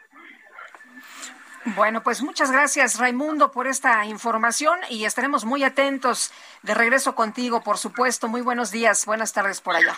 [1.65, 6.31] Bueno, pues muchas gracias Raimundo por esta información y estaremos muy atentos
[6.61, 8.27] de regreso contigo, por supuesto.
[8.27, 9.98] Muy buenos días, buenas tardes por allá.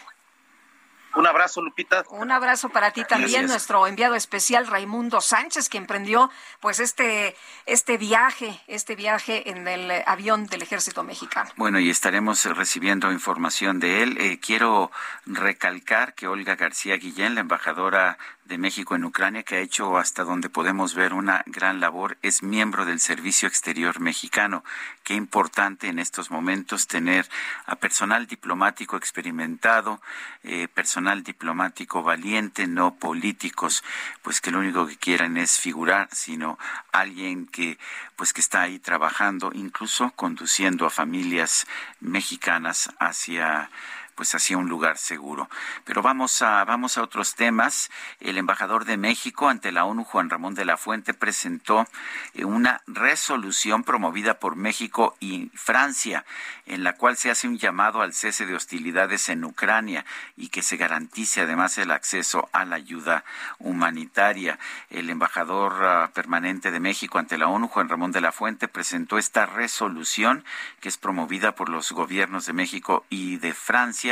[1.15, 2.03] Un abrazo, Lupita.
[2.09, 6.29] Un abrazo para ti también, nuestro enviado especial Raimundo Sánchez, que emprendió
[6.59, 11.49] pues este, este viaje, este viaje en el avión del ejército mexicano.
[11.55, 14.17] Bueno, y estaremos recibiendo información de él.
[14.19, 14.91] Eh, quiero
[15.25, 20.23] recalcar que Olga García Guillén, la embajadora de México en Ucrania, que ha hecho hasta
[20.23, 24.63] donde podemos ver una gran labor, es miembro del Servicio Exterior Mexicano.
[25.03, 27.27] Qué importante en estos momentos tener
[27.65, 29.99] a personal diplomático experimentado,
[30.43, 33.83] eh, personal diplomático valiente, no políticos,
[34.21, 36.59] pues que lo único que quieran es figurar, sino
[36.91, 37.79] alguien que
[38.15, 41.67] pues que está ahí trabajando, incluso conduciendo a familias
[41.99, 43.69] mexicanas hacia
[44.15, 45.49] pues hacia un lugar seguro.
[45.83, 47.91] Pero vamos a, vamos a otros temas.
[48.19, 51.85] El embajador de México ante la ONU, Juan Ramón de la Fuente, presentó
[52.33, 56.25] eh, una resolución promovida por México y Francia,
[56.65, 60.05] en la cual se hace un llamado al cese de hostilidades en Ucrania
[60.37, 63.25] y que se garantice además el acceso a la ayuda
[63.59, 64.57] humanitaria.
[64.89, 69.17] El embajador ah, permanente de México ante la ONU, Juan Ramón de la Fuente, presentó
[69.17, 70.45] esta resolución
[70.79, 74.04] que es promovida por los gobiernos de México y de Francia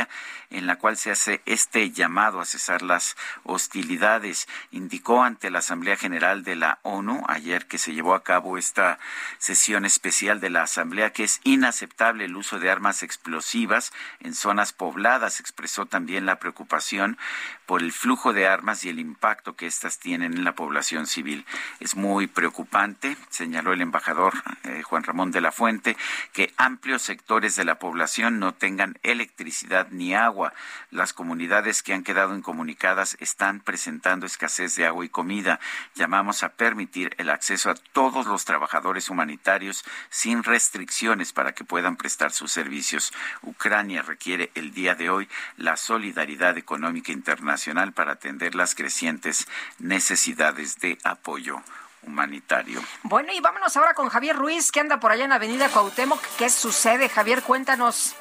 [0.50, 4.48] en la cual se hace este llamado a cesar las hostilidades.
[4.70, 8.98] Indicó ante la Asamblea General de la ONU ayer que se llevó a cabo esta
[9.38, 14.72] sesión especial de la Asamblea que es inaceptable el uso de armas explosivas en zonas
[14.72, 15.40] pobladas.
[15.40, 17.18] Expresó también la preocupación
[17.66, 21.46] por el flujo de armas y el impacto que éstas tienen en la población civil.
[21.80, 24.34] Es muy preocupante, señaló el embajador
[24.64, 25.96] eh, Juan Ramón de la Fuente,
[26.32, 30.52] que amplios sectores de la población no tengan electricidad ni agua.
[30.90, 35.60] Las comunidades que han quedado incomunicadas están presentando escasez de agua y comida.
[35.94, 41.96] Llamamos a permitir el acceso a todos los trabajadores humanitarios sin restricciones para que puedan
[41.96, 43.12] prestar sus servicios.
[43.42, 49.48] Ucrania requiere el día de hoy la solidaridad económica internacional para atender las crecientes
[49.78, 51.62] necesidades de apoyo
[52.06, 52.82] humanitario.
[53.02, 56.20] Bueno, y vámonos ahora con Javier Ruiz, que anda por allá en Avenida Cuauhtémoc.
[56.38, 57.42] ¿Qué sucede, Javier?
[57.42, 58.14] Cuéntanos.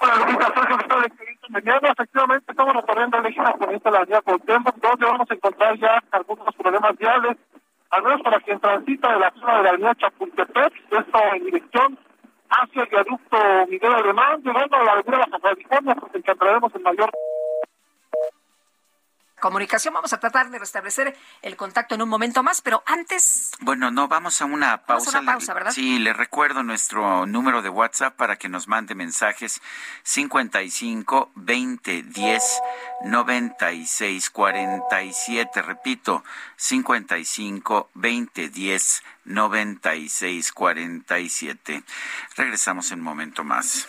[0.00, 1.88] Hola, Lupita, soy excelente mañana.
[1.90, 6.54] Efectivamente, estamos recorriendo el eje de la avenida Cuauhtémoc, donde vamos a encontrar ya algunos
[6.54, 7.36] problemas viales,
[7.90, 11.98] al menos para quien transita de la zona de la avenida Chapultepec, esto en dirección
[12.48, 13.38] hacia el viaducto
[13.68, 17.10] Miguel Alemán, llegando a la avenida Baja California, pues encontraremos el mayor
[19.40, 19.94] comunicación.
[19.94, 23.52] Vamos a tratar de restablecer el contacto en un momento más, pero antes.
[23.60, 25.10] Bueno, no, vamos a una pausa.
[25.10, 25.72] Vamos a una pausa, ¿verdad?
[25.72, 29.60] Sí, le recuerdo nuestro número de WhatsApp para que nos mande mensajes
[30.02, 32.60] 55 20 10
[33.04, 35.62] 96 47.
[35.62, 36.24] Repito,
[36.56, 41.84] 55 20 10 96 47.
[42.36, 43.88] Regresamos en un momento más.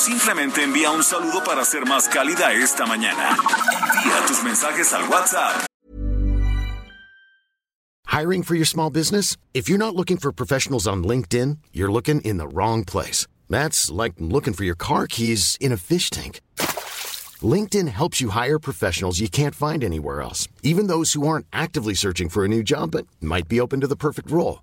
[0.00, 3.36] Simplemente envía un saludo para ser más cálida esta mañana.
[3.96, 5.66] Envía tus mensajes al WhatsApp.
[8.06, 9.36] Hiring for your small business?
[9.54, 13.28] If you're not looking for professionals on LinkedIn, you're looking in the wrong place.
[13.48, 16.40] That's like looking for your car keys in a fish tank.
[17.42, 21.94] LinkedIn helps you hire professionals you can't find anywhere else, even those who aren't actively
[21.94, 24.62] searching for a new job but might be open to the perfect role.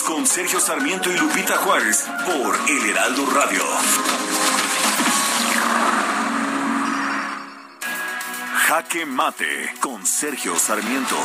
[0.00, 3.62] 109647 Continuamos con Sergio Sarmiento y Lupita Juárez por El Heraldo Radio.
[8.66, 11.16] Jaque Mate con Sergio Sarmiento.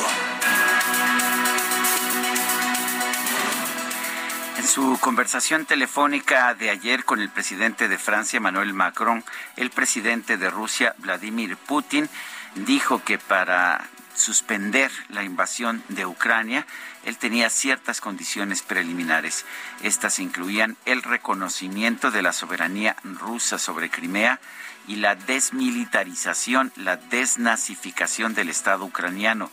[4.57, 9.23] En su conversación telefónica de ayer con el presidente de Francia, Manuel Macron,
[9.57, 12.09] el presidente de Rusia, Vladimir Putin,
[12.55, 13.85] dijo que para
[14.15, 16.65] suspender la invasión de Ucrania,
[17.05, 19.45] él tenía ciertas condiciones preliminares.
[19.81, 24.39] Estas incluían el reconocimiento de la soberanía rusa sobre Crimea
[24.87, 29.51] y la desmilitarización, la desnazificación del Estado ucraniano,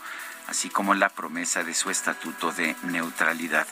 [0.48, 3.66] así como la promesa de su estatuto de neutralidad.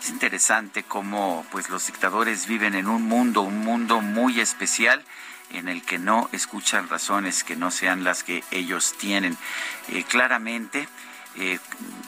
[0.00, 5.04] Es interesante cómo pues los dictadores viven en un mundo, un mundo muy especial
[5.50, 9.36] en el que no escuchan razones que no sean las que ellos tienen.
[9.88, 10.88] Eh, claramente,
[11.36, 11.58] eh,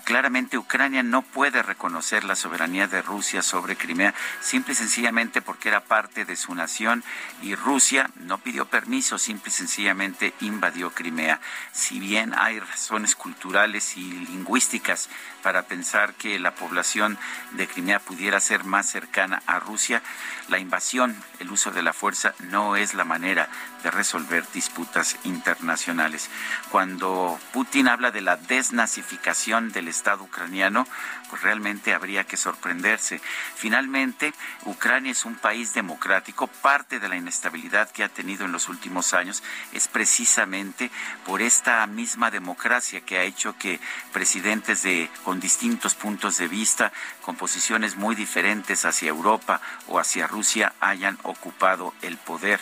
[0.04, 5.68] claramente Ucrania no puede reconocer la soberanía de Rusia sobre Crimea, simple y sencillamente porque
[5.68, 7.02] era parte de su nación
[7.42, 11.40] y Rusia no pidió permiso, simple y sencillamente invadió Crimea.
[11.72, 15.08] Si bien hay razones culturales y lingüísticas
[15.46, 17.16] para pensar que la población
[17.52, 20.02] de Crimea pudiera ser más cercana a Rusia,
[20.48, 23.48] la invasión, el uso de la fuerza no es la manera
[23.84, 26.30] de resolver disputas internacionales.
[26.72, 30.84] Cuando Putin habla de la desnazificación del Estado ucraniano,
[31.30, 33.20] pues realmente habría que sorprenderse.
[33.54, 34.32] Finalmente,
[34.64, 36.46] Ucrania es un país democrático.
[36.46, 39.42] Parte de la inestabilidad que ha tenido en los últimos años
[39.72, 40.90] es precisamente
[41.24, 43.80] por esta misma democracia que ha hecho que
[44.12, 46.92] presidentes de, con distintos puntos de vista,
[47.22, 52.60] con posiciones muy diferentes hacia Europa o hacia Rusia, hayan ocupado el poder.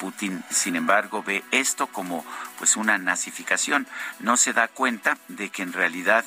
[0.00, 2.24] Putin, sin embargo, ve esto como
[2.58, 3.86] pues una nazificación.
[4.18, 6.24] No se da cuenta de que en realidad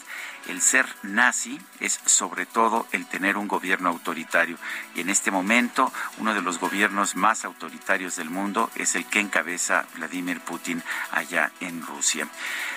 [0.48, 4.58] el ser nazi es sobre todo el tener un gobierno autoritario.
[4.96, 9.20] Y en este momento, uno de los gobiernos más autoritarios del mundo es el que
[9.20, 12.28] encabeza Vladimir Putin allá en Rusia.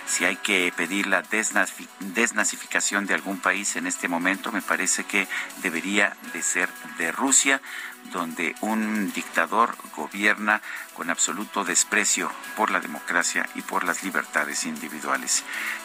[0.07, 5.27] Si hay que pedir la desnazificación de algún país en este momento, me parece que
[5.63, 6.69] debería de ser
[6.99, 7.61] de Rusia
[8.13, 10.63] donde un dictador gobierna
[10.95, 15.43] con absoluto desprecio por la democracia y por las libertades individuales.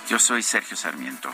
[0.07, 1.33] Yo soy Sergio Sarmiento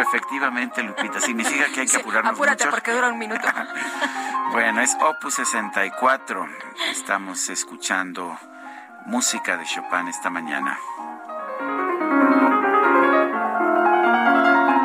[0.00, 1.20] Efectivamente, Lupita.
[1.20, 3.46] Significa que hay que apurarnos Apúrate porque dura un minuto.
[4.52, 6.46] bueno, es Opus 64.
[6.90, 8.38] Estamos escuchando
[9.06, 10.78] música de Chopin esta mañana.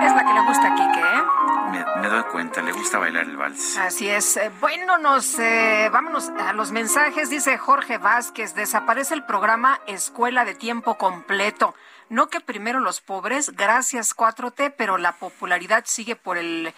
[0.04, 1.24] Es la que le gusta a Kike, ¿eh?
[2.02, 3.78] Me, doy cuenta, le gusta bailar el vals.
[3.78, 4.38] Así es.
[4.38, 7.30] Eh, bueno, nos eh, vámonos a los mensajes.
[7.30, 11.74] Dice Jorge Vázquez, desaparece el programa Escuela de Tiempo Completo.
[12.14, 16.72] No que primero los pobres, gracias 4T, pero la popularidad sigue por el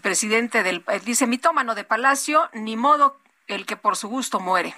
[0.00, 4.74] presidente del, eh, dice mitómano de Palacio, ni modo el que por su gusto muere.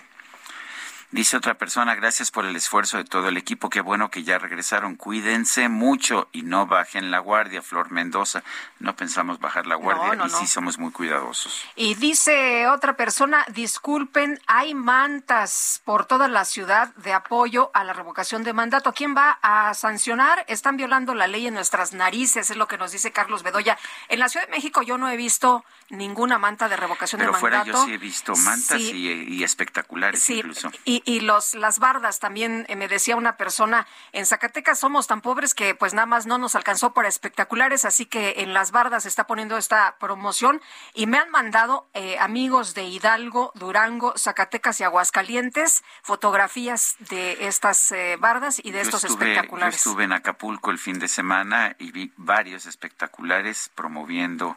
[1.12, 4.38] Dice otra persona, gracias por el esfuerzo de todo el equipo, qué bueno que ya
[4.38, 8.44] regresaron, cuídense mucho y no bajen la guardia, Flor Mendoza.
[8.78, 11.64] No pensamos bajar la guardia y sí somos muy cuidadosos.
[11.74, 17.92] Y dice otra persona, disculpen, hay mantas por toda la ciudad de apoyo a la
[17.92, 18.92] revocación de mandato.
[18.92, 20.44] ¿Quién va a sancionar?
[20.46, 23.76] Están violando la ley en nuestras narices, es lo que nos dice Carlos Bedoya.
[24.08, 27.46] En la Ciudad de México yo no he visto ninguna manta de revocación de mandato.
[27.46, 30.70] Pero fuera yo sí he visto mantas y, espectaculares incluso.
[30.84, 35.20] Y y, los las bardas también eh, me decía una persona en Zacatecas somos tan
[35.20, 39.02] pobres que pues nada más no nos alcanzó para espectaculares así que en las bardas
[39.02, 40.60] se está poniendo esta promoción
[40.94, 47.92] y me han mandado eh, amigos de Hidalgo Durango Zacatecas y Aguascalientes fotografías de estas
[47.92, 51.92] eh, bardas y de estos espectaculares yo estuve en Acapulco el fin de semana y
[51.92, 54.56] vi varios espectaculares promoviendo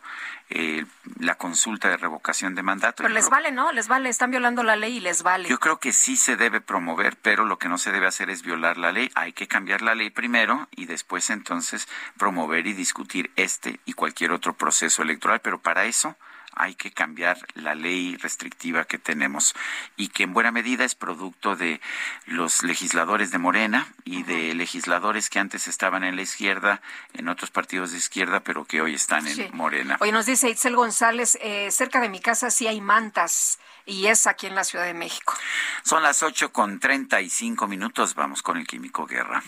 [1.19, 3.03] la consulta de revocación de mandato.
[3.03, 3.71] Pero les vale, ¿no?
[3.71, 5.49] Les vale, están violando la ley y les vale.
[5.49, 8.43] Yo creo que sí se debe promover, pero lo que no se debe hacer es
[8.43, 9.11] violar la ley.
[9.15, 11.87] Hay que cambiar la ley primero y después entonces
[12.17, 16.15] promover y discutir este y cualquier otro proceso electoral, pero para eso
[16.55, 19.55] hay que cambiar la ley restrictiva que tenemos
[19.97, 21.81] y que en buena medida es producto de
[22.25, 26.81] los legisladores de Morena y de legisladores que antes estaban en la izquierda,
[27.13, 29.97] en otros partidos de izquierda, pero que hoy están en Morena.
[29.99, 34.27] Hoy nos dice Itzel González, eh, cerca de mi casa sí hay mantas y es
[34.27, 35.33] aquí en la Ciudad de México.
[35.83, 38.15] Son las ocho con treinta y cinco minutos.
[38.15, 39.43] Vamos con el Químico Guerra.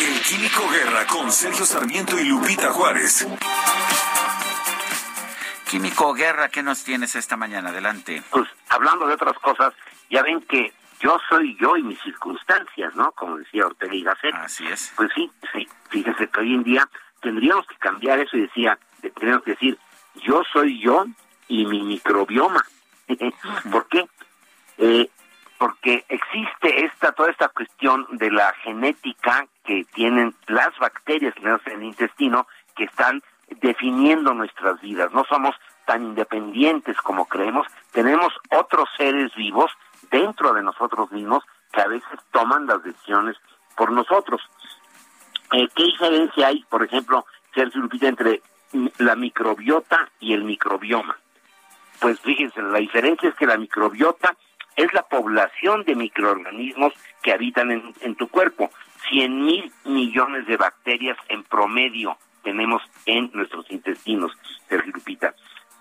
[0.00, 3.26] El Químico Guerra con Sergio Sarmiento y Lupita Juárez.
[5.72, 7.70] Químico Guerra, ¿qué nos tienes esta mañana?
[7.70, 8.22] Adelante.
[8.28, 9.72] Pues hablando de otras cosas,
[10.10, 10.70] ya ven que
[11.00, 13.10] yo soy yo y mis circunstancias, ¿no?
[13.12, 14.34] Como decía Ortega y Gasset.
[14.34, 14.92] Así es.
[14.96, 16.86] Pues sí, sí, fíjense que hoy en día
[17.22, 19.78] tendríamos que cambiar eso y decía, tendríamos que decir,
[20.16, 21.06] yo soy yo
[21.48, 22.62] y mi microbioma.
[23.72, 24.06] ¿Por qué?
[24.76, 25.08] Eh,
[25.56, 31.82] porque existe esta toda esta cuestión de la genética que tienen las bacterias en el
[31.82, 32.46] intestino
[32.76, 33.22] que están
[33.60, 35.12] definiendo nuestras vidas.
[35.12, 35.54] No somos
[35.86, 39.70] tan independientes como creemos, tenemos otros seres vivos
[40.10, 43.36] dentro de nosotros mismos que a veces toman las decisiones
[43.76, 44.40] por nosotros.
[45.52, 48.42] Eh, ¿Qué diferencia hay, por ejemplo, Sergio Lupita, entre
[48.98, 51.16] la microbiota y el microbioma?
[52.00, 54.34] Pues fíjense, la diferencia es que la microbiota
[54.76, 56.92] es la población de microorganismos
[57.22, 58.70] que habitan en, tu cuerpo.
[59.08, 64.32] Cien mil millones de bacterias en promedio tenemos en nuestros intestinos,
[64.68, 65.34] Sergio Lupita.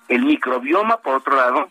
[0.08, 1.70] El microbioma, por otro lado,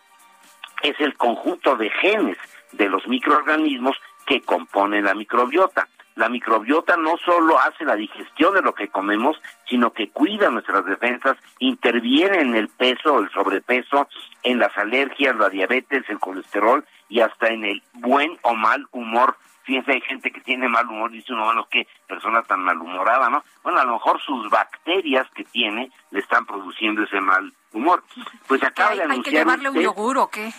[0.83, 2.39] es el conjunto de genes
[2.73, 3.97] de los microorganismos
[4.27, 5.89] que componen la microbiota.
[6.21, 10.85] La microbiota no solo hace la digestión de lo que comemos, sino que cuida nuestras
[10.85, 14.07] defensas, interviene en el peso, el sobrepeso,
[14.43, 19.39] en las alergias, la diabetes, el colesterol y hasta en el buen o mal humor.
[19.63, 23.43] Fíjense, hay gente que tiene mal humor, dice uno, bueno, qué persona tan malhumorada, ¿no?
[23.63, 28.05] Bueno, a lo mejor sus bacterias que tiene le están produciendo ese mal humor.
[28.47, 29.17] Pues acaba de anunciar...
[29.17, 30.53] ¿Hay que llevarle un yogur o qué?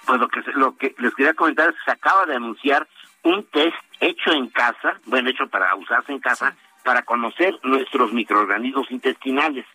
[0.07, 2.88] pues lo que, lo que les quería comentar es que se acaba de anunciar
[3.23, 8.89] un test hecho en casa, bueno, hecho para usarse en casa, para conocer nuestros microorganismos
[8.89, 9.65] intestinales.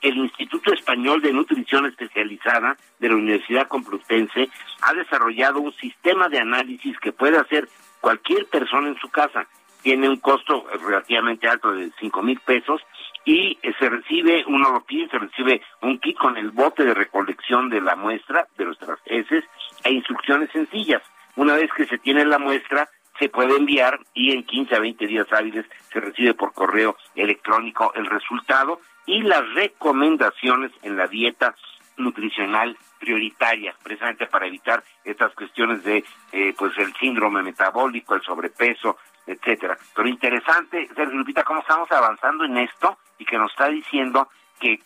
[0.00, 4.48] El Instituto Español de Nutrición Especializada de la Universidad Complutense
[4.82, 7.68] ha desarrollado un sistema de análisis que puede hacer
[8.00, 9.46] cualquier persona en su casa.
[9.82, 12.80] Tiene un costo relativamente alto de cinco mil pesos
[13.24, 16.94] y eh, se recibe, uno lo pide, se recibe un kit con el bote de
[16.94, 19.44] recolección de la muestra de nuestras heces
[19.84, 21.02] e instrucciones sencillas.
[21.36, 22.88] Una vez que se tiene la muestra,
[23.18, 27.92] se puede enviar y en 15 a 20 días hábiles se recibe por correo electrónico
[27.94, 31.54] el resultado y las recomendaciones en la dieta
[31.96, 38.96] nutricional prioritaria, precisamente para evitar estas cuestiones de eh, pues el síndrome metabólico, el sobrepeso,
[39.26, 39.76] etcétera.
[39.94, 44.28] Pero interesante, Sergio Lupita, cómo estamos avanzando en esto y que nos está diciendo
[44.58, 44.80] que,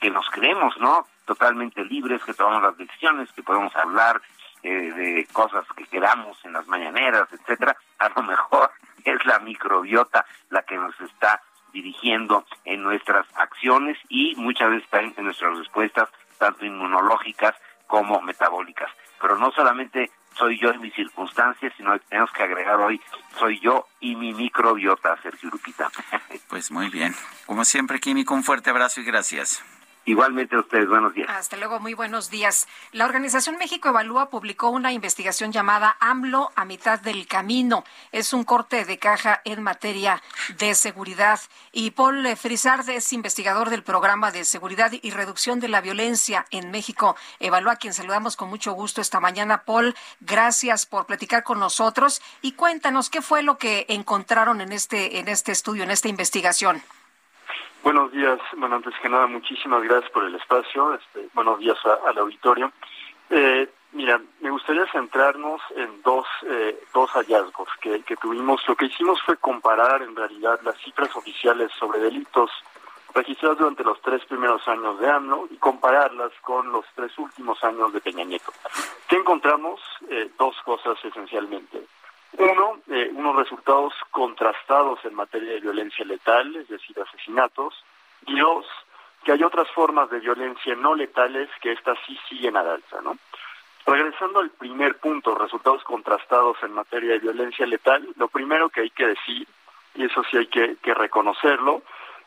[0.00, 1.06] que nos creemos, ¿no?
[1.24, 4.20] Totalmente libres, que tomamos las decisiones, que podemos hablar
[4.64, 7.76] eh, de cosas que queramos en las mañaneras, etcétera.
[8.00, 8.72] A lo mejor
[9.04, 11.40] es la microbiota la que nos está
[11.72, 17.54] dirigiendo en nuestras acciones y muchas veces también en nuestras respuestas, tanto inmunológicas
[17.86, 18.90] como metabólicas.
[19.20, 20.10] Pero no solamente
[20.40, 23.00] soy yo en mis circunstancias, sino que tenemos que agregar hoy,
[23.38, 25.90] soy yo y mi microbiota, Sergio Lupita.
[26.48, 27.14] Pues muy bien.
[27.46, 29.62] Como siempre, Químico, un fuerte abrazo y gracias.
[30.10, 31.30] Igualmente a ustedes, buenos días.
[31.30, 32.66] Hasta luego, muy buenos días.
[32.90, 37.84] La Organización México Evalúa publicó una investigación llamada AMLO a mitad del camino.
[38.10, 40.20] Es un corte de caja en materia
[40.58, 41.38] de seguridad.
[41.70, 46.72] Y Paul Frizard es investigador del programa de seguridad y reducción de la violencia en
[46.72, 47.14] México.
[47.38, 49.62] Evalúa, quien saludamos con mucho gusto esta mañana.
[49.62, 55.20] Paul, gracias por platicar con nosotros y cuéntanos qué fue lo que encontraron en este,
[55.20, 56.82] en este estudio, en esta investigación.
[57.82, 58.38] Buenos días.
[58.56, 60.94] Bueno, antes que nada, muchísimas gracias por el espacio.
[60.94, 62.70] Este, buenos días al auditorio.
[63.30, 68.60] Eh, mira, me gustaría centrarnos en dos, eh, dos hallazgos que, que tuvimos.
[68.68, 72.50] Lo que hicimos fue comparar en realidad las cifras oficiales sobre delitos
[73.14, 77.92] registrados durante los tres primeros años de AMLO y compararlas con los tres últimos años
[77.92, 78.52] de Peña Nieto.
[79.08, 79.80] ¿Qué encontramos?
[80.08, 81.82] Eh, dos cosas esencialmente.
[82.40, 87.84] Uno, eh, unos resultados contrastados en materia de violencia letal, es decir, asesinatos.
[88.26, 88.64] Y dos,
[89.24, 93.18] que hay otras formas de violencia no letales que estas sí siguen al alza, ¿no?
[93.84, 98.90] Regresando al primer punto, resultados contrastados en materia de violencia letal, lo primero que hay
[98.90, 99.46] que decir,
[99.94, 101.82] y eso sí hay que, reconocerlo,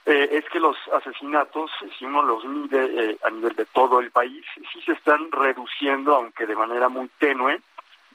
[0.06, 4.12] eh, es que los asesinatos, si uno los mide eh, a nivel de todo el
[4.12, 7.62] país, sí se están reduciendo, aunque de manera muy tenue,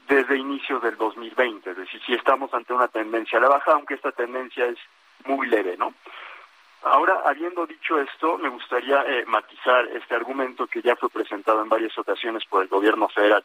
[0.08, 1.70] desde inicios del 2020.
[1.70, 4.78] Es decir, si estamos ante una tendencia a la baja, aunque esta tendencia es
[5.26, 5.92] muy leve, ¿no?
[6.82, 11.68] Ahora, habiendo dicho esto, me gustaría eh, matizar este argumento que ya fue presentado en
[11.68, 13.44] varias ocasiones por el gobierno federal.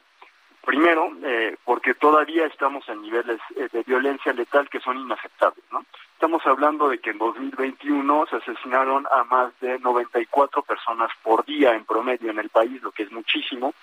[0.65, 5.85] Primero, eh, porque todavía estamos en niveles eh, de violencia letal que son inaceptables, ¿no?
[6.13, 11.75] Estamos hablando de que en 2021 se asesinaron a más de 94 personas por día
[11.75, 13.73] en promedio en el país, lo que es muchísimo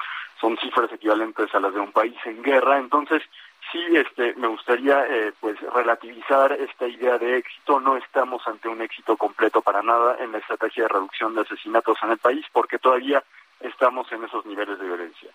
[0.40, 2.78] son cifras equivalentes a las de un país en guerra.
[2.78, 3.22] Entonces,
[3.70, 7.78] sí, este, me gustaría eh, pues relativizar esta idea de éxito.
[7.78, 11.98] No estamos ante un éxito completo para nada en la estrategia de reducción de asesinatos
[12.02, 13.22] en el país, porque todavía
[13.60, 15.30] estamos en esos niveles de violencia.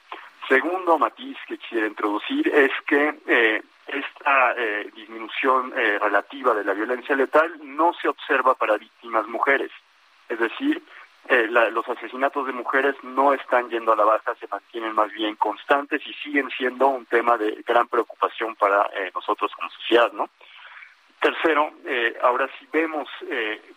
[0.48, 7.16] Segundo matiz que quisiera introducir es que eh, esta eh, disminución relativa de la violencia
[7.16, 9.72] letal no se observa para víctimas mujeres.
[10.30, 10.82] Es decir,
[11.28, 15.36] eh, los asesinatos de mujeres no están yendo a la baja, se mantienen más bien
[15.36, 20.30] constantes y siguen siendo un tema de gran preocupación para eh, nosotros como sociedad, ¿no?
[21.20, 23.10] Tercero, eh, ahora si vemos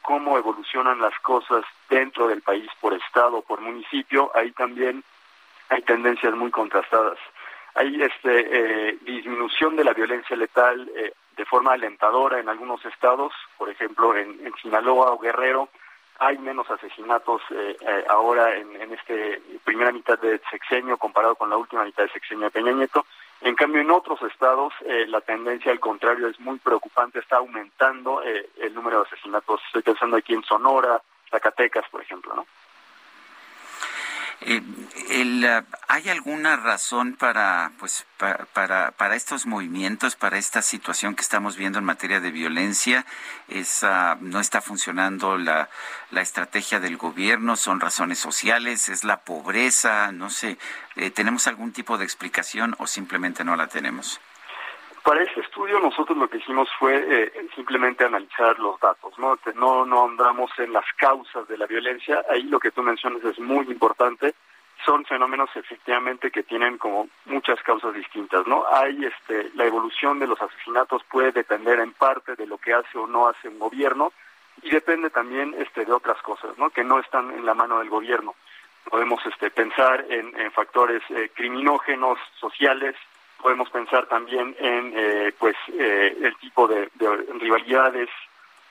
[0.02, 5.02] cómo evolucionan las cosas dentro del país por estado, por municipio, ahí también
[5.68, 7.18] hay tendencias muy contrastadas.
[7.74, 10.90] Hay este, disminución de la violencia letal
[11.38, 15.68] de forma alentadora en algunos estados, por ejemplo en, Sinaloa o Guerrero,
[16.18, 21.48] hay menos asesinatos eh, eh, ahora en, en este primera mitad de sexenio comparado con
[21.48, 23.06] la última mitad de sexenio de Peña Nieto.
[23.40, 28.20] En cambio, en otros estados eh, la tendencia al contrario es muy preocupante, está aumentando
[28.22, 29.60] el número de asesinatos.
[29.66, 31.00] Estoy pensando aquí en Sonora,
[31.30, 32.46] Zacatecas, por ejemplo, ¿no?
[34.40, 34.62] Eh,
[35.10, 41.56] el, ¿Hay alguna razón para, pues, para, para, estos movimientos, para esta situación que estamos
[41.56, 43.04] viendo en materia de violencia?
[43.48, 43.84] Es,
[44.20, 45.68] ¿No está funcionando la,
[46.10, 47.56] la estrategia del gobierno?
[47.56, 48.88] ¿Son razones sociales?
[48.88, 50.12] ¿Es la pobreza?
[50.12, 50.58] No sé.
[50.96, 54.20] Eh, ¿Tenemos algún tipo de explicación o simplemente no la tenemos?
[55.02, 59.38] Para ese estudio nosotros lo que hicimos fue eh, simplemente analizar los datos, ¿no?
[59.54, 63.38] no no andamos en las causas de la violencia, ahí lo que tú mencionas es
[63.38, 64.34] muy importante,
[64.84, 68.64] son fenómenos efectivamente que tienen como muchas causas distintas, ¿no?
[68.72, 72.96] Hay este la evolución de los asesinatos puede depender en parte de lo que hace
[72.96, 74.12] o no hace un gobierno
[74.62, 76.70] y depende también este de otras cosas, ¿no?
[76.70, 78.34] Que no están en la mano del gobierno.
[78.88, 82.96] Podemos este pensar en, factores eh, criminógenos sociales,
[83.40, 86.88] podemos pensar también en eh, pues eh, el tipo de,
[87.40, 88.08] rivalidades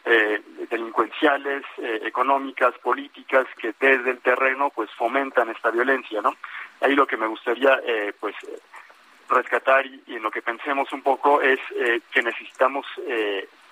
[0.09, 6.33] eh, delincuenciales, eh, económicas, políticas que desde el terreno pues fomentan esta violencia, ¿no?
[6.79, 8.33] Ahí lo que me gustaría eh, pues
[9.27, 11.59] rescatar y, en lo que pensemos un poco es
[12.09, 12.85] que necesitamos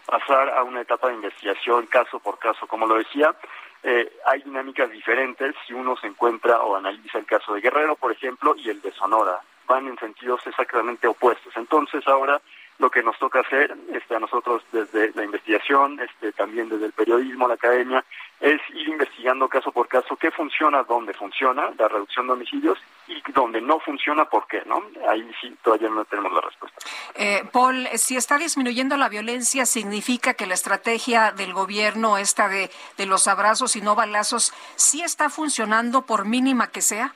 [0.06, 3.34] pasar a una etapa de investigación caso por caso, como lo decía.
[4.26, 8.56] hay dinámicas diferentes si uno se encuentra o analiza el caso de Guerrero, por ejemplo,
[8.58, 9.40] y el de Sonora.
[9.68, 11.56] Van en sentidos exactamente opuestos.
[11.56, 12.42] Entonces ahora
[12.78, 16.92] lo que nos toca hacer este, a nosotros desde la investigación, este, también desde el
[16.92, 18.04] periodismo, la academia,
[18.42, 22.78] es ir investigando caso por caso qué funciona, dónde funciona la reducción de homicidios
[23.08, 24.84] y dónde no funciona, por qué, ¿no?
[25.08, 26.78] Ahí sí todavía no tenemos la respuesta.
[27.16, 32.70] Eh, Paul, si está disminuyendo la violencia, ¿significa que la estrategia del gobierno, esta de,
[32.98, 37.14] de los abrazos y no balazos, sí está funcionando por mínima que sea?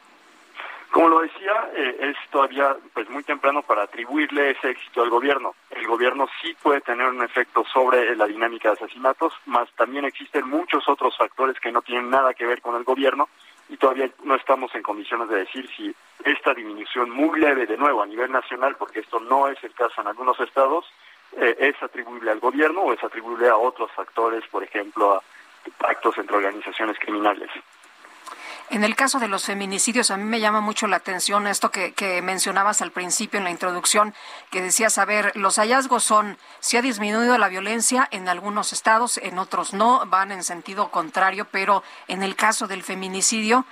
[0.91, 5.53] Como lo decía, eh, es todavía pues muy temprano para atribuirle ese éxito al gobierno.
[5.69, 10.49] El gobierno sí puede tener un efecto sobre la dinámica de asesinatos, más también existen
[10.49, 13.29] muchos otros factores que no tienen nada que ver con el gobierno
[13.69, 15.95] y todavía no estamos en condiciones de decir si
[16.25, 20.01] esta disminución muy leve de nuevo a nivel nacional, porque esto no es el caso
[20.01, 20.85] en algunos estados,
[21.37, 25.23] eh, es atribuible al gobierno o es atribuible a otros factores, por ejemplo, a
[25.77, 27.51] pactos entre organizaciones criminales.
[28.71, 32.21] En el caso de los feminicidios, a mí me llama mucho la atención esto que,
[32.21, 34.13] mencionabas al principio en la introducción,
[34.51, 39.17] que decías, a ver, los hallazgos son, si ha disminuido la violencia en algunos estados,
[39.17, 43.65] en otros no, van en sentido contrario, pero en el caso del feminicidio,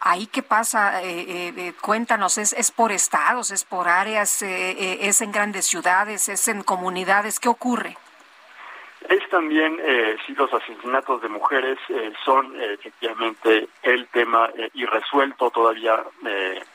[0.00, 1.04] ¿Ahí qué pasa?
[1.04, 6.28] Eh, eh, eh, cuéntanos, ¿es, ¿es por estados, es por áreas, es en grandes ciudades,
[6.28, 7.38] es en comunidades?
[7.38, 7.96] ¿Qué ocurre?
[9.06, 15.50] Es también eh, si los asesinatos de mujeres eh, son eh, efectivamente el tema irresuelto
[15.50, 16.02] todavía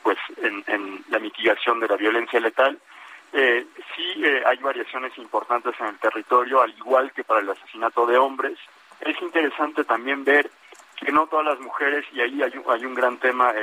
[0.02, 2.80] pues en, la mitigación de la violencia letal.
[3.34, 8.58] sí hay variaciones importantes en el territorio, al igual que para el asesinato de hombres.
[9.02, 10.50] Es interesante también ver
[10.96, 13.54] que no todas las mujeres, y ahí hay un, hay un gran tema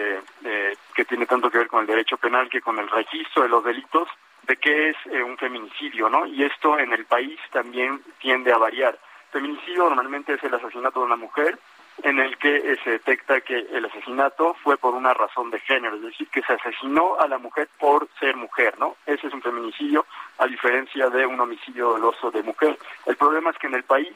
[0.95, 3.65] que tiene tanto que ver con el derecho penal que con el registro de los
[3.65, 4.09] delitos,
[4.47, 6.27] de qué es eh, un feminicidio, ¿no?
[6.27, 8.99] Y esto en el país también tiende a variar.
[9.31, 11.59] Feminicidio normalmente es el asesinato de una mujer
[12.03, 15.97] en el que eh, se detecta que el asesinato fue por una razón de género,
[15.97, 18.97] es decir, que se asesinó a la mujer por ser mujer, ¿no?
[19.07, 20.07] Ese es un feminicidio,
[20.39, 22.79] a diferencia de un homicidio doloso de mujer.
[23.07, 24.15] El problema es que en el país,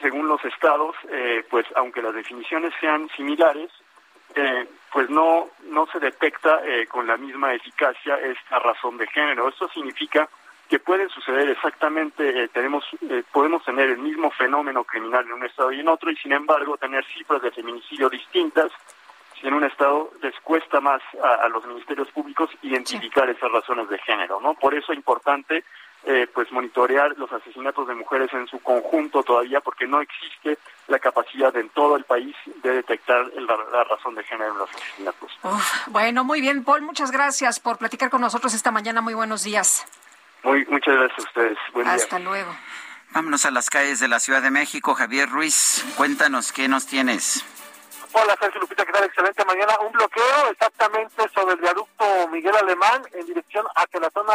[0.00, 3.70] según los estados, eh, pues aunque las definiciones sean similares,
[4.34, 9.48] eh, pues no, no se detecta eh, con la misma eficacia esta razón de género.
[9.48, 10.28] Esto significa
[10.68, 12.84] que puede suceder exactamente, eh, tenemos,
[13.32, 16.76] podemos tener el mismo fenómeno criminal en un estado y en otro, y sin embargo
[16.76, 18.70] tener cifras de feminicidio distintas,
[19.40, 23.98] si en un estado les cuesta más a, los ministerios públicos identificar esas razones de
[23.98, 24.54] género, ¿no?
[24.54, 25.64] Por eso es importante
[26.06, 30.58] eh, pues monitorear los asesinatos de mujeres en su conjunto todavía porque no existe
[30.88, 35.38] la capacidad en todo el país de detectar la, razón de género en los asesinatos.
[35.86, 39.00] bueno, muy bien, Paul, muchas gracias por platicar con nosotros esta mañana.
[39.00, 39.86] Muy buenos días.
[40.42, 41.58] Muy, muchas gracias a ustedes.
[41.86, 42.54] Hasta luego.
[43.14, 44.94] Vámonos a las calles de la Ciudad de México.
[44.94, 47.44] Javier Ruiz, cuéntanos qué nos tienes.
[48.12, 49.04] Hola, Sergio Lupita, ¿qué tal?
[49.04, 49.78] Excelente mañana.
[49.86, 54.34] Un bloqueo exactamente sobre el viaducto Miguel Alemán en dirección hacia la zona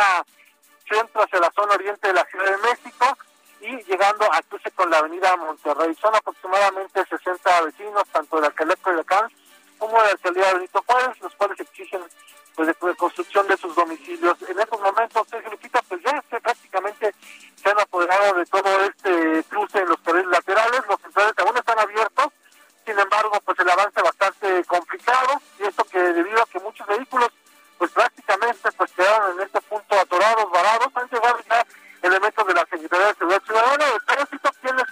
[0.90, 3.18] centro hacia la zona oriente de la Ciudad de México
[3.62, 5.96] y llegando a cruce con la avenida Monterrey.
[5.96, 9.32] Son aproximadamente 60 vecinos, tanto de la alcaldía de Acán
[9.78, 12.02] como de la alcaldía Benito Juárez, los cuales exigen
[12.56, 14.38] pues de construcción de sus domicilios.
[14.42, 17.16] En estos momentos, Sergio Lupita, pues ya prácticamente
[17.56, 21.80] se han apoderado de todo este cruce en los carriles laterales, los centrales aún están
[21.80, 22.28] abiertos,
[22.86, 27.30] sin embargo, pues el avance bastante complicado, y esto que debido a que muchos vehículos
[27.80, 31.66] pues prácticamente pues quedaron en este punto atorados, varados, han llegado ya
[32.02, 34.84] elementos de la Secretaría de Seguridad Ciudadana, de tránsito, quienes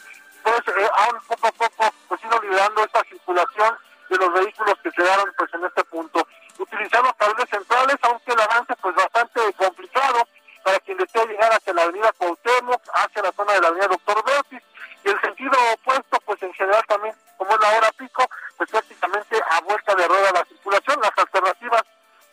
[0.41, 3.77] pues eh, han poco a poco pues ido liberando esta circulación
[4.09, 6.26] de los vehículos que quedaron pues en este punto.
[6.57, 10.26] Utilizamos carriles centrales, aunque el avance pues bastante complicado
[10.64, 14.23] para quien desea llegar hacia la avenida Cuauhtémoc, hacia la zona de la avenida Doctor
[14.23, 14.64] Bertis,
[15.03, 18.23] y el sentido opuesto pues en general también, como es la hora pico,
[18.55, 21.84] pues prácticamente a vuelta de rueda la circulación, las alternativas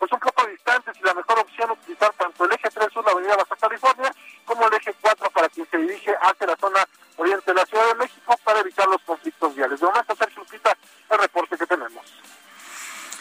[0.05, 3.05] pues un poco distantes y la mejor opción es utilizar tanto el eje 3 sur,
[3.07, 4.15] la avenida Baja California,
[4.45, 6.87] como el eje 4 para quien se dirige hacia la zona
[7.17, 9.81] oriente de la Ciudad de México para evitar los conflictos viales.
[9.81, 10.77] De momento, Sergio Lupita,
[11.09, 12.05] el reporte que tenemos.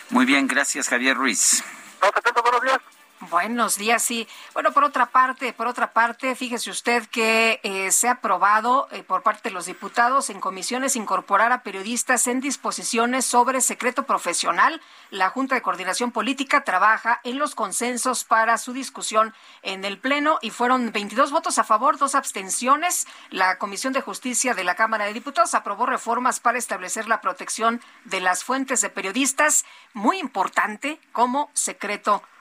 [0.10, 1.64] Muy bien, gracias Javier Ruiz.
[1.94, 2.93] Estamos atentos, buenos días.
[3.34, 4.28] Buenos días, sí.
[4.54, 9.02] Bueno, por otra parte, por otra parte, fíjese usted que eh, se ha aprobado eh,
[9.02, 14.80] por parte de los diputados en comisiones incorporar a periodistas en disposiciones sobre secreto profesional.
[15.10, 19.34] La Junta de Coordinación Política trabaja en los consensos para su discusión
[19.64, 23.08] en el Pleno y fueron 22 votos a favor, dos abstenciones.
[23.32, 27.82] La Comisión de Justicia de la Cámara de Diputados aprobó reformas para establecer la protección
[28.06, 32.33] de las fuentes de periodistas, muy importante como secreto profesional.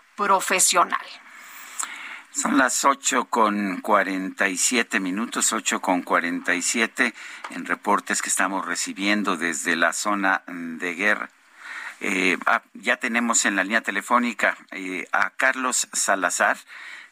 [2.35, 7.15] Son las ocho con cuarenta y siete minutos, ocho con cuarenta y siete
[7.51, 11.31] en reportes que estamos recibiendo desde la zona de guerra.
[12.01, 16.57] Eh, ah, ya tenemos en la línea telefónica eh, a Carlos Salazar.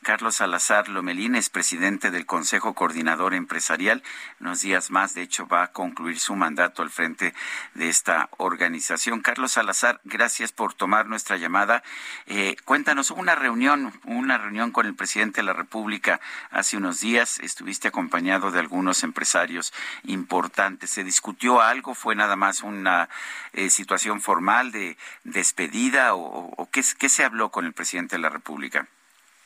[0.03, 4.03] Carlos Salazar Lomelín es presidente del Consejo Coordinador Empresarial.
[4.41, 7.35] Unos días más, de hecho, va a concluir su mandato al frente
[7.75, 9.21] de esta organización.
[9.21, 11.83] Carlos Salazar, gracias por tomar nuestra llamada.
[12.27, 16.19] Eh, cuéntanos, una reunión, una reunión con el presidente de la República
[16.51, 17.39] hace unos días.
[17.39, 19.71] Estuviste acompañado de algunos empresarios
[20.05, 20.89] importantes.
[20.89, 21.95] ¿Se discutió algo?
[21.95, 23.11] ¿Fue nada más una
[23.53, 28.89] eh, situación formal de despedida o, qué se habló con el presidente de la República?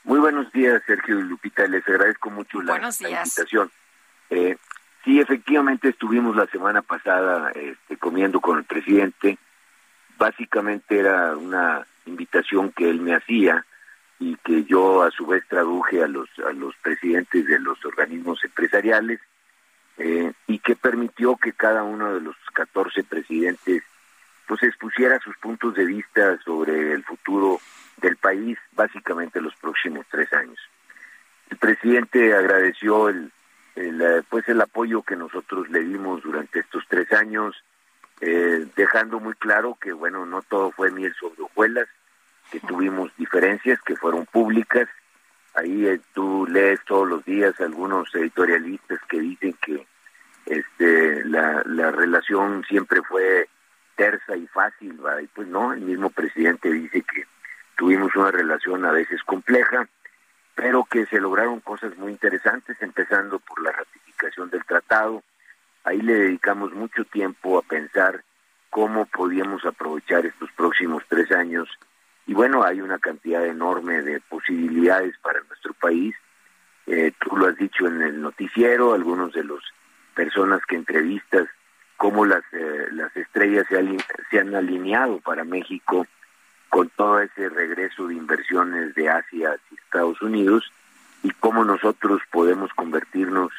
[0.05, 1.66] Muy buenos días, Sergio y Lupita.
[1.66, 3.70] Les agradezco mucho la, invitación.
[4.28, 4.56] Eh,
[5.02, 9.39] sí, efectivamente estuvimos la semana pasada este, comiendo con el presidente.
[10.18, 13.64] Básicamente era una invitación que él me hacía
[14.18, 18.44] y que yo a su vez traduje a los a los presidentes de los organismos
[18.44, 19.20] empresariales
[19.97, 23.82] eh, y que permitió que cada uno de los 14 presidentes
[24.47, 27.59] pues expusiera sus puntos de vista sobre el futuro
[28.05, 30.59] del país básicamente los próximos tres años.
[31.51, 33.32] El presidente agradeció el,
[33.76, 37.56] eh, pues el apoyo que nosotros le dimos durante estos tres años,
[38.20, 41.89] eh, dejando muy claro que bueno no todo fue miel sobre hojuelas,
[42.51, 44.89] que tuvimos diferencias que fueron públicas.
[45.55, 49.86] Ahí eh, tú lees todos los días algunos editorialistas que dicen que
[50.47, 53.48] este la, la relación siempre fue
[53.97, 57.24] tersa y fácil, y pues no, el mismo presidente dice que
[57.76, 59.88] Tuvimos una relación a veces compleja,
[60.55, 65.22] pero que se lograron cosas muy interesantes, empezando por la ratificación del tratado.
[65.82, 68.22] Ahí le dedicamos mucho tiempo a pensar
[68.70, 71.68] cómo podíamos aprovechar estos próximos tres años.
[72.26, 76.14] Y bueno, hay una cantidad enorme de posibilidades para nuestro país.
[76.86, 79.62] Eh, tú lo has dicho en el noticiero, algunos de los
[80.14, 81.48] personas que entrevistas,
[81.96, 83.76] cómo las, eh, las estrellas se,
[84.30, 86.06] se han alineado para México
[86.74, 90.72] con todo ese regreso de inversiones de Asia hacia Estados Unidos
[91.22, 93.52] y cómo nosotros podemos convertirnos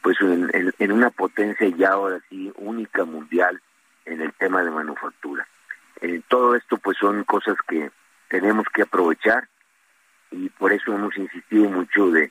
[0.00, 3.60] pues en, una potencia ya ahora sí única mundial
[4.06, 5.46] en el tema de manufactura.
[6.00, 7.90] Eh, todo esto pues son cosas que
[8.28, 9.46] tenemos que aprovechar
[10.30, 12.30] y por eso hemos insistido mucho de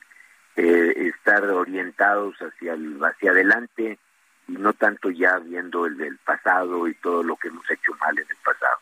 [0.56, 4.00] eh, estar orientados hacia el, hacia adelante
[4.48, 8.18] y no tanto ya viendo el del pasado y todo lo que hemos hecho mal
[8.18, 8.78] en el pasado.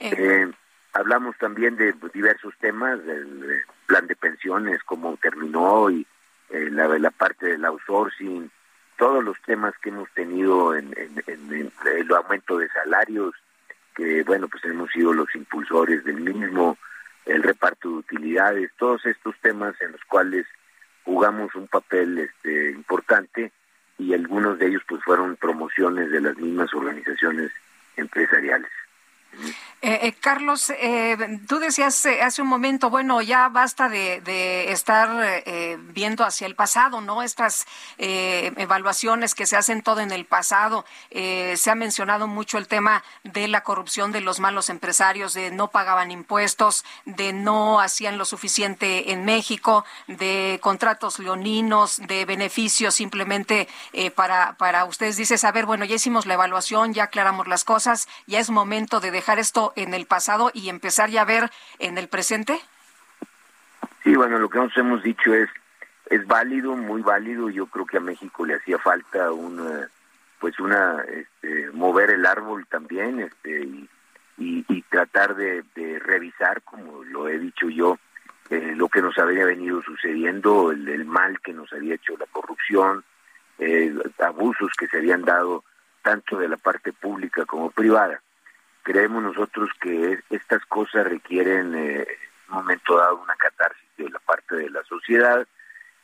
[0.00, 0.52] Eh,
[0.92, 6.06] Hablamos también de diversos temas, del plan de pensiones, cómo terminó y
[6.50, 8.50] eh, la, parte del outsourcing,
[8.98, 10.94] todos los temas que hemos tenido en,
[11.26, 13.34] el aumento de salarios,
[13.94, 16.76] que bueno, pues hemos sido los impulsores del mismo,
[17.24, 20.46] el reparto de utilidades, todos estos temas en los cuales
[21.04, 23.50] jugamos un papel este, importante
[23.98, 27.50] y algunos de ellos pues fueron promociones de las mismas organizaciones
[27.96, 28.70] empresariales.
[29.84, 31.16] Eh, eh, Carlos, eh,
[31.48, 35.42] tú decías hace un momento, bueno, ya basta de, estar
[35.92, 37.22] viendo hacia el pasado, ¿no?
[37.22, 37.66] Estas
[37.98, 40.84] evaluaciones que se hacen todo en el pasado.
[41.10, 45.68] se ha mencionado mucho el tema de la corrupción de los malos empresarios, de no
[45.68, 53.68] pagaban impuestos, de no hacían lo suficiente en México, de contratos leoninos, de beneficios simplemente
[54.14, 55.16] para, para ustedes.
[55.16, 59.00] Dices, a ver, bueno, ya hicimos la evaluación, ya aclaramos las cosas, ya es momento
[59.00, 62.60] de dejar esto en el pasado y empezar ya a ver en el presente?
[64.02, 65.48] Sí, bueno, lo que nos hemos dicho es
[66.12, 67.48] es válido, muy válido.
[67.48, 69.88] Yo creo que a México le hacía falta una,
[70.38, 73.88] pues una, este, mover el árbol también, este, y,
[74.36, 75.64] y, tratar de,
[76.00, 77.98] revisar, como lo he dicho yo,
[78.50, 82.26] eh, lo que nos había venido sucediendo, el, el, mal que nos había hecho la
[82.26, 83.04] corrupción,
[83.58, 85.64] eh, abusos que se habían dado
[86.02, 88.20] tanto de la parte pública como privada
[88.82, 92.08] creemos nosotros que estas cosas requieren eh, en
[92.48, 95.46] un momento dado una catarsis de la parte de la sociedad.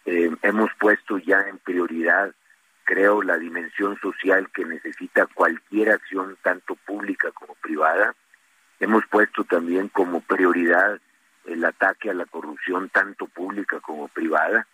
[0.05, 2.33] Eh, hemos puesto ya en prioridad,
[2.85, 8.15] creo, la dimensión social que necesita cualquier acción, tanto pública como privada.
[8.81, 11.01] Hemos puesto también como prioridad
[11.45, 14.67] el ataque a la corrupción tanto pública como privada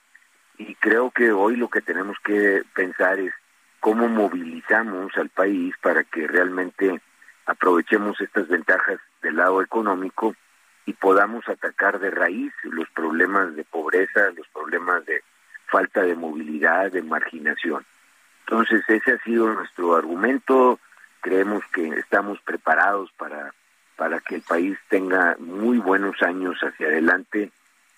[0.59, 3.33] y creo que hoy lo que tenemos que pensar es
[3.81, 7.01] cómo movilizamos al país para que realmente
[7.47, 10.35] aprovechemos estas ventajas del lado económico
[10.87, 15.23] y podamos atacar de raíz los problemas de pobreza, los problemas de
[15.67, 17.85] falta de movilidad, de marginación.
[18.47, 20.79] Entonces ese ha sido nuestro argumento,
[21.21, 23.55] creemos que estamos preparados para,
[23.97, 27.51] para que el país tenga muy buenos años hacia adelante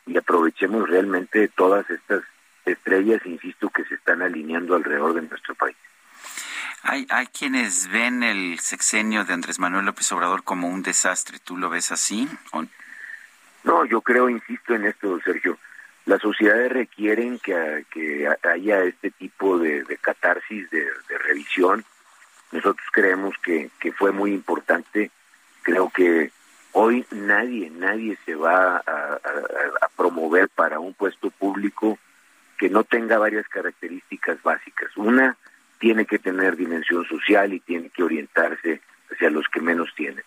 [0.07, 2.23] y aprovechemos realmente todas estas
[2.65, 5.77] estrellas, insisto, que se están alineando alrededor de nuestro país.
[6.89, 11.41] Hay, hay quienes ven el sexenio de Andrés Manuel López Obrador como un desastre.
[11.41, 12.29] ¿Tú lo ves así?
[13.65, 15.59] No, yo creo, insisto en esto, Sergio.
[16.05, 20.87] Las sociedades requieren que, que haya este tipo de, catarsis, de,
[21.27, 21.85] revisión.
[22.53, 25.11] Nosotros creemos que, que fue muy importante.
[25.63, 26.31] Creo que
[26.71, 31.99] hoy nadie, nadie se va a promover para un puesto público
[32.57, 34.97] que no tenga varias características básicas.
[34.97, 35.37] Una,
[35.79, 38.81] tiene que tener dimensión social y tiene que orientarse
[39.11, 40.25] hacia los que menos tienen.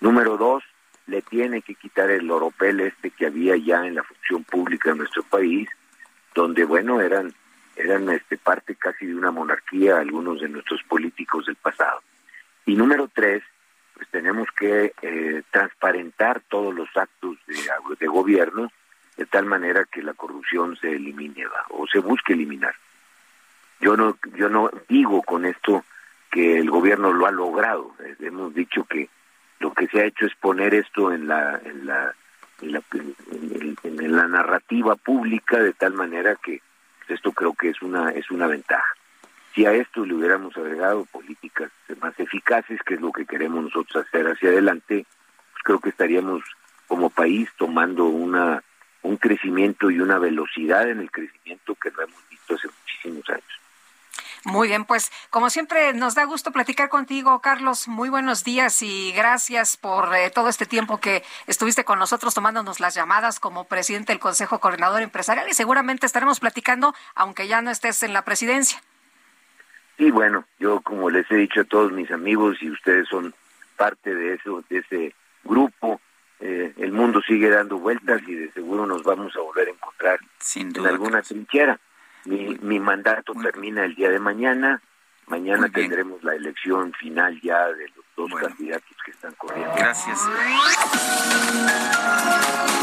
[0.00, 0.64] Número dos,
[1.06, 4.98] le tiene que quitar el oropel este que había ya en la función pública de
[4.98, 5.68] nuestro país,
[6.34, 7.32] donde, bueno, eran,
[7.76, 12.02] eran este, parte casi de una monarquía algunos de nuestros políticos del pasado.
[12.64, 13.42] Y número tres,
[13.94, 17.56] pues tenemos que eh, transparentar todos los actos de,
[17.98, 18.70] de gobierno
[19.16, 22.74] de tal manera que la corrupción se elimine o se busque eliminar.
[23.82, 25.84] Yo no, yo no digo con esto
[26.30, 27.94] que el gobierno lo ha logrado.
[27.98, 29.10] Eh, hemos dicho que
[29.58, 32.14] lo que se ha hecho es poner esto en la, en la,
[32.60, 32.82] en la,
[33.82, 36.62] en la narrativa pública de tal manera que
[37.08, 38.94] esto creo que es una, es una ventaja.
[39.52, 44.06] Si a esto le hubiéramos agregado políticas más eficaces, que es lo que queremos nosotros
[44.06, 45.04] hacer hacia adelante,
[45.52, 46.42] pues creo que estaríamos
[46.86, 48.62] como país tomando una
[49.02, 53.61] un crecimiento y una velocidad en el crecimiento que no hemos visto hace muchísimos años.
[54.44, 57.86] Muy bien, pues como siempre nos da gusto platicar contigo, Carlos.
[57.86, 62.80] Muy buenos días y gracias por eh, todo este tiempo que estuviste con nosotros tomándonos
[62.80, 67.70] las llamadas como presidente del Consejo Coordinador Empresarial y seguramente estaremos platicando aunque ya no
[67.70, 68.82] estés en la presidencia.
[69.96, 73.32] Sí, bueno, yo como les he dicho a todos mis amigos y ustedes son
[73.76, 75.14] parte de eso, de ese
[75.44, 76.00] grupo,
[76.40, 80.18] eh, el mundo sigue dando vueltas y de seguro nos vamos a volver a encontrar
[80.56, 81.78] en alguna trinchera.
[82.24, 84.80] Mi, mi mandato termina el día de mañana.
[85.26, 89.72] Mañana tendremos la elección final ya de los dos candidatos que están corriendo.
[89.76, 90.20] Gracias.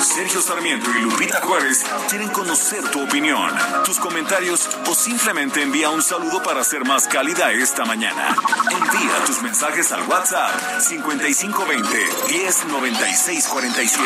[0.02, 3.52] Sergio Sarmiento y Lupita Juárez quieren conocer tu opinión,
[3.86, 8.36] tus comentarios o simplemente envía un saludo para ser más cálida esta mañana.
[8.72, 14.04] Envía tus mensajes al WhatsApp 5520 109647.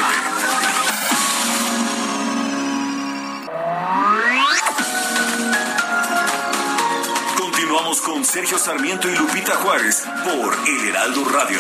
[7.74, 11.60] Continuamos con Sergio Sarmiento y Lupita Juárez por El Heraldo Radio.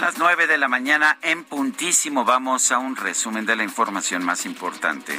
[0.00, 2.24] las nueve de la mañana en puntísimo.
[2.24, 5.16] Vamos a un resumen de la información más importante.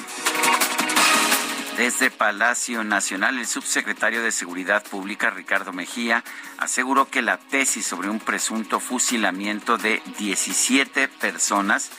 [1.78, 6.24] Desde Palacio Nacional, el subsecretario de Seguridad Pública, Ricardo Mejía,
[6.58, 11.90] aseguró que la tesis sobre un presunto fusilamiento de 17 personas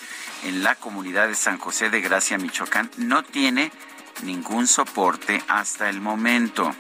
[0.45, 3.71] en la comunidad de San José de Gracia, Michoacán, no tiene
[4.23, 6.75] ningún soporte hasta el momento.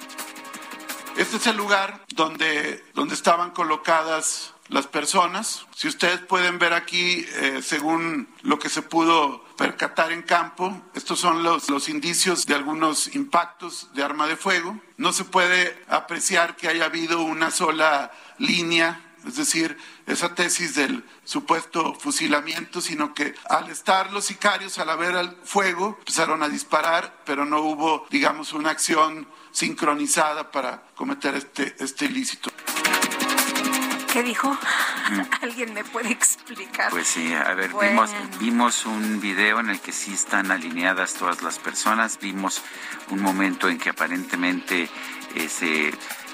[1.18, 5.66] Este es el lugar donde, donde estaban colocadas las personas.
[5.74, 11.18] Si ustedes pueden ver aquí, eh, según lo que se pudo percatar en campo, estos
[11.18, 14.78] son los, los indicios de algunos impactos de arma de fuego.
[14.96, 19.76] No se puede apreciar que haya habido una sola línea es decir,
[20.06, 25.96] esa tesis del supuesto fusilamiento, sino que al estar los sicarios, al haber el fuego,
[25.98, 32.50] empezaron a disparar, pero no hubo, digamos, una acción sincronizada para cometer este, este ilícito.
[34.16, 34.50] ¿Qué dijo?
[34.50, 35.20] Mm.
[35.42, 36.90] ¿Alguien me puede explicar?
[36.90, 38.10] Pues sí, a ver, vimos,
[38.40, 42.62] vimos un video en el que sí están alineadas todas las personas, vimos
[43.10, 44.88] un momento en que aparentemente
[45.34, 45.92] eh, se,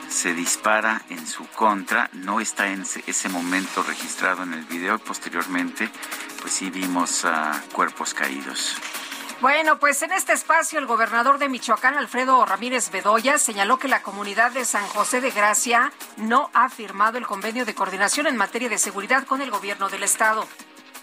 [0.09, 5.91] se dispara en su contra, no está en ese, momento registrado en el video posteriormente
[6.41, 7.27] pues sí vimos
[7.73, 8.77] cuerpos caídos.
[9.41, 14.03] Bueno, pues en este espacio el gobernador de Michoacán, Alfredo Ramírez Bedoya, señaló que la
[14.03, 18.69] comunidad de San José de Gracia no ha firmado el convenio de coordinación en materia
[18.69, 20.47] de seguridad con el gobierno del estado.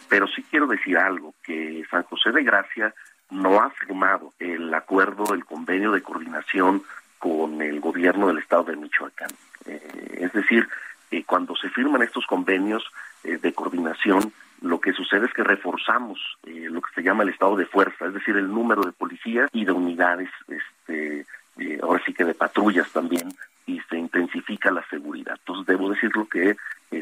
[0.07, 2.93] Pero sí quiero decir algo, que San José de Gracia
[3.29, 6.83] no ha firmado el acuerdo, el convenio de coordinación
[7.17, 9.31] con el gobierno del estado de Michoacán.
[9.65, 10.67] Eh, es decir,
[11.25, 12.83] cuando se firman estos convenios
[13.23, 17.65] de coordinación, lo que sucede es que reforzamos lo que se llama el estado de
[17.65, 21.25] fuerza, es decir, el número de policías y de unidades, este,
[21.81, 23.29] ahora sí que de patrullas también,
[23.65, 25.35] y se intensifica la seguridad.
[25.39, 26.57] Entonces, debo decirlo que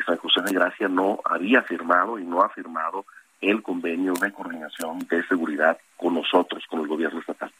[0.05, 3.05] San José de Gracia no había firmado y no ha firmado
[3.39, 7.51] el convenio de coordinación de seguridad con nosotros, con el gobierno estatal.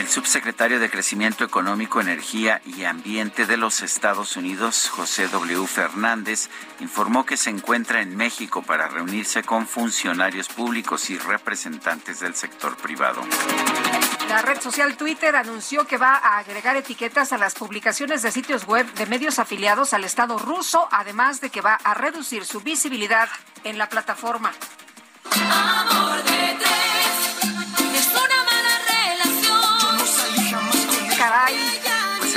[0.00, 5.66] El subsecretario de Crecimiento Económico, Energía y Ambiente de los Estados Unidos, José W.
[5.66, 6.48] Fernández,
[6.80, 12.78] informó que se encuentra en México para reunirse con funcionarios públicos y representantes del sector
[12.78, 13.20] privado.
[14.30, 18.64] La red social Twitter anunció que va a agregar etiquetas a las publicaciones de sitios
[18.64, 23.28] web de medios afiliados al Estado ruso, además de que va a reducir su visibilidad
[23.64, 24.50] en la plataforma.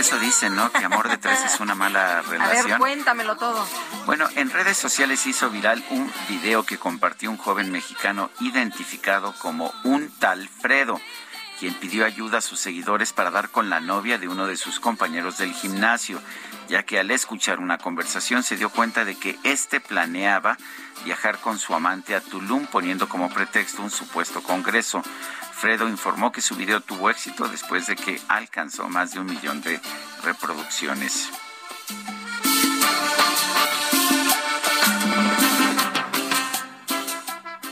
[0.03, 0.69] Eso dicen, ¿no?
[0.69, 2.65] Que amor de tres es una mala relación.
[2.65, 3.65] A ver, cuéntamelo todo.
[4.05, 9.73] Bueno, en redes sociales hizo viral un video que compartió un joven mexicano identificado como
[9.85, 10.99] un tal Fredo,
[11.57, 14.81] quien pidió ayuda a sus seguidores para dar con la novia de uno de sus
[14.81, 16.19] compañeros del gimnasio,
[16.67, 20.57] ya que al escuchar una conversación se dio cuenta de que éste planeaba
[21.05, 25.01] viajar con su amante a Tulum poniendo como pretexto un supuesto congreso.
[25.63, 29.61] Fredo informó que su video tuvo éxito después de que alcanzó más de un millón
[29.61, 29.79] de
[30.21, 31.29] reproducciones.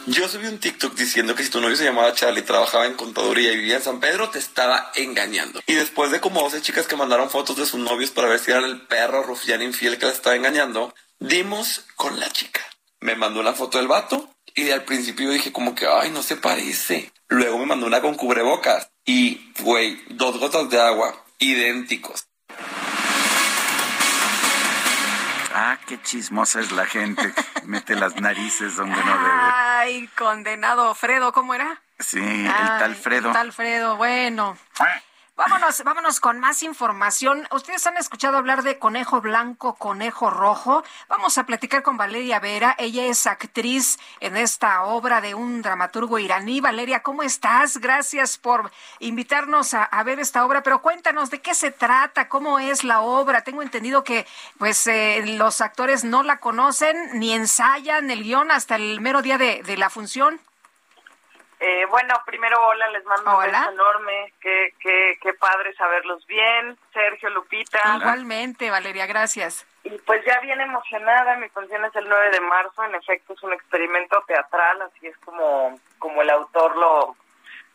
[0.07, 3.51] Yo subí un TikTok diciendo que si tu novio se llamaba Charlie, trabajaba en contaduría
[3.51, 5.59] y vivía en San Pedro, te estaba engañando.
[5.67, 8.51] Y después de como 12 chicas que mandaron fotos de sus novios para ver si
[8.51, 12.61] era el perro rufián infiel que la estaba engañando, dimos con la chica.
[13.01, 16.37] Me mandó una foto del vato y al principio dije como que, ay, no se
[16.37, 17.11] parece.
[17.31, 22.27] Luego me mandó una con cubrebocas y, güey, dos gotas de agua idénticos.
[25.53, 27.33] Ah, qué chismosa es la gente.
[27.63, 29.29] Mete las narices donde no debe.
[29.53, 31.81] Ay, condenado Fredo, ¿cómo era?
[31.99, 32.47] Sí, el
[32.79, 33.29] tal Fredo.
[33.29, 34.57] El tal Fredo, bueno.
[35.43, 37.47] Vámonos, vámonos con más información.
[37.49, 40.83] Ustedes han escuchado hablar de conejo blanco, conejo rojo.
[41.09, 42.75] Vamos a platicar con Valeria Vera.
[42.77, 46.61] Ella es actriz en esta obra de un dramaturgo iraní.
[46.61, 47.79] Valeria, ¿cómo estás?
[47.79, 50.61] Gracias por invitarnos a, ver esta obra.
[50.61, 53.43] Pero cuéntanos de qué se trata, cómo es la obra.
[53.43, 54.27] Tengo entendido que,
[54.59, 59.39] pues, eh, los actores no la conocen ni ensayan el guion hasta el mero día
[59.39, 60.39] de la función.
[61.63, 64.33] Eh, bueno, primero, hola, les mando un beso enorme.
[64.41, 66.75] Qué, qué, qué padre saberlos bien.
[66.91, 67.97] Sergio, Lupita.
[67.97, 69.67] Igualmente, Valeria, gracias.
[69.83, 72.83] Y pues ya bien emocionada, mi función es el 9 de marzo.
[72.83, 77.15] En efecto, es un experimento teatral, así es como, como el autor lo,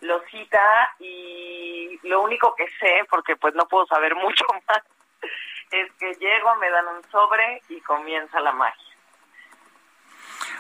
[0.00, 0.96] lo cita.
[0.98, 4.82] Y lo único que sé, porque pues no puedo saber mucho más,
[5.70, 8.95] es que llego, me dan un sobre y comienza la magia.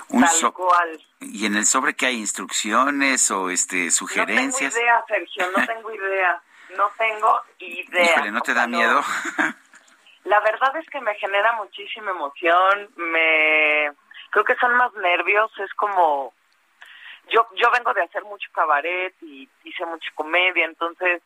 [0.08, 1.04] Un Tal cual.
[1.20, 4.74] ¿Y en el sobre qué hay instrucciones o este sugerencias?
[4.74, 6.42] No tengo idea, Sergio, no tengo idea.
[6.76, 8.30] No tengo idea.
[8.30, 9.02] ¿no te da miedo?
[10.24, 13.92] La verdad es que me genera muchísima emoción, me
[14.30, 16.34] creo que son más nervios, es como
[17.28, 21.22] yo yo vengo de hacer mucho cabaret y hice mucha comedia, entonces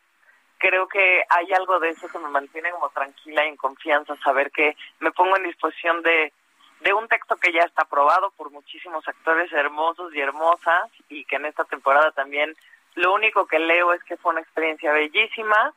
[0.59, 4.51] creo que hay algo de eso que me mantiene como tranquila y en confianza, saber
[4.51, 6.31] que me pongo en disposición de
[6.83, 11.35] de un texto que ya está aprobado por muchísimos actores hermosos y hermosas y que
[11.35, 12.55] en esta temporada también
[12.95, 15.73] lo único que leo es que fue una experiencia bellísima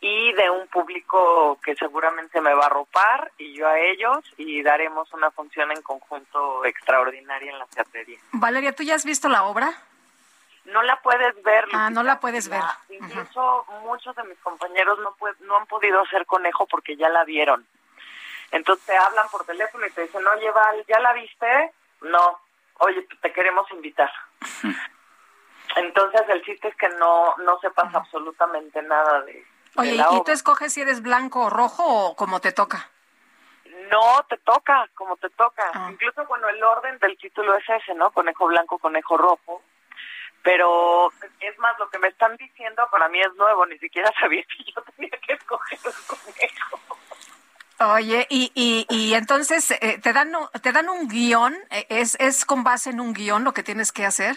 [0.00, 4.62] y de un público que seguramente me va a ropar y yo a ellos y
[4.62, 8.18] daremos una función en conjunto extraordinaria en la teatrería.
[8.32, 9.72] Valeria, ¿tú ya has visto la obra?
[10.66, 11.64] No la puedes ver.
[11.72, 12.62] Ah, no la puedes ver.
[12.90, 17.66] Incluso muchos de mis compañeros no, no han podido hacer conejo porque ya la vieron.
[18.50, 21.72] Entonces te hablan por teléfono y te dicen, oye, Val, ¿ya la viste?
[22.02, 22.40] No.
[22.78, 24.10] Oye, te queremos invitar.
[25.76, 29.46] Entonces el chiste es que no, no sepas absolutamente nada de...
[29.76, 32.90] Oye, ¿y tú escoges si eres blanco o rojo o como te toca?
[33.90, 35.70] No, te toca, como te toca.
[35.74, 35.88] Ah.
[35.90, 38.10] Incluso, bueno, el orden del título es ese, ¿no?
[38.10, 39.62] Conejo blanco, conejo rojo.
[40.42, 44.42] Pero es más, lo que me están diciendo para mí es nuevo, ni siquiera sabía
[44.44, 46.98] que yo tenía que escoger un conejo.
[47.80, 50.32] Oye, y, y, y entonces eh, te dan
[50.62, 53.92] te dan un guion, eh, es es con base en un guion lo que tienes
[53.92, 54.36] que hacer.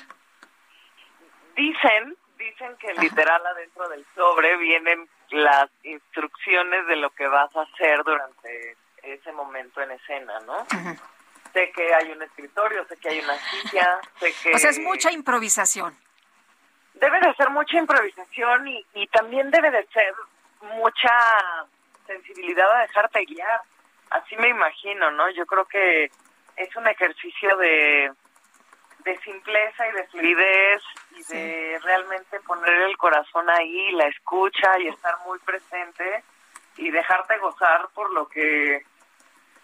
[1.55, 7.61] Dicen, dicen que literal adentro del sobre vienen las instrucciones de lo que vas a
[7.61, 10.65] hacer durante ese momento en escena, ¿no?
[11.53, 14.51] Sé que hay un escritorio, sé que hay una silla, sé que...
[14.55, 15.97] O sea, es mucha improvisación.
[16.93, 20.13] Debe de ser mucha improvisación y, y también debe de ser
[20.77, 21.09] mucha
[22.13, 23.61] sensibilidad a dejarte guiar.
[24.09, 25.29] Así me imagino, ¿no?
[25.31, 26.11] Yo creo que
[26.57, 28.11] es un ejercicio de,
[28.99, 30.81] de simpleza y de fluidez
[31.11, 36.23] y de realmente poner el corazón ahí, la escucha y estar muy presente
[36.77, 38.83] y dejarte gozar por lo que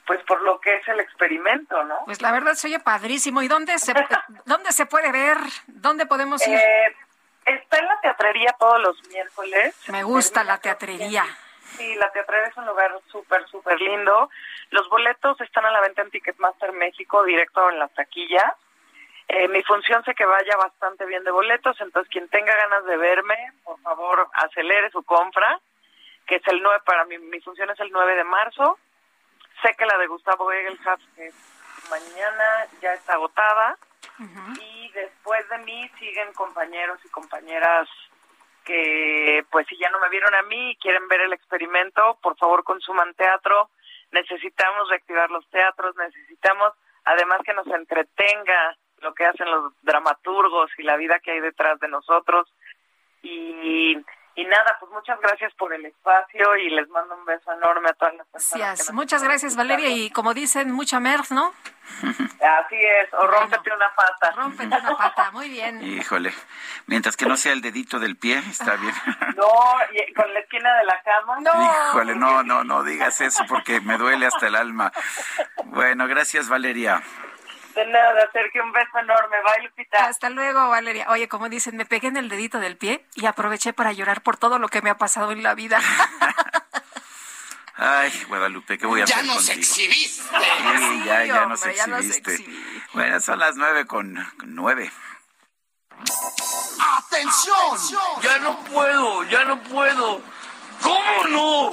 [0.05, 1.97] pues por lo que es el experimento, ¿no?
[2.05, 3.41] Pues la verdad se oye padrísimo.
[3.41, 3.93] ¿Y dónde se
[4.45, 5.37] dónde se puede ver?
[5.67, 6.57] ¿Dónde podemos ir?
[6.57, 6.95] Eh,
[7.45, 9.75] está en la teatrería todos los miércoles.
[9.89, 11.25] Me gusta la teatrería.
[11.77, 14.29] Sí, la teatrería es un lugar súper, súper lindo.
[14.71, 18.53] Los boletos están a la venta en Ticketmaster México, directo en las taquillas.
[19.27, 22.95] Eh, mi función sé que vaya bastante bien de boletos, entonces quien tenga ganas de
[22.95, 25.59] verme, por favor, acelere su compra,
[26.25, 28.79] que es el 9, para mí, mi función es el 9 de marzo.
[29.61, 31.31] Sé que la de Gustavo Egelhaf, que
[31.89, 33.77] mañana ya está agotada.
[34.59, 37.87] Y después de mí siguen compañeros y compañeras
[39.57, 42.63] pues si ya no me vieron a mí y quieren ver el experimento, por favor
[42.63, 43.71] consuman teatro.
[44.11, 46.73] Necesitamos reactivar los teatros, necesitamos
[47.05, 51.79] además que nos entretenga lo que hacen los dramaturgos y la vida que hay detrás
[51.79, 52.53] de nosotros.
[53.23, 53.97] Y
[54.37, 57.93] y nada, pues muchas gracias por el espacio y les mando un beso enorme a
[57.93, 58.93] todas las personas.
[58.93, 61.51] muchas gracias Valeria y como dicen, mucha merz, ¿no?
[62.03, 64.31] Así es, o rómpete una pata.
[64.35, 65.81] Rómpete una pata, muy bien.
[65.81, 66.31] Híjole,
[66.85, 68.93] mientras que no sea el dedito del pie, está bien.
[69.35, 69.47] No,
[70.15, 71.39] con la esquina de la cama.
[71.39, 71.89] No.
[71.89, 74.91] Híjole, no, no, no digas eso porque me duele hasta el alma.
[75.65, 77.01] Bueno, gracias Valeria.
[77.77, 79.37] De nada, Sergio, un beso enorme.
[79.43, 80.07] Bye, Lupita.
[80.07, 81.05] Hasta luego, Valeria.
[81.09, 84.35] Oye, como dicen, me pegué en el dedito del pie y aproveché para llorar por
[84.35, 85.79] todo lo que me ha pasado en la vida.
[87.75, 89.33] Ay, Guadalupe, ¿qué voy a hacer contigo?
[89.35, 90.23] Ya nos exhibiste.
[90.23, 92.45] Sí, ya, ya nos exhibiste.
[92.93, 94.91] bueno, son las nueve con nueve.
[96.97, 97.77] ¡Atención!
[98.23, 100.19] Ya no puedo, ya no puedo.
[100.81, 101.71] ¿Cómo no?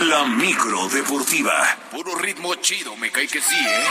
[0.00, 1.54] La micro deportiva.
[1.90, 3.84] Puro ritmo chido, me cae que sí, ¿eh?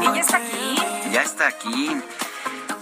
[0.00, 0.76] ¿Y ya está aquí?
[1.12, 2.02] Ya está aquí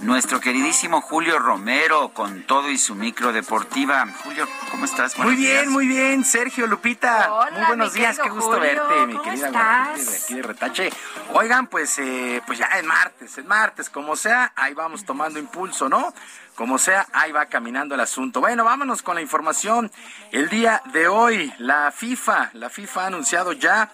[0.03, 4.07] nuestro queridísimo Julio Romero con todo y su micro deportiva.
[4.25, 5.17] Julio, ¿cómo estás?
[5.19, 7.33] muy bien, muy bien, Sergio Lupita.
[7.33, 10.11] Hola, muy buenos días, qué gusto verte, mi querida estás?
[10.11, 10.91] de aquí de Retache.
[11.35, 15.89] Oigan, pues, eh, pues ya es martes, es martes, como sea, ahí vamos tomando impulso,
[15.89, 16.13] ¿no?
[16.57, 18.41] Como sea, ahí va caminando el asunto.
[18.41, 19.91] Bueno, vámonos con la información.
[20.33, 23.91] El día de hoy, la FIFA, la FIFA ha anunciado ya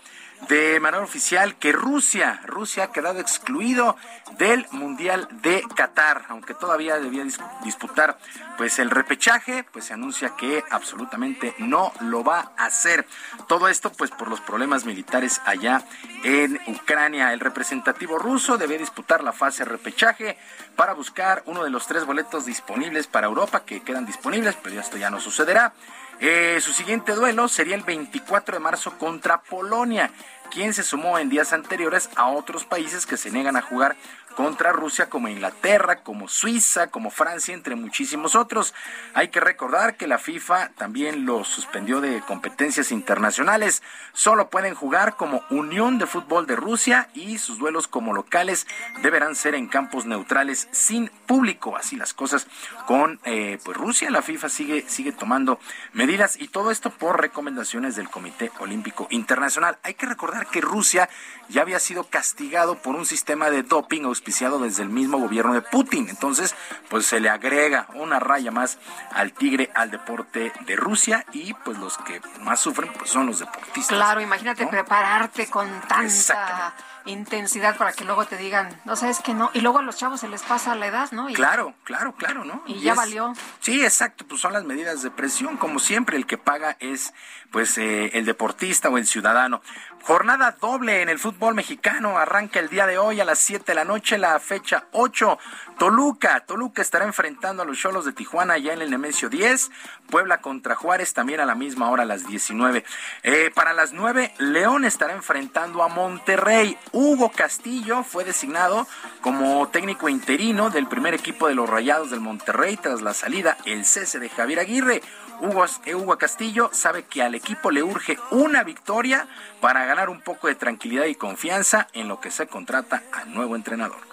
[0.48, 3.96] de manera oficial que Rusia, Rusia ha quedado excluido
[4.38, 7.24] del Mundial de Qatar, aunque todavía debía
[7.64, 8.18] disputar
[8.56, 13.06] pues el repechaje, pues se anuncia que absolutamente no lo va a hacer.
[13.46, 15.82] Todo esto pues por los problemas militares allá
[16.24, 17.32] en Ucrania.
[17.32, 20.38] El representativo ruso debe disputar la fase repechaje
[20.76, 24.96] para buscar uno de los tres boletos disponibles para Europa que quedan disponibles, pero esto
[24.96, 25.72] ya no sucederá.
[26.20, 30.10] Eh, su siguiente duelo sería el 24 de marzo contra Polonia,
[30.50, 33.96] quien se sumó en días anteriores a otros países que se niegan a jugar
[34.38, 38.72] contra Rusia como Inglaterra, como Suiza, como Francia, entre muchísimos otros.
[39.12, 43.82] Hay que recordar que la FIFA también lo suspendió de competencias internacionales.
[44.12, 48.68] Solo pueden jugar como Unión de Fútbol de Rusia y sus duelos como locales
[49.02, 51.76] deberán ser en campos neutrales sin público.
[51.76, 52.46] Así las cosas
[52.86, 54.08] con eh, pues Rusia.
[54.08, 55.58] La FIFA sigue, sigue tomando
[55.92, 59.78] medidas y todo esto por recomendaciones del Comité Olímpico Internacional.
[59.82, 61.08] Hay que recordar que Rusia
[61.48, 65.62] ya había sido castigado por un sistema de doping auspiciado desde el mismo gobierno de
[65.62, 66.08] Putin.
[66.08, 66.54] Entonces,
[66.88, 68.78] pues se le agrega una raya más
[69.12, 73.40] al tigre, al deporte de Rusia y pues los que más sufren pues son los
[73.40, 73.96] deportistas.
[73.96, 76.74] Claro, imagínate prepararte con tanta
[77.08, 80.20] intensidad para que luego te digan, no sabes que no, y luego a los chavos
[80.20, 81.26] se les pasa la edad, ¿no?
[81.32, 82.62] claro, claro, claro, ¿no?
[82.66, 83.32] Y, ya valió.
[83.60, 87.12] Sí, exacto, pues son las medidas de presión, como siempre, el que paga es
[87.50, 89.62] pues eh, el deportista o el ciudadano.
[90.02, 93.74] Jornada doble en el fútbol mexicano, arranca el día de hoy a las 7 de
[93.74, 95.38] la noche, la fecha 8.
[95.78, 99.70] Toluca, Toluca estará enfrentando a los Cholos de Tijuana ya en el Nemesio 10,
[100.10, 102.84] Puebla contra Juárez también a la misma hora a las 19.
[103.22, 106.76] Eh, para las 9, León estará enfrentando a Monterrey.
[106.90, 108.88] Hugo Castillo fue designado
[109.20, 113.84] como técnico interino del primer equipo de los Rayados del Monterrey tras la salida, el
[113.84, 115.00] cese de Javier Aguirre.
[115.40, 119.28] Hugo, eh, Hugo Castillo sabe que al equipo le urge una victoria
[119.60, 123.54] para ganar un poco de tranquilidad y confianza en lo que se contrata al nuevo
[123.54, 124.07] entrenador.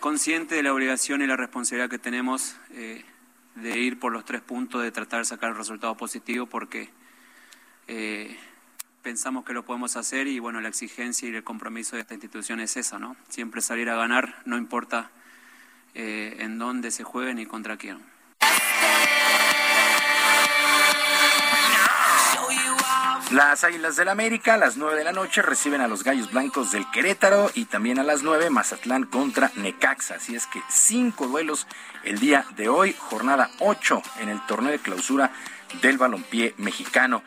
[0.00, 3.04] Consciente de la obligación y la responsabilidad que tenemos eh,
[3.56, 6.90] de ir por los tres puntos, de tratar de sacar el resultado positivo, porque
[7.88, 8.36] eh,
[9.02, 12.60] pensamos que lo podemos hacer y bueno, la exigencia y el compromiso de esta institución
[12.60, 13.16] es esa, ¿no?
[13.28, 15.10] Siempre salir a ganar, no importa
[15.94, 17.98] eh, en dónde se juegue ni contra quién.
[23.30, 26.72] Las Águilas del América a las 9 de la noche reciben a los Gallos Blancos
[26.72, 30.14] del Querétaro y también a las 9 Mazatlán contra Necaxa.
[30.14, 31.66] Así es que cinco duelos
[32.04, 35.30] el día de hoy, jornada 8 en el torneo de clausura
[35.82, 37.22] del balompié mexicano.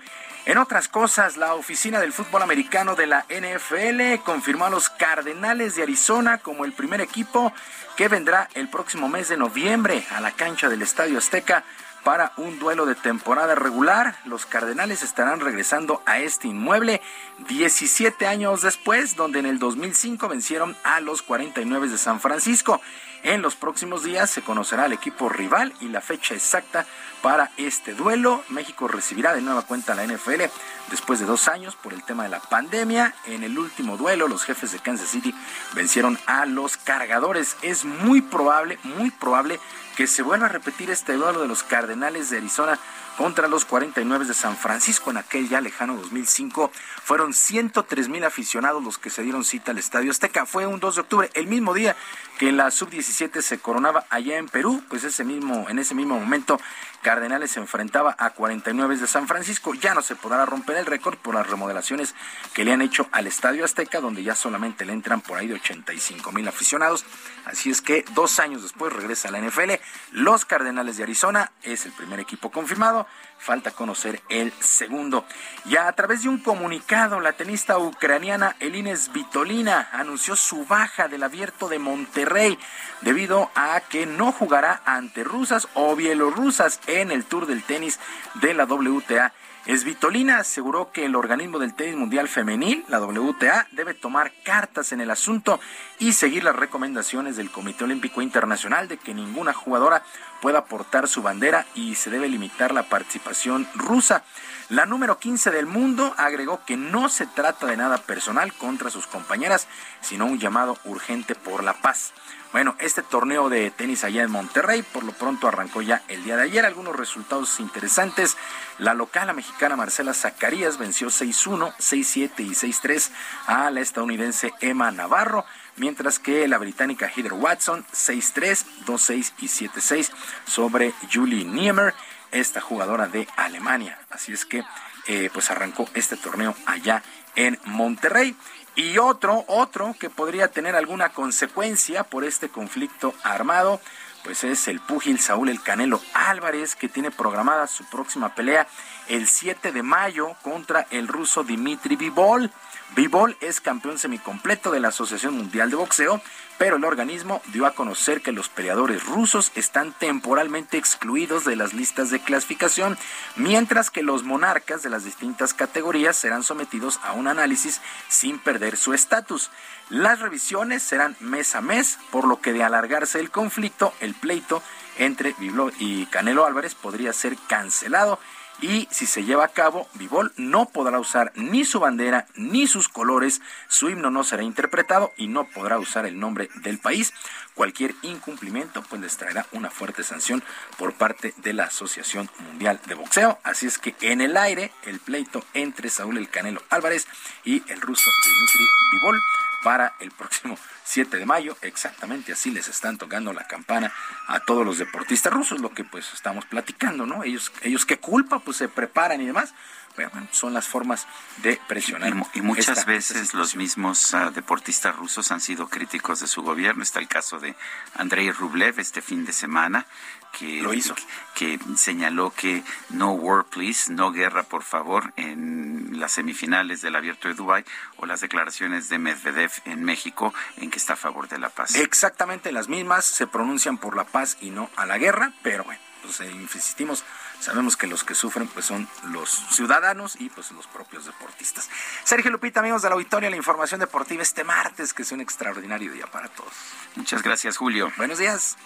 [0.45, 5.75] En otras cosas, la oficina del fútbol americano de la NFL confirmó a los Cardenales
[5.75, 7.53] de Arizona como el primer equipo
[7.95, 11.63] que vendrá el próximo mes de noviembre a la cancha del Estadio Azteca
[12.03, 14.15] para un duelo de temporada regular.
[14.25, 17.01] Los Cardenales estarán regresando a este inmueble
[17.47, 22.81] 17 años después, donde en el 2005 vencieron a los 49 de San Francisco.
[23.23, 26.87] En los próximos días se conocerá el equipo rival y la fecha exacta
[27.21, 28.43] para este duelo.
[28.49, 30.41] México recibirá de nueva cuenta la NFL
[30.89, 33.13] después de dos años por el tema de la pandemia.
[33.27, 35.35] En el último duelo, los jefes de Kansas City
[35.75, 37.57] vencieron a los cargadores.
[37.61, 39.59] Es muy probable, muy probable
[40.01, 42.79] que se vuelva a repetir este duelo de los Cardenales de Arizona
[43.19, 46.71] contra los 49 de San Francisco en aquel ya lejano 2005.
[47.03, 50.47] Fueron 103 mil aficionados los que se dieron cita al Estadio Azteca.
[50.47, 51.95] Fue un 2 de octubre, el mismo día
[52.39, 56.59] que la sub-17 se coronaba allá en Perú, pues ese mismo, en ese mismo momento
[57.01, 59.73] Cardenales se enfrentaba a 49 de San Francisco.
[59.73, 62.13] Ya no se podrá romper el récord por las remodelaciones
[62.53, 65.55] que le han hecho al Estadio Azteca, donde ya solamente le entran por ahí de
[65.55, 67.05] 85 mil aficionados.
[67.45, 69.71] Así es que dos años después regresa a la NFL.
[70.11, 73.07] Los Cardenales de Arizona es el primer equipo confirmado.
[73.39, 75.25] Falta conocer el segundo.
[75.65, 81.23] Ya a través de un comunicado, la tenista ucraniana Elines Vitolina anunció su baja del
[81.23, 82.59] abierto de Monterrey
[83.01, 87.99] debido a que no jugará ante rusas o bielorrusas en el Tour del Tenis
[88.41, 89.33] de la WTA
[89.67, 95.01] Esvitolina aseguró que el organismo del tenis mundial femenil, la WTA, debe tomar cartas en
[95.01, 95.59] el asunto
[95.99, 100.03] y seguir las recomendaciones del Comité Olímpico Internacional de que ninguna jugadora
[100.41, 104.23] pueda portar su bandera y se debe limitar la participación rusa.
[104.71, 109.05] La número 15 del mundo agregó que no se trata de nada personal contra sus
[109.05, 109.67] compañeras,
[109.99, 112.13] sino un llamado urgente por la paz.
[112.53, 116.37] Bueno, este torneo de tenis allá en Monterrey por lo pronto arrancó ya el día
[116.37, 116.65] de ayer.
[116.65, 118.37] Algunos resultados interesantes.
[118.77, 123.11] La local la mexicana Marcela Zacarías venció 6-1, 6-7 y 6-3
[123.47, 125.43] a la estadounidense Emma Navarro,
[125.75, 130.11] mientras que la británica Heather Watson 6-3, 2-6 y 7-6
[130.45, 131.93] sobre Julie Niemer,
[132.31, 133.99] esta jugadora de Alemania.
[134.09, 134.63] Así es que
[135.07, 137.03] eh, pues arrancó este torneo allá
[137.35, 138.35] en Monterrey.
[138.75, 143.81] Y otro, otro que podría tener alguna consecuencia por este conflicto armado,
[144.23, 148.67] pues es el púgil Saúl El Canelo Álvarez, que tiene programada su próxima pelea
[149.09, 152.49] el 7 de mayo contra el ruso Dimitri Vivol.
[152.95, 156.21] Vivol es campeón semicompleto de la Asociación Mundial de Boxeo,
[156.61, 161.73] pero el organismo dio a conocer que los peleadores rusos están temporalmente excluidos de las
[161.73, 162.99] listas de clasificación,
[163.35, 168.77] mientras que los monarcas de las distintas categorías serán sometidos a un análisis sin perder
[168.77, 169.49] su estatus.
[169.89, 174.61] Las revisiones serán mes a mes, por lo que de alargarse el conflicto, el pleito
[174.99, 178.19] entre Vivol y Canelo Álvarez podría ser cancelado
[178.61, 182.87] y si se lleva a cabo, Vivol no podrá usar ni su bandera ni sus
[182.87, 187.13] colores, su himno no será interpretado y no podrá usar el nombre del país.
[187.55, 190.43] Cualquier incumplimiento pues les traerá una fuerte sanción
[190.77, 193.39] por parte de la Asociación Mundial de Boxeo.
[193.43, 197.07] Así es que en el aire el pleito entre Saúl El Canelo Álvarez
[197.43, 199.21] y el ruso Dimitri Vivol
[199.63, 201.57] para el próximo 7 de mayo.
[201.61, 203.91] Exactamente así les están tocando la campana
[204.27, 207.23] a todos los deportistas rusos, lo que pues estamos platicando, ¿no?
[207.23, 209.53] Ellos, ellos qué culpa, pues se preparan y demás.
[209.95, 211.05] Bueno, son las formas
[211.37, 212.13] de presionar.
[212.33, 216.81] Y, muchas veces los mismos ah, deportistas rusos han sido críticos de su gobierno.
[216.81, 217.55] Está el caso de
[217.95, 219.85] Andrei Rublev este fin de semana,
[220.31, 220.95] que, Lo hizo.
[221.35, 227.27] que, señaló que no war please, no guerra por favor en las semifinales del Abierto
[227.27, 227.65] de Dubái
[227.97, 231.75] o las declaraciones de Medvedev en México en que está a favor de la paz.
[231.75, 235.79] Exactamente las mismas, se pronuncian por la paz y no a la guerra, pero bueno,
[236.01, 237.03] pues eh, insistimos,
[237.39, 241.69] sabemos que los que sufren pues son los ciudadanos y pues los propios deportistas.
[242.03, 245.91] Sergio Lupita, amigos de la auditoria, la información deportiva este martes, que es un extraordinario
[245.91, 246.53] día para todos.
[246.95, 247.91] Muchas gracias, Julio.
[247.97, 248.57] Buenos días.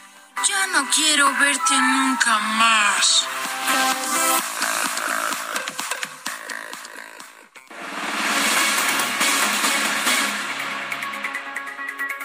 [0.43, 3.25] Ya no quiero verte nunca más.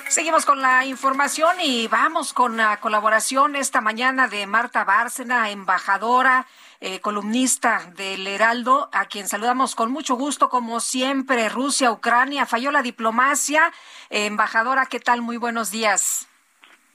[0.09, 6.49] Seguimos con la información y vamos con la colaboración esta mañana de Marta Bárcena, embajadora,
[6.81, 11.49] eh, columnista del Heraldo, a quien saludamos con mucho gusto, como siempre.
[11.49, 13.73] Rusia, Ucrania, falló la diplomacia.
[14.11, 15.23] Eh, embajadora, ¿qué tal?
[15.23, 16.30] Muy buenos días.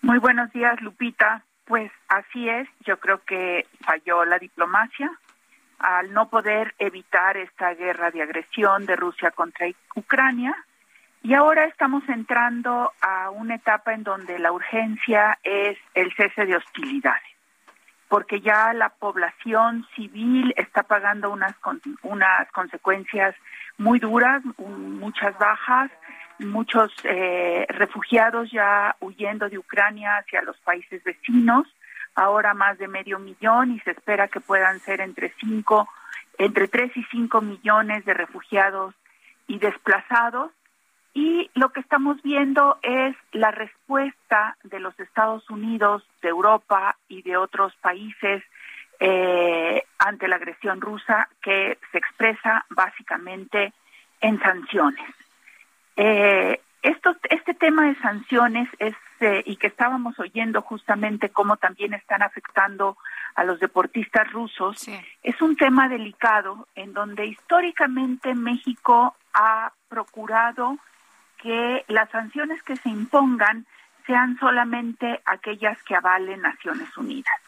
[0.05, 1.41] Muy buenos días, Lupita.
[1.65, 5.09] Pues así es, yo creo que falló la diplomacia
[5.79, 9.65] al no poder evitar esta guerra de agresión de Rusia contra
[9.95, 10.55] Ucrania
[11.23, 16.57] y ahora estamos entrando a una etapa en donde la urgencia es el cese de
[16.57, 17.23] hostilidades,
[18.07, 21.55] porque ya la población civil está pagando unas,
[22.03, 23.35] unas consecuencias
[23.79, 25.89] muy duras, muchas bajas,
[26.39, 31.67] muchos eh, refugiados ya huyendo de Ucrania hacia los países vecinos,
[32.15, 35.87] ahora más de medio millón y se espera que puedan ser entre cinco,
[36.37, 38.95] entre tres y cinco millones de refugiados
[39.47, 40.51] y desplazados
[41.15, 47.21] y lo que estamos viendo es la respuesta de los Estados Unidos, de Europa y
[47.21, 48.43] de otros países
[48.99, 53.71] eh, ante la agresión rusa que se expresa básicamente
[54.19, 55.09] en sanciones.
[55.95, 61.93] Eh, esto, este tema de sanciones es eh, y que estábamos oyendo justamente cómo también
[61.93, 62.97] están afectando
[63.35, 64.87] a los deportistas rusos,
[65.23, 70.77] es un tema delicado en donde históricamente México ha procurado
[71.41, 73.65] que las sanciones que se impongan
[74.05, 77.44] sean solamente aquellas que avalen Naciones Unidas.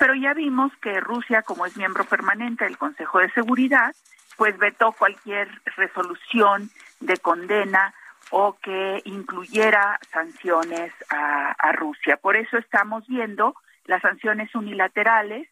[0.00, 3.94] Pero ya vimos que Rusia, como es miembro permanente del Consejo de Seguridad,
[4.38, 5.46] pues vetó cualquier
[5.76, 6.70] resolución
[7.00, 7.92] de condena
[8.30, 12.16] o que incluyera sanciones a, Rusia.
[12.16, 13.54] Por eso estamos viendo
[13.84, 15.46] las sanciones unilaterales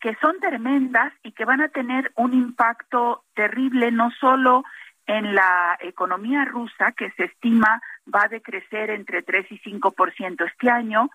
[0.00, 4.62] que son tremendas y que van a tener un impacto terrible no solo
[5.08, 7.82] en la economía rusa, que se estima
[8.14, 11.10] va a decrecer entre 3 y 5% este año,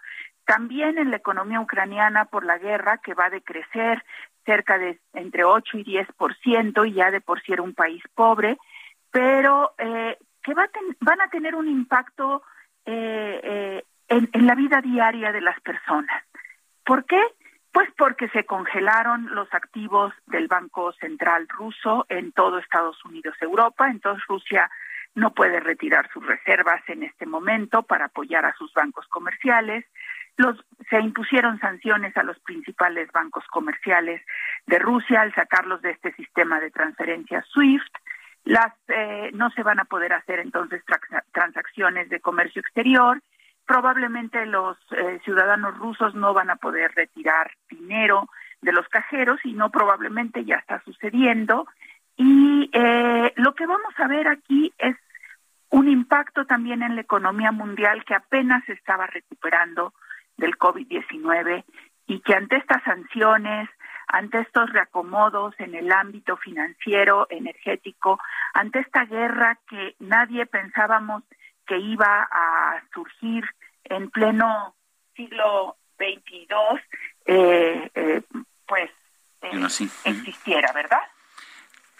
[0.45, 4.03] también en la economía ucraniana por la guerra, que va a decrecer
[4.45, 8.57] cerca de entre 8 y 10%, y ya de por sí era un país pobre,
[9.11, 12.43] pero eh, que va van a tener un impacto
[12.85, 16.23] eh, eh, en, en la vida diaria de las personas.
[16.85, 17.21] ¿Por qué?
[17.71, 23.89] Pues porque se congelaron los activos del Banco Central ruso en todo Estados Unidos, Europa,
[23.89, 24.69] entonces Rusia
[25.15, 29.85] no puede retirar sus reservas en este momento para apoyar a sus bancos comerciales.
[30.37, 30.57] Los,
[30.89, 34.21] se impusieron sanciones a los principales bancos comerciales
[34.65, 37.95] de Rusia al sacarlos de este sistema de transferencias SWIFT.
[38.45, 40.83] Las eh, no se van a poder hacer entonces
[41.31, 43.21] transacciones de comercio exterior
[43.65, 48.29] probablemente los eh, ciudadanos rusos no van a poder retirar dinero
[48.61, 51.67] de los cajeros y no probablemente ya está sucediendo.
[52.15, 54.95] Y eh, lo que vamos a ver aquí es
[55.69, 59.93] un impacto también en la economía mundial que apenas se estaba recuperando
[60.37, 61.63] del COVID-19
[62.07, 63.69] y que ante estas sanciones,
[64.07, 68.19] ante estos reacomodos en el ámbito financiero, energético,
[68.53, 71.23] ante esta guerra que nadie pensábamos
[71.65, 73.45] que iba a surgir
[73.85, 74.75] en pleno
[75.15, 76.47] siglo XXII,
[77.25, 78.21] eh, eh,
[78.67, 78.91] pues
[79.41, 81.01] eh, existiera, ¿verdad?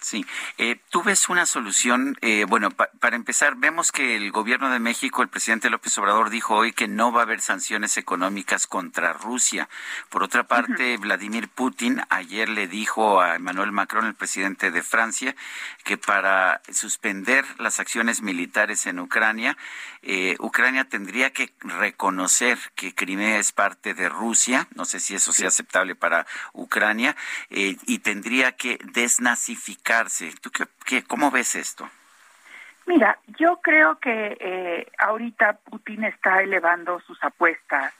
[0.04, 0.26] Sí,
[0.58, 5.22] eh, tú ves una solución, eh, bueno, para empezar, vemos que el gobierno de México,
[5.22, 9.66] el presidente López Obrador dijo hoy que no va a haber sanciones económicas contra Rusia.
[10.10, 15.34] Por otra parte, Vladimir Putin ayer le dijo a Emmanuel Macron, el presidente de Francia,
[15.84, 19.56] que para suspender las acciones militares en Ucrania,
[20.02, 25.32] eh, Ucrania tendría que reconocer que Crimea es parte de Rusia, no sé si eso
[25.32, 27.16] sea aceptable para Ucrania,
[27.48, 29.93] y tendría que desnazificar
[30.40, 30.50] ¿Tú
[30.84, 31.88] qué, cómo ves esto?
[32.86, 37.94] Mira, yo creo que eh, ahorita Putin está elevando sus apuestas,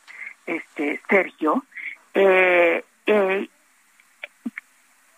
[0.45, 1.65] este Sergio.
[2.13, 3.49] Eh, eh,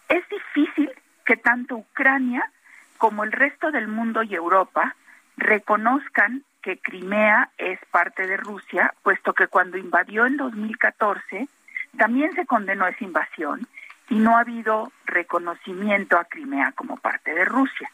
[0.08, 0.90] es difícil
[1.24, 2.50] que tanto Ucrania
[2.98, 4.94] como el resto del mundo y Europa
[5.36, 11.48] reconozcan que Crimea es parte de Rusia, puesto que cuando invadió en 2014
[11.96, 13.66] también se condenó esa invasión
[14.08, 17.90] y no ha habido reconocimiento a Crimea como parte de Rusia.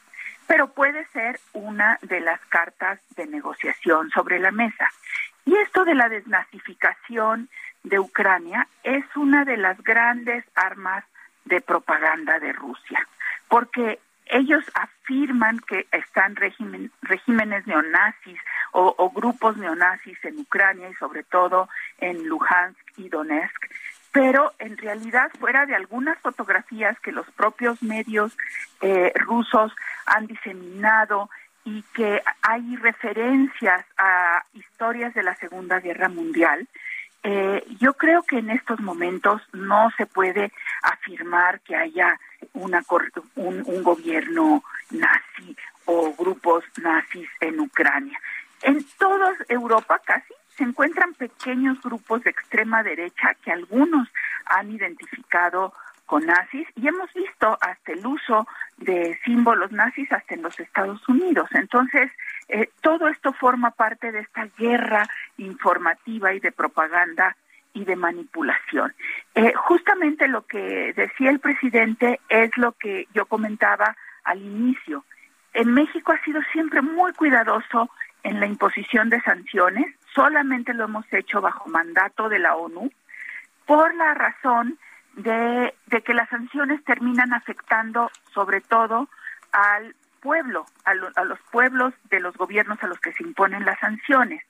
[0.47, 4.91] Pero puede ser una de las cartas de negociación sobre la mesa.
[5.45, 7.49] Y esto de la desnazificación
[7.83, 11.05] de Ucrania es una de las grandes armas
[11.45, 13.07] de propaganda de Rusia,
[13.49, 18.39] porque ellos afirman que están regímenes neonazis
[18.73, 21.69] o, grupos neonazis en Ucrania y sobre todo
[21.99, 23.67] en Luhansk y Donetsk,
[24.13, 28.37] pero en realidad fuera de algunas fotografías que los propios medios
[28.83, 29.73] eh, rusos
[30.07, 31.31] han diseminado
[31.65, 36.69] y que hay referencias a historias de la Segunda Guerra Mundial,
[37.23, 40.53] eh, yo creo que en estos momentos no se puede
[40.83, 42.19] afirmar que haya
[42.53, 42.83] una,
[43.37, 48.21] un, un gobierno nazi o grupos nazis en Ucrania.
[48.63, 54.09] En toda Europa casi se encuentran pequeños grupos de extrema derecha que algunos
[54.47, 55.73] han identificado
[56.07, 58.47] con nazis y hemos visto hasta el uso
[58.77, 61.49] de símbolos nazis hasta en los Estados Unidos.
[61.53, 62.11] Entonces,
[62.49, 65.09] eh, todo esto forma parte de esta guerra
[65.39, 67.37] informativa y de propaganda
[67.73, 68.93] y de manipulación.
[69.35, 75.05] Eh, justamente lo que decía el presidente es lo que yo comentaba al inicio.
[75.55, 77.91] En México ha sido siempre muy cuidadoso
[78.23, 82.91] en la imposición de sanciones, solamente lo hemos hecho bajo mandato de la ONU,
[83.67, 84.79] por la razón
[85.15, 85.75] de,
[86.05, 89.09] que las sanciones terminan afectando sobre todo
[89.53, 93.79] al pueblo, a, a, los pueblos de los gobiernos a los que se imponen las
[93.81, 94.43] sanciones.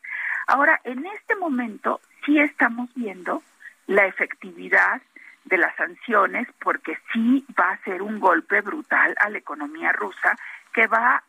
[0.47, 3.43] Ahora, en este momento sí estamos viendo
[3.87, 5.01] la efectividad
[5.45, 10.37] de las sanciones porque sí va a ser un golpe brutal a la economía rusa
[10.73, 11.23] que va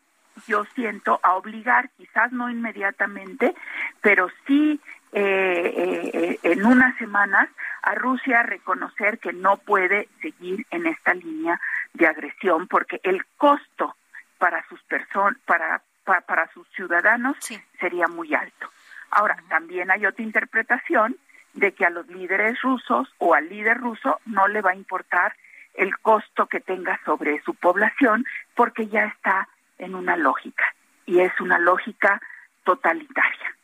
[0.46, 3.54] yo siento, a obligar, quizás no inmediatamente,
[4.00, 4.80] pero sí
[5.16, 7.48] eh, eh, en unas semanas,
[7.82, 11.60] a Rusia a reconocer que no puede seguir en esta línea
[11.92, 13.94] de agresión porque el costo
[14.38, 17.36] para sus personas, para, para, sus ciudadanos
[17.78, 18.68] sería muy alto.
[19.10, 21.16] Ahora, también hay otra interpretación
[21.52, 25.36] de que a los líderes rusos o al líder ruso no le va a importar
[25.74, 28.24] el costo que tenga sobre su población
[28.56, 29.48] porque ya está
[29.84, 30.64] en una lógica
[31.06, 32.20] y es una lógica
[32.64, 33.56] totalitaria.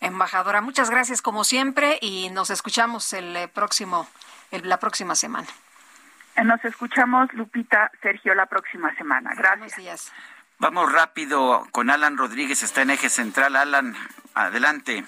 [0.00, 4.06] Embajadora, muchas gracias como siempre y nos escuchamos el eh, próximo
[4.50, 5.48] la próxima semana.
[6.42, 9.30] Nos escuchamos Lupita, Sergio la próxima semana.
[9.34, 9.58] Gracias.
[9.58, 10.12] Buenos días.
[10.58, 13.56] Vamos rápido con Alan Rodríguez, está en eje central.
[13.56, 13.94] Alan,
[14.34, 15.04] adelante.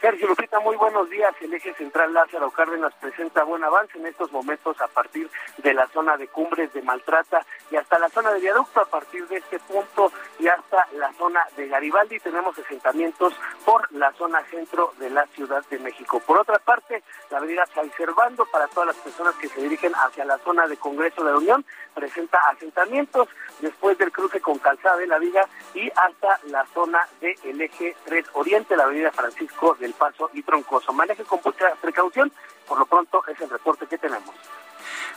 [0.00, 1.34] Sergio Lupita, muy buenos días.
[1.40, 5.28] El eje central Lázaro Cárdenas presenta buen avance en estos momentos a partir
[5.58, 8.80] de la zona de Cumbres de Maltrata y hasta la zona de Viaducto.
[8.80, 13.32] A partir de este punto y hasta la zona de Garibaldi tenemos asentamientos
[13.64, 16.20] por la zona centro de la Ciudad de México.
[16.20, 20.24] Por otra parte, la avenida San Servando para todas las personas que se dirigen hacia
[20.24, 21.64] la zona de Congreso de la Unión
[21.94, 23.28] presenta asentamientos
[23.60, 28.26] después del cruce con Calzada de la Viga y hasta la zona del eje 3
[28.34, 30.92] Oriente, la avenida Francisco del Paso y Troncoso.
[30.92, 32.32] Maneje con mucha precaución,
[32.66, 34.34] por lo pronto es el reporte que tenemos.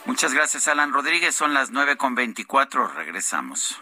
[0.06, 1.36] Muchas gracias, Alan Rodríguez.
[1.36, 2.88] Son las nueve con veinticuatro.
[2.88, 3.82] Regresamos.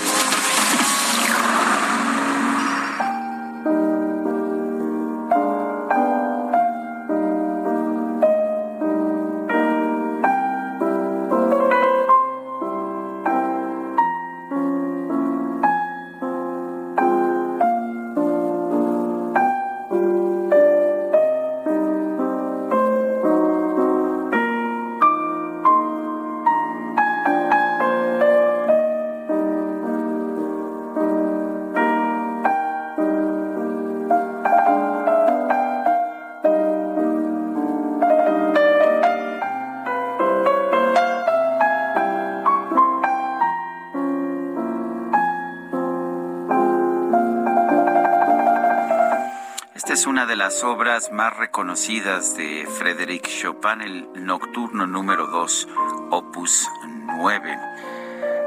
[50.41, 55.67] Las obras más reconocidas de Frédéric Chopin, el Nocturno número 2,
[56.09, 57.59] opus 9.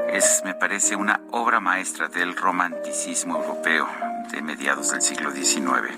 [0.09, 3.87] Es, me parece, una obra maestra del romanticismo europeo
[4.29, 5.97] de mediados del siglo XIX.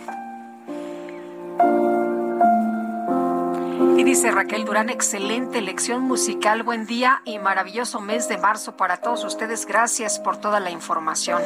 [3.98, 8.98] Y dice Raquel Durán, excelente lección musical, buen día y maravilloso mes de marzo para
[8.98, 9.66] todos ustedes.
[9.66, 11.42] Gracias por toda la información.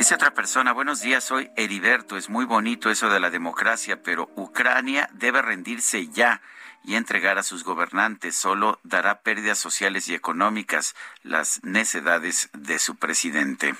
[0.00, 4.30] Dice otra persona, buenos días, soy Heriberto, es muy bonito eso de la democracia, pero
[4.34, 6.40] Ucrania debe rendirse ya
[6.82, 12.96] y entregar a sus gobernantes, solo dará pérdidas sociales y económicas las necedades de su
[12.96, 13.74] presidente.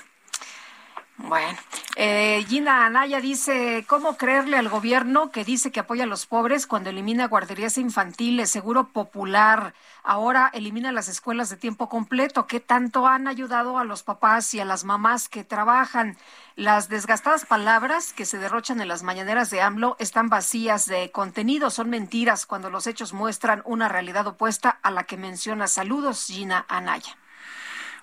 [1.23, 1.57] Bueno,
[1.97, 6.65] eh, Gina Anaya dice, ¿cómo creerle al gobierno que dice que apoya a los pobres
[6.65, 9.73] cuando elimina guarderías infantiles, seguro popular?
[10.03, 12.47] Ahora elimina las escuelas de tiempo completo.
[12.47, 16.17] ¿Qué tanto han ayudado a los papás y a las mamás que trabajan?
[16.55, 21.69] Las desgastadas palabras que se derrochan en las mañaneras de AMLO están vacías de contenido,
[21.69, 25.67] son mentiras cuando los hechos muestran una realidad opuesta a la que menciona.
[25.67, 27.15] Saludos, Gina Anaya.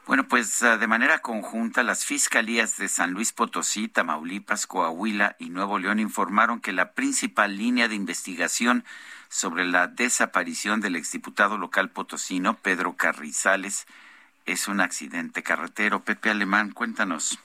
[0.09, 5.51] Bueno, pues ah, de manera conjunta, las fiscalías de San Luis Potosí, Tamaulipas, Coahuila y
[5.51, 8.85] Nuevo León informaron que la principal línea de investigación
[9.29, 13.87] sobre la desaparición del exdiputado local potosino, Pedro Carrizales,
[14.47, 16.01] es un accidente carretero.
[16.01, 17.39] Pepe Alemán, cuéntanos.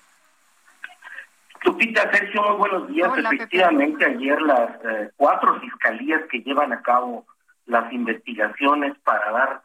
[1.65, 3.11] Lupita, Sergio, muy buenos días.
[3.17, 7.25] Efectivamente, ayer las eh, cuatro fiscalías que llevan a cabo
[7.65, 9.61] las investigaciones para dar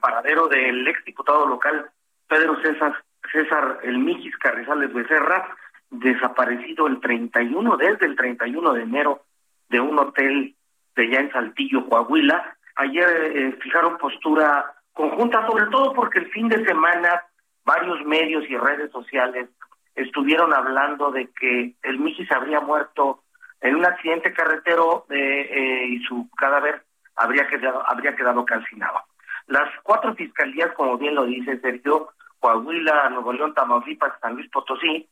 [0.00, 1.90] paradero del exdiputado local
[2.28, 5.56] Pedro César, César El Mijis Carrizales Becerra,
[5.90, 9.22] desaparecido el 31, desde el 31 de enero,
[9.68, 10.54] de un hotel
[10.96, 12.56] de allá en Saltillo, Coahuila.
[12.76, 17.22] Ayer eh, fijaron postura conjunta, sobre todo porque el fin de semana
[17.64, 19.48] varios medios y redes sociales
[19.94, 23.22] estuvieron hablando de que el Mijis habría muerto
[23.60, 26.82] en un accidente carretero eh, eh, y su cadáver
[27.16, 29.00] habría quedado, habría quedado calcinado.
[29.46, 32.10] Las cuatro fiscalías, como bien lo dice Sergio,
[32.40, 35.08] Coahuila, Nuevo León, Tamaulipas, San Luis Potosí,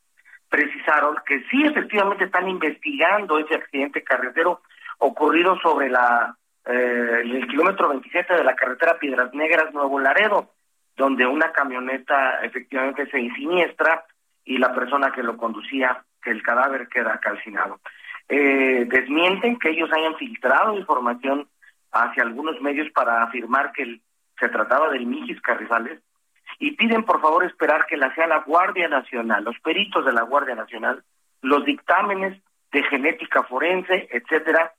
[0.48, 4.60] precisaron que sí efectivamente están investigando ese accidente carretero
[4.98, 10.52] ocurrido sobre la eh, el kilómetro 27 de la carretera Piedras Negras Nuevo Laredo,
[10.96, 14.04] donde una camioneta efectivamente se siniestra
[14.44, 17.80] y la persona que lo conducía, que el cadáver queda calcinado.
[18.28, 21.48] Eh, desmienten que ellos hayan filtrado información
[21.90, 24.00] hacia algunos medios para afirmar que
[24.38, 26.00] se trataba del Mijis Carrizales,
[26.58, 30.22] y piden por favor esperar que la sea la Guardia Nacional, los peritos de la
[30.22, 31.02] Guardia Nacional,
[31.40, 32.40] los dictámenes
[32.70, 34.72] de genética forense, etcétera,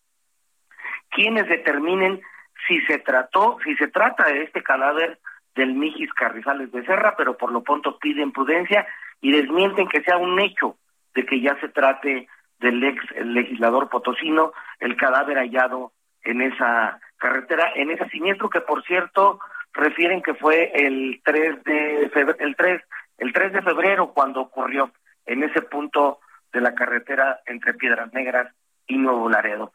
[1.10, 2.22] quienes determinen
[2.68, 5.20] si se trató, si se trata de este cadáver
[5.56, 8.88] del Mijis Carrizales de Serra, pero por lo pronto piden prudencia
[9.22, 10.78] y desmienten que sea un hecho
[11.14, 12.28] de que ya se trate
[12.60, 15.92] del ex legislador potosino, el cadáver hallado
[16.24, 19.40] en esa carretera, en ese siniestro que por cierto
[19.72, 22.82] refieren que fue el 3 de febrero, el 3,
[23.20, 24.92] el 3 de febrero cuando ocurrió
[25.26, 26.20] en ese punto
[26.52, 28.54] de la carretera entre Piedras Negras
[28.88, 29.72] y Nuevo Laredo.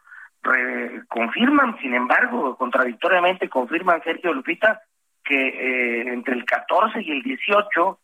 [1.09, 4.83] confirman, sin embargo, contradictoriamente confirman Sergio Lupita
[5.25, 7.99] que eh, entre el 14 y el 18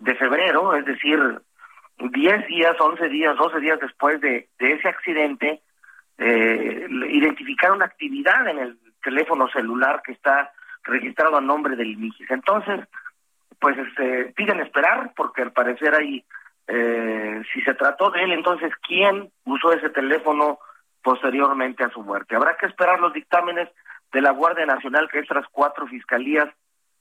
[0.00, 1.18] de febrero, es decir,
[1.98, 5.60] 10 días, 11 días, 12 días después de, de ese accidente,
[6.18, 10.52] eh, identificaron actividad en el teléfono celular que está
[10.84, 12.30] registrado a nombre del MIGIS.
[12.30, 12.80] Entonces,
[13.60, 16.24] pues este, piden esperar porque al parecer ahí,
[16.66, 20.58] eh, si se trató de él, entonces, ¿quién usó ese teléfono
[21.02, 22.36] posteriormente a su muerte?
[22.36, 23.68] Habrá que esperar los dictámenes
[24.12, 26.48] de la Guardia Nacional que estas cuatro fiscalías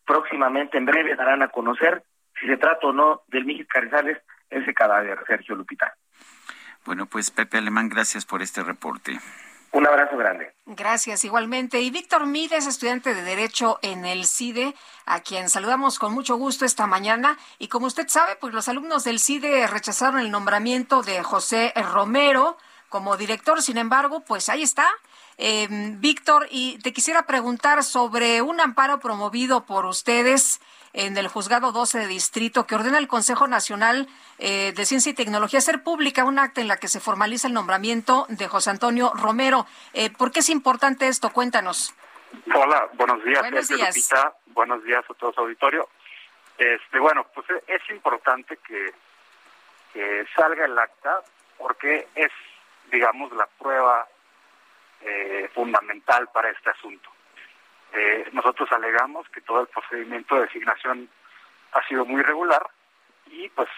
[0.05, 2.03] próximamente, en breve, darán a conocer
[2.39, 4.17] si se trata o no del Mijis Carrizales,
[4.49, 5.95] ese cadáver, Sergio Lupita.
[6.85, 9.19] Bueno, pues Pepe Alemán, gracias por este reporte.
[9.77, 10.55] Un abrazo grande.
[10.65, 11.81] Gracias, igualmente.
[11.81, 14.73] Y Víctor Mides, estudiante de Derecho en el CIDE,
[15.05, 17.37] a quien saludamos con mucho gusto esta mañana.
[17.59, 22.57] Y como usted sabe, pues los alumnos del CIDE rechazaron el nombramiento de José Romero
[22.89, 23.61] como director.
[23.61, 24.87] Sin embargo, pues ahí está.
[25.37, 30.59] Eh, Víctor, y te quisiera preguntar sobre un amparo promovido por ustedes
[30.97, 34.07] en el juzgado 12 de distrito que ordena al Consejo Nacional
[34.39, 37.53] eh, de Ciencia y Tecnología hacer pública un acta en la que se formaliza el
[37.53, 39.67] nombramiento de José Antonio Romero.
[39.93, 41.31] Eh, ¿Por qué es importante esto?
[41.31, 41.93] Cuéntanos.
[42.53, 43.41] Hola, buenos días.
[43.41, 44.09] Buenos días.
[44.47, 45.87] Buenos días a todos auditorio.
[46.57, 48.91] Este, bueno, pues es importante que,
[49.93, 51.21] que salga el acta
[51.59, 52.31] porque es,
[52.91, 54.07] digamos, la prueba
[55.01, 57.07] eh, fundamental para este asunto.
[57.93, 61.09] Eh, nosotros alegamos que todo el procedimiento de designación
[61.71, 62.65] ha sido muy irregular
[63.27, 63.69] y pues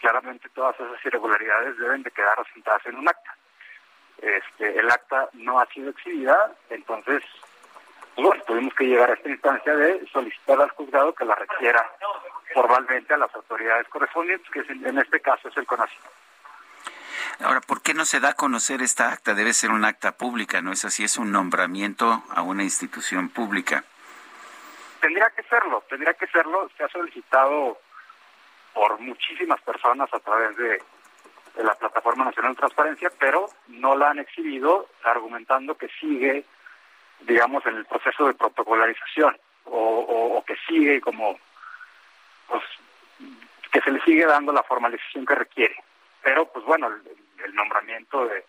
[0.00, 3.36] claramente todas esas irregularidades deben de quedar asentadas en un acta.
[4.18, 7.22] Este, el acta no ha sido exhibida, entonces
[8.14, 11.84] pues, bueno, tuvimos que llegar a esta instancia de solicitar al juzgado que la requiera
[12.54, 16.00] formalmente a las autoridades correspondientes, que en este caso es el CONACYT.
[17.40, 19.34] Ahora, ¿por qué no se da a conocer esta acta?
[19.34, 21.04] Debe ser un acta pública, ¿no es así?
[21.04, 23.84] Es un nombramiento a una institución pública.
[25.00, 26.70] Tendría que serlo, tendría que serlo.
[26.76, 27.78] Se ha solicitado
[28.74, 30.82] por muchísimas personas a través de,
[31.62, 36.44] la Plataforma Nacional de Transparencia, pero no la han exhibido argumentando que sigue,
[37.20, 41.38] digamos, en el proceso de protocolarización o, que sigue como,
[42.46, 42.62] pues,
[43.72, 45.76] que se le sigue dando la formalización que requiere.
[46.26, 48.44] Pero, pues bueno, el, nombramiento de,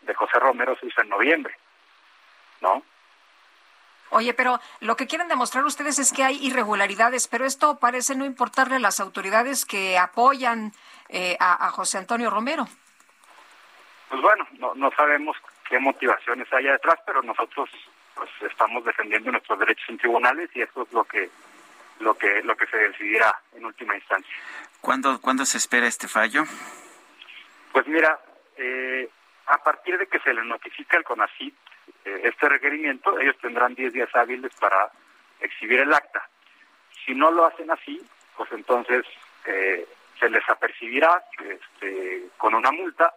[0.00, 1.54] de José Romero se hizo en noviembre,
[2.60, 2.82] ¿no?
[4.10, 8.24] Oye, pero lo que quieren demostrar ustedes es que hay irregularidades, pero esto parece no
[8.24, 10.72] importarle a las autoridades que apoyan
[11.08, 12.66] eh, a, José Antonio Romero.
[14.08, 15.36] Pues bueno, no, no sabemos
[15.68, 17.70] qué motivaciones hay detrás, pero nosotros
[18.16, 21.30] pues estamos defendiendo nuestros derechos en tribunales y eso es lo que
[22.00, 24.34] lo que lo que se decidirá en última instancia.
[24.80, 26.42] ¿Cuándo, ¿cuándo se espera este fallo?
[27.72, 28.20] Pues mira,
[28.56, 29.08] eh,
[29.46, 31.54] a partir de que se le notifica al CONACIT
[32.04, 34.90] eh, este requerimiento, ellos tendrán 10 días hábiles para
[35.40, 36.28] exhibir el acta.
[37.04, 38.00] Si no lo hacen así,
[38.36, 39.04] pues entonces
[39.46, 39.86] eh,
[40.20, 43.14] se les apercibirá este, con una multa.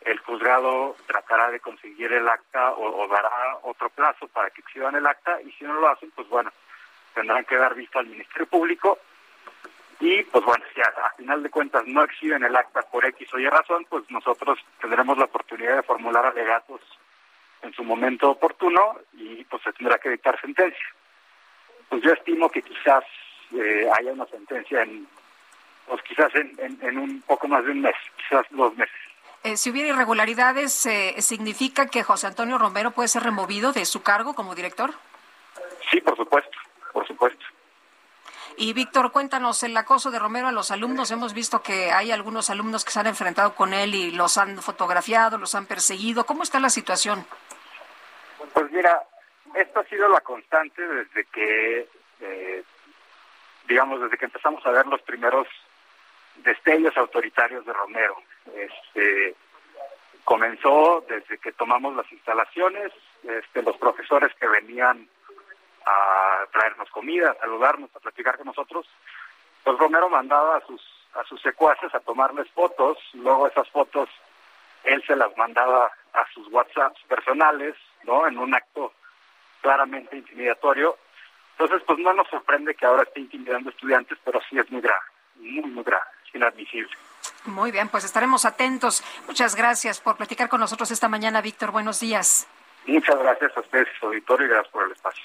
[0.00, 5.06] El juzgado tratará de conseguir el acta o, dará otro plazo para que exhiban el
[5.06, 6.50] acta y si no lo hacen, pues bueno,
[7.14, 8.98] tendrán que dar visto al Ministerio Público
[10.00, 13.38] y pues bueno, si a, final de cuentas no exhiben el acta por X o
[13.38, 16.80] Y razón, pues nosotros tendremos la oportunidad de formular alegatos
[17.62, 20.86] en su momento oportuno y pues se tendrá que dictar sentencia.
[21.88, 23.04] Pues yo estimo que quizás
[23.54, 25.08] eh, haya una sentencia en,
[25.86, 28.96] pues quizás en, en, un poco más de un mes, quizás dos meses.
[29.44, 34.02] Eh, si hubiera irregularidades, eh, ¿significa que José Antonio Romero puede ser removido de su
[34.02, 34.92] cargo como director?
[35.90, 36.58] Sí, por supuesto,
[36.92, 37.46] por supuesto.
[38.58, 41.10] Y Víctor, cuéntanos el acoso de Romero a los alumnos.
[41.10, 44.62] Hemos visto que hay algunos alumnos que se han enfrentado con él y los han
[44.62, 46.24] fotografiado, los han perseguido.
[46.24, 47.26] ¿Cómo está la situación?
[48.54, 49.02] Pues mira,
[49.54, 51.86] esto ha sido la constante desde que,
[52.20, 52.64] eh,
[53.68, 55.46] digamos, desde que empezamos a ver los primeros
[56.36, 58.16] destellos autoritarios de Romero.
[58.54, 59.34] Este,
[60.24, 62.90] comenzó desde que tomamos las instalaciones,
[63.22, 65.08] este, los profesores que venían
[65.86, 68.86] a traernos comida, a saludarnos, a platicar con nosotros,
[69.64, 70.82] pues Romero mandaba a sus
[71.14, 74.10] a sus secuaces a tomarles fotos, luego esas fotos
[74.84, 78.26] él se las mandaba a sus WhatsApps personales, ¿no?
[78.26, 78.92] En un acto
[79.60, 80.96] claramente intimidatorio.
[81.58, 85.00] Entonces, pues no nos sorprende que ahora esté intimidando estudiantes, pero sí es muy grave,
[85.36, 86.96] muy, muy grave, es inadmisible.
[87.46, 89.02] Muy bien, pues estaremos atentos.
[89.26, 91.70] Muchas gracias por platicar con nosotros esta mañana, Víctor.
[91.72, 92.46] Buenos días.
[92.86, 95.24] Muchas gracias a ustedes, auditorio, y gracias por el espacio.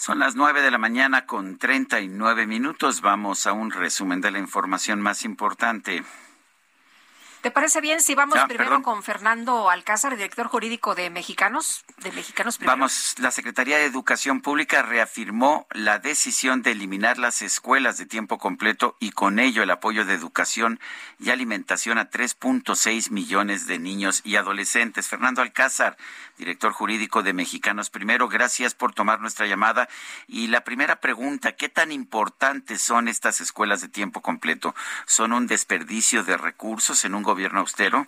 [0.00, 3.02] Son las nueve de la mañana con treinta y nueve minutos.
[3.02, 6.02] Vamos a un resumen de la información más importante.
[7.40, 12.58] ¿Te parece bien si vamos primero con Fernando Alcázar, director jurídico de Mexicanos, de Mexicanos
[12.58, 18.36] Vamos, la Secretaría de Educación Pública reafirmó la decisión de eliminar las escuelas de tiempo
[18.36, 20.80] completo y con ello el apoyo de educación
[21.18, 25.08] y alimentación a 3.6 millones de niños y adolescentes.
[25.08, 25.96] Fernando Alcázar,
[26.36, 29.88] director jurídico de Mexicanos Primero, gracias por tomar nuestra llamada.
[30.28, 34.74] Y la primera pregunta, ¿qué tan importantes son estas escuelas de tiempo completo?
[35.06, 38.06] ¿Son un desperdicio de recursos en un gobierno austero?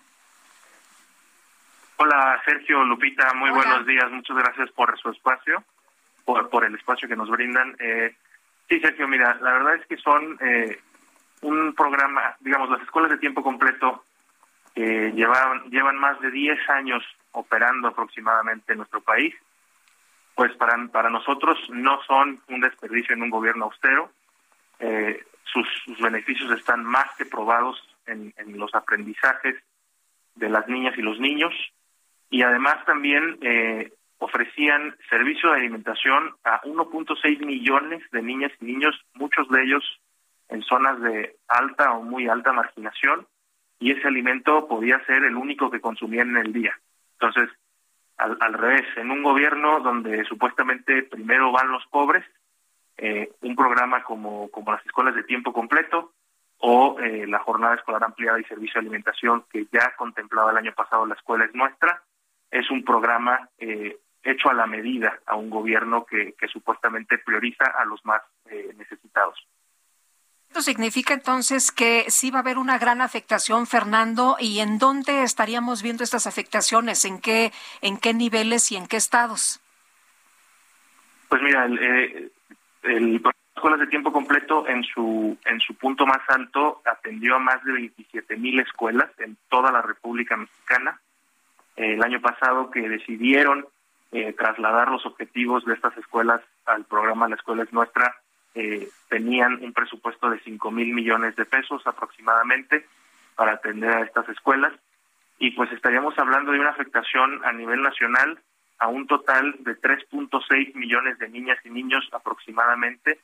[1.97, 5.63] Hola Sergio, Lupita, muy buenos días, muchas gracias por su espacio,
[6.25, 7.77] por, por el espacio que nos brindan.
[7.79, 8.17] Eh,
[8.69, 10.81] sí, Sergio, mira, la verdad es que son eh,
[11.43, 14.05] un programa, digamos, las escuelas de tiempo completo
[14.75, 19.33] eh, llevan, llevan más de 10 años operando aproximadamente en nuestro país,
[20.35, 24.11] pues para, para nosotros no son un desperdicio en un gobierno austero,
[24.81, 29.57] eh, sus, sus beneficios están más que probados en, los aprendizajes
[30.35, 31.53] de las niñas y los niños
[32.31, 38.99] y además también eh, ofrecían servicio de alimentación a 1.6 millones de niñas y niños,
[39.15, 39.85] muchos de ellos
[40.49, 43.27] en zonas de alta o muy alta marginación
[43.79, 46.79] y ese alimento podía ser el único que consumían en el día.
[47.19, 47.51] Entonces,
[48.17, 52.25] al, al revés, en un gobierno donde supuestamente primero van los pobres,
[52.97, 56.13] eh, un programa como, como las escuelas de tiempo completo
[56.65, 60.73] o eh, la jornada escolar ampliada y servicio de alimentación que ya contemplaba el año
[60.73, 62.03] pasado la escuela es nuestra,
[62.53, 67.65] es un programa eh, hecho a la medida a un gobierno que, que supuestamente prioriza
[67.65, 69.45] a los más eh, necesitados.
[70.51, 74.37] ¿Esto significa entonces que sí va a haber una gran afectación, Fernando?
[74.39, 77.05] ¿Y en dónde estaríamos viendo estas afectaciones?
[77.05, 77.51] ¿En qué,
[77.81, 79.61] en qué niveles y en qué estados?
[81.29, 82.31] Pues mira, el,
[82.85, 83.21] el
[83.55, 87.73] escuelas de tiempo completo en su en su punto más alto atendió a más de
[87.73, 91.01] 27 mil escuelas en toda la República Mexicana.
[91.77, 93.67] el año pasado que decidieron
[94.13, 98.15] eh, trasladar los objetivos de estas escuelas al programa La Escuela es Nuestra,
[98.55, 102.87] eh, tenían un presupuesto de 5 mil millones de pesos aproximadamente
[103.37, 104.73] para atender a estas escuelas
[105.39, 108.39] y pues estaríamos hablando de una afectación a nivel nacional
[108.79, 113.19] a un total de 3.6 millones de niñas y niños aproximadamente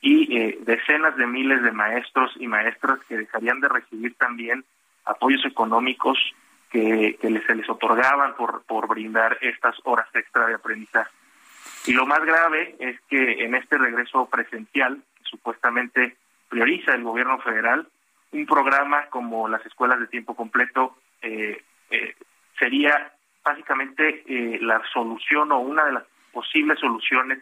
[0.00, 4.64] y eh, decenas de miles de maestros y maestras que dejarían de recibir también
[5.04, 6.18] apoyos económicos
[6.70, 11.10] que, que se les otorgaban por, por brindar estas horas extra de aprendizaje.
[11.86, 16.16] Y lo más grave es que en este regreso presencial, que supuestamente
[16.48, 17.86] prioriza el gobierno federal,
[18.32, 22.14] un programa como las escuelas de tiempo completo eh, eh,
[22.58, 23.12] sería
[23.44, 27.38] básicamente eh, la solución o una de las posibles soluciones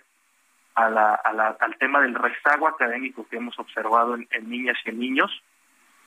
[0.74, 1.14] a la,
[1.60, 5.42] al tema del rezago académico que hemos observado en, niñas y en niños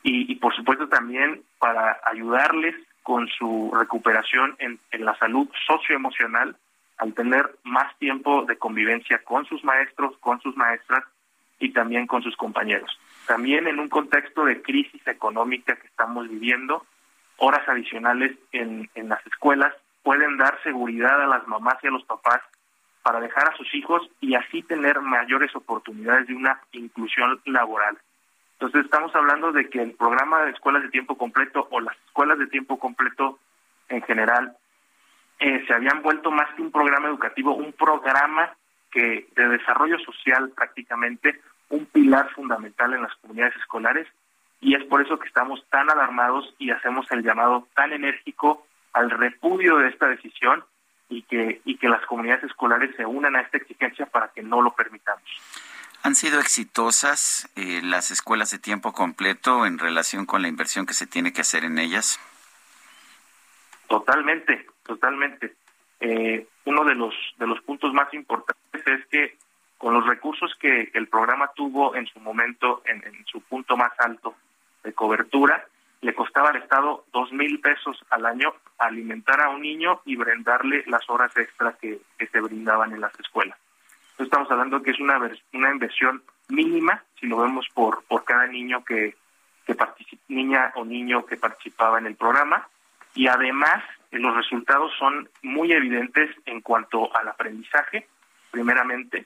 [0.04, 6.56] y, por supuesto también para ayudarles con su recuperación en, en la salud socioemocional
[6.98, 11.04] al tener más tiempo de convivencia con sus maestros, con sus maestras
[11.60, 13.00] y también con sus compañeros.
[13.26, 16.86] También en un contexto de crisis económica que estamos viviendo,
[17.38, 19.74] horas adicionales en, en las escuelas
[20.04, 22.42] pueden dar seguridad a las mamás y a los papás
[23.08, 27.98] para dejar a sus hijos y así tener mayores oportunidades de una inclusión laboral.
[28.56, 32.38] Entonces estamos hablando de que el programa de escuelas de tiempo completo o las escuelas
[32.38, 33.40] de tiempo completo
[33.88, 34.58] en general
[35.40, 38.54] eh, se habían vuelto más que un programa educativo, un programa
[38.92, 44.06] que de desarrollo social prácticamente, un pilar fundamental en las comunidades escolares
[44.60, 49.10] y es por eso que estamos tan alarmados y hacemos el llamado tan enérgico al
[49.12, 50.66] repudio de esta decisión
[51.10, 54.62] y que y que las comunidades escolares se unan a esta exigencia para que no
[54.62, 55.24] lo permitamos.
[56.04, 60.94] ¿Han sido exitosas eh, las escuelas de tiempo completo en relación con la inversión que
[60.94, 62.20] se tiene que hacer en ellas?
[63.88, 65.56] Totalmente, totalmente.
[66.00, 69.38] Eh, uno de los de los puntos más importantes es que
[69.78, 74.36] con los recursos que el programa tuvo en su momento, en, su punto más alto
[74.84, 75.68] de cobertura,
[76.02, 80.84] le costaba al Estado dos mil pesos al año alimentar a un niño y brindarle
[80.88, 82.00] las horas extras que,
[82.32, 83.58] se brindaban en las escuelas.
[84.12, 85.20] Entonces estamos hablando que es una,
[85.54, 89.16] una inversión mínima, si lo vemos por, por cada niño que,
[89.66, 89.76] que
[90.28, 92.68] niña o niño que participaba en el programa,
[93.14, 98.08] y además eh, los resultados son muy evidentes en cuanto al aprendizaje,
[98.52, 99.26] primeramente,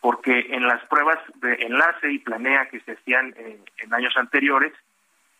[0.00, 4.72] porque en las pruebas de enlace y planea que se hacían eh, en años anteriores,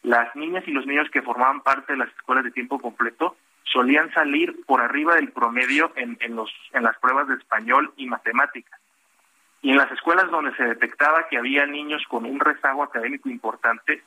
[0.02, 4.12] las niñas y los niños que formaban parte de las escuelas de tiempo completo solían
[4.12, 8.80] salir por arriba del promedio en, en, los, en las pruebas de español y matemáticas.
[9.62, 14.02] Y en las escuelas donde se detectaba que había niños con un rezago académico importante,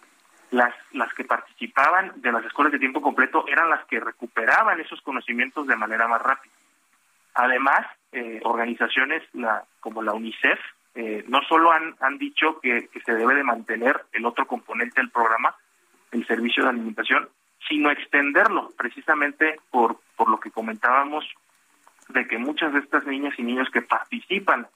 [0.51, 5.01] las, las que participaban de las escuelas de tiempo completo eran las que recuperaban esos
[5.01, 6.53] conocimientos de manera más rápida.
[7.33, 10.59] Además, eh, organizaciones la, como la UNICEF
[10.95, 15.01] eh, no solo han, han dicho que, que, se debe de mantener el otro componente
[15.01, 15.55] del programa,
[16.15, 17.29] el servicio de alimentación,
[17.67, 21.25] sino extenderlo precisamente por, por lo que comentábamos
[22.09, 24.67] de que muchas de estas niñas y niños que participan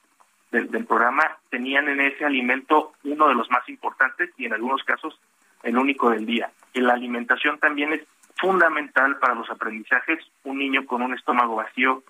[0.52, 5.20] del, programa tenían en ese alimento uno de los más importantes y en algunos casos
[5.62, 6.50] el único del día.
[6.74, 8.02] La alimentación también es
[8.38, 10.20] fundamental para los aprendizajes.
[10.44, 12.04] Un niño con un estómago vacío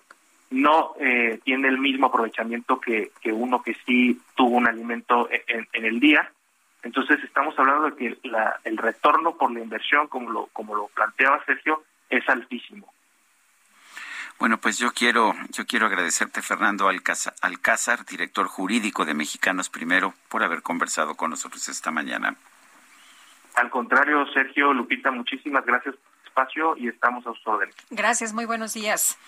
[0.50, 5.68] no eh, tiene el mismo aprovechamiento que, que uno que sí tuvo un alimento en,
[5.72, 6.32] en el día.
[6.82, 10.88] Entonces estamos hablando de que la, el retorno por la inversión, como lo, como lo
[10.88, 12.92] planteaba Sergio, es altísimo.
[14.38, 20.42] Bueno, pues yo quiero, yo quiero agradecerte, Fernando Alcázar, director jurídico de Mexicanos Primero, por
[20.42, 22.34] haber conversado con nosotros esta mañana.
[23.56, 27.76] Al contrario, Sergio, Lupita, muchísimas gracias por el espacio y estamos a sus órdenes.
[27.90, 29.18] Gracias, muy buenos días.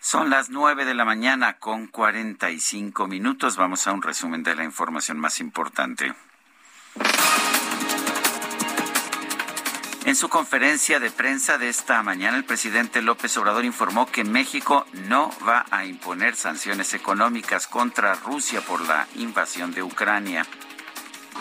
[0.00, 3.56] Son las nueve de la mañana con cuarenta y cinco minutos.
[3.56, 6.12] Vamos a un resumen de la información más importante.
[10.04, 14.84] En su conferencia de prensa de esta mañana, el presidente López Obrador informó que México
[15.08, 20.44] no va a imponer sanciones económicas contra Rusia por la invasión de Ucrania.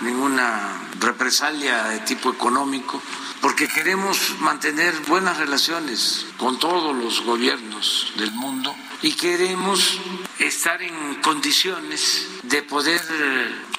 [0.01, 3.01] Ninguna represalia de tipo económico,
[3.41, 9.99] porque queremos mantener buenas relaciones con todos los gobiernos del mundo y queremos
[10.39, 13.01] estar en condiciones de poder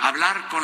[0.01, 0.63] hablar con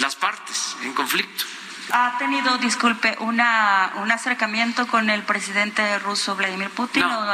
[0.00, 1.44] las partes en conflicto.
[1.90, 7.02] ¿Ha tenido, disculpe, una, un acercamiento con el presidente ruso Vladimir Putin?
[7.02, 7.24] No,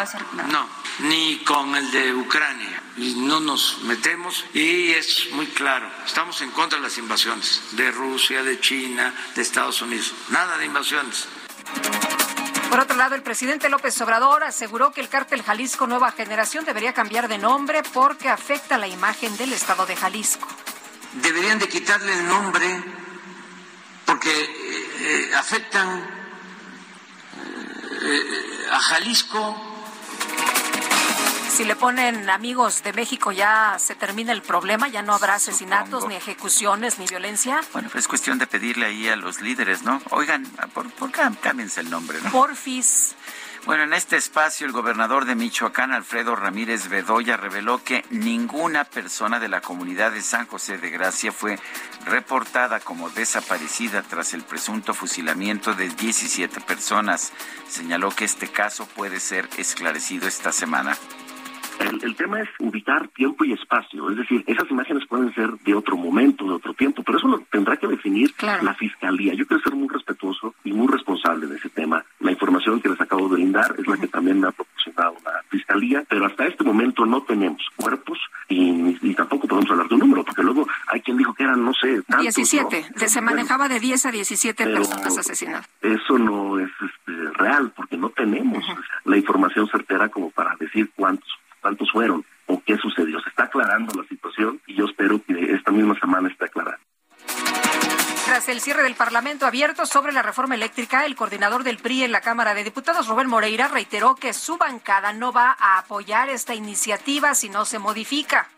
[0.46, 0.68] no,
[1.00, 2.80] ni con el de Ucrania.
[2.96, 7.90] Y no nos metemos y es muy claro, estamos en contra de las invasiones de
[7.90, 10.14] Rusia, de China, de Estados Unidos.
[10.28, 11.26] Nada de invasiones.
[12.70, 16.92] Por otro lado, el presidente López Obrador aseguró que el cártel Jalisco Nueva Generación debería
[16.92, 20.46] cambiar de nombre porque afecta la imagen del estado de Jalisco
[21.22, 22.84] deberían de quitarle el nombre
[24.04, 24.48] porque eh,
[25.00, 26.00] eh, afectan
[28.02, 29.70] eh, a Jalisco
[31.50, 36.08] Si le ponen amigos de México, ya se termina el problema, ya no habrá asesinatos,
[36.08, 37.60] ni ejecuciones, ni violencia.
[37.72, 40.02] Bueno, pues es cuestión de pedirle ahí a los líderes, ¿no?
[40.10, 40.44] Oigan,
[40.74, 42.30] por, por cámbiense el nombre, ¿no?
[42.32, 43.14] Porfis.
[43.66, 49.40] Bueno, en este espacio el gobernador de Michoacán, Alfredo Ramírez Bedoya, reveló que ninguna persona
[49.40, 51.58] de la comunidad de San José de Gracia fue
[52.04, 57.32] reportada como desaparecida tras el presunto fusilamiento de 17 personas.
[57.66, 60.94] Señaló que este caso puede ser esclarecido esta semana.
[61.80, 65.96] El, tema es ubicar tiempo y espacio, es decir, esas imágenes pueden ser de otro
[65.96, 69.34] momento, de otro tiempo, pero eso lo tendrá que definir la fiscalía.
[69.34, 72.04] Yo quiero ser muy respetuoso y muy responsable de ese tema.
[72.20, 75.42] La información que les acabo de brindar es la que también me ha proporcionado la
[75.48, 80.24] fiscalía, pero hasta este momento no tenemos cuerpos y, tampoco podemos hablar de un número,
[80.24, 84.06] porque luego hay quien dijo que eran, no sé, tantos, 17, se manejaba de 10
[84.06, 85.68] a 17 personas asesinadas.
[85.80, 88.64] Eso no es este, real, porque no tenemos
[89.04, 91.28] la información certera como para decir cuántos
[91.64, 93.18] cuántos fueron o qué sucedió.
[93.20, 96.78] Se está aclarando la situación y yo espero que esta misma semana esté aclarada.
[98.26, 102.12] Tras el cierre del Parlamento abierto sobre la reforma eléctrica, el coordinador del PRI en
[102.12, 106.54] la Cámara de Diputados, Rubén Moreira, reiteró que su bancada no va a apoyar esta
[106.54, 108.48] iniciativa si no se modifica.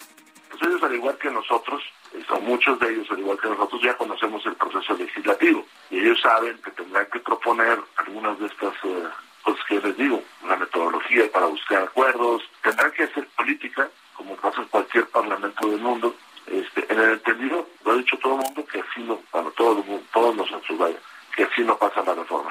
[0.50, 1.82] Pues ellos, al igual que nosotros,
[2.28, 6.20] o muchos de ellos, al igual que nosotros, ya conocemos el proceso legislativo y ellos
[6.20, 9.08] saben que tendrán que proponer algunas de estas eh,
[9.46, 14.60] pues que les digo, una metodología para buscar acuerdos, tendrán que hacer política, como pasa
[14.60, 16.16] en cualquier parlamento del mundo,
[16.48, 19.78] este, en el entendido, lo ha dicho todo el mundo, que así no, para todo
[19.78, 20.96] el mundo, todos nosotros vaya,
[21.36, 22.50] que así no pasa la reforma.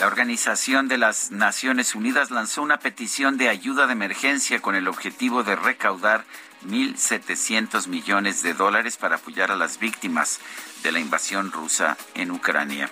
[0.00, 4.88] La Organización de las Naciones Unidas lanzó una petición de ayuda de emergencia con el
[4.88, 6.24] objetivo de recaudar
[6.66, 10.40] 1.700 millones de dólares para apoyar a las víctimas
[10.82, 12.90] de la invasión rusa en Ucrania.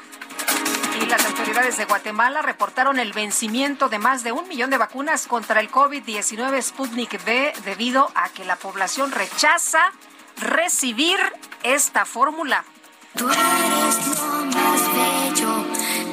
[1.01, 5.27] Y las autoridades de Guatemala reportaron el vencimiento de más de un millón de vacunas
[5.27, 9.93] contra el COVID-19 Sputnik V debido a que la población rechaza
[10.37, 11.19] recibir
[11.63, 12.65] esta fórmula.
[13.17, 15.65] Tú eres lo más bello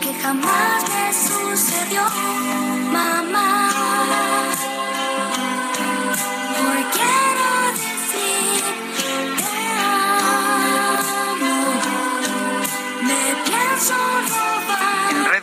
[0.01, 2.01] que jamás me sucedió,
[2.91, 4.36] mamá.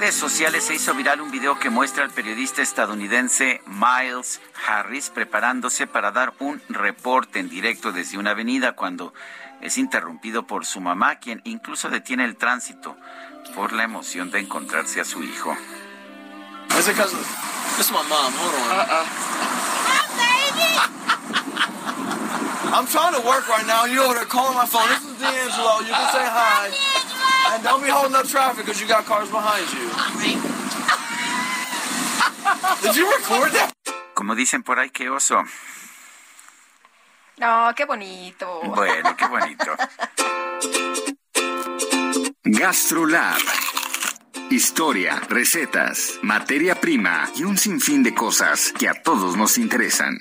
[0.04, 5.86] Redes sociales se hizo viral un video que muestra al periodista estadounidense Miles Harris preparándose
[5.86, 9.14] para dar un reporte en directo desde una avenida cuando
[9.62, 12.98] es interrumpido por su mamá, quien incluso detiene el tránsito
[13.54, 15.56] por la emoción de encontrarse a su hijo.
[16.78, 18.34] Es es my mom.
[18.40, 18.78] Hold on.
[18.78, 19.44] Uh-uh.
[22.74, 23.84] I'm trying to work right now.
[23.84, 24.88] You over there calling my phone.
[24.88, 25.78] This is D'Angelo.
[25.86, 26.74] You can say hi.
[27.54, 29.86] And don't be holding up traffic because you got cars behind you.
[32.82, 33.70] Did you record that?
[34.14, 35.44] Como dicen por ahí, qué oso.
[37.38, 38.60] No, qué bonito.
[38.74, 39.76] Bueno, qué bonito.
[42.42, 43.40] GastroLab.
[44.50, 50.18] Historia, recetas, materia prima y un sinfín de cosas que a todos nos interesan.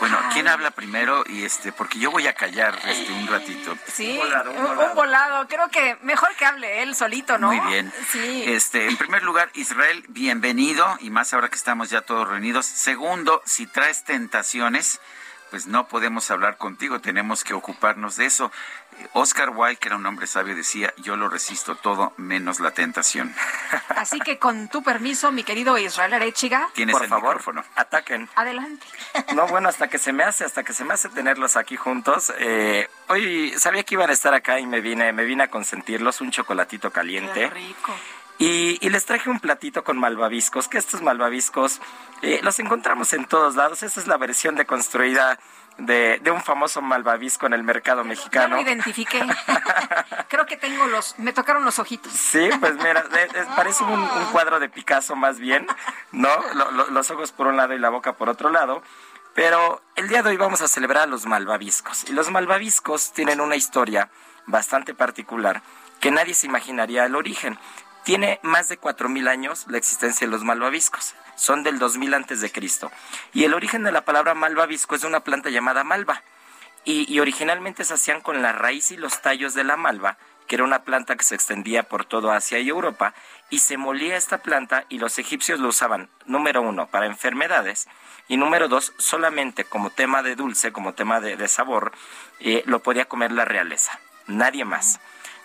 [0.00, 1.24] Bueno, ¿quién habla primero?
[1.26, 3.76] Y este, porque yo voy a callar este un ratito.
[3.86, 7.48] Sí, un volado, Creo que mejor que hable él solito, ¿no?
[7.48, 7.92] Muy bien.
[8.10, 8.44] Sí.
[8.46, 12.66] Este, en primer lugar, Israel, bienvenido y más ahora que estamos ya todos reunidos.
[12.66, 15.00] Segundo, si traes tentaciones,
[15.50, 18.52] pues no podemos hablar contigo, tenemos que ocuparnos de eso.
[19.12, 23.34] Oscar Wilde, que era un hombre sabio, decía, yo lo resisto todo menos la tentación.
[23.88, 26.68] Así que con tu permiso, mi querido Israel Arechiga.
[26.74, 27.64] Tienes Por el favor, micrófono.
[27.74, 28.28] Ataquen.
[28.34, 28.86] Adelante.
[29.34, 32.32] No, bueno, hasta que se me hace, hasta que se me hace tenerlos aquí juntos.
[32.38, 36.20] Eh, hoy sabía que iban a estar acá y me vine, me vine a consentirlos,
[36.20, 37.48] un chocolatito caliente.
[37.48, 37.94] Qué rico.
[38.38, 41.80] Y, les traje un platito con malvaviscos, que estos malvaviscos
[42.22, 43.82] eh, los encontramos en todos lados.
[43.82, 45.38] Esa es la versión deconstruida
[45.78, 48.56] de, de un famoso malvavisco en el mercado mexicano.
[48.56, 49.24] Ya lo identifiqué.
[50.28, 52.12] Creo que tengo los, me tocaron los ojitos.
[52.12, 53.04] Sí, pues mira,
[53.56, 55.66] parece un, cuadro de Picasso más bien,
[56.12, 56.28] ¿no?
[56.90, 58.82] los ojos por un lado y la boca por otro lado.
[59.34, 62.08] Pero el día de hoy vamos a celebrar a los malvaviscos.
[62.08, 64.10] Y los malvaviscos tienen una historia
[64.46, 65.62] bastante particular
[66.00, 67.58] que nadie se imaginaría el origen.
[68.04, 71.14] Tiene más de 4.000 años la existencia de los malvaviscos.
[71.36, 72.90] Son del 2000 antes de Cristo.
[73.32, 76.22] Y el origen de la palabra malvavisco es de una planta llamada malva.
[76.84, 80.64] Y, originalmente se hacían con la raíz y los tallos de la malva, que era
[80.64, 83.12] una planta que se extendía por todo Asia y Europa,
[83.50, 87.88] y se molía esta planta y los egipcios lo usaban, número uno, para enfermedades,
[88.26, 91.92] y número dos, solamente como tema de dulce, como tema de, sabor,
[92.40, 94.98] eh, lo podía comer la realeza, nadie más.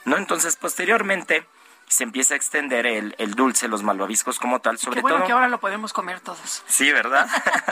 [0.05, 0.17] ¿No?
[0.17, 1.45] Entonces, posteriormente,
[1.93, 5.27] se empieza a extender el, el dulce, los malvaviscos como tal, sobre bueno todo...
[5.27, 6.63] que ahora lo podemos comer todos.
[6.65, 7.27] Sí, ¿verdad?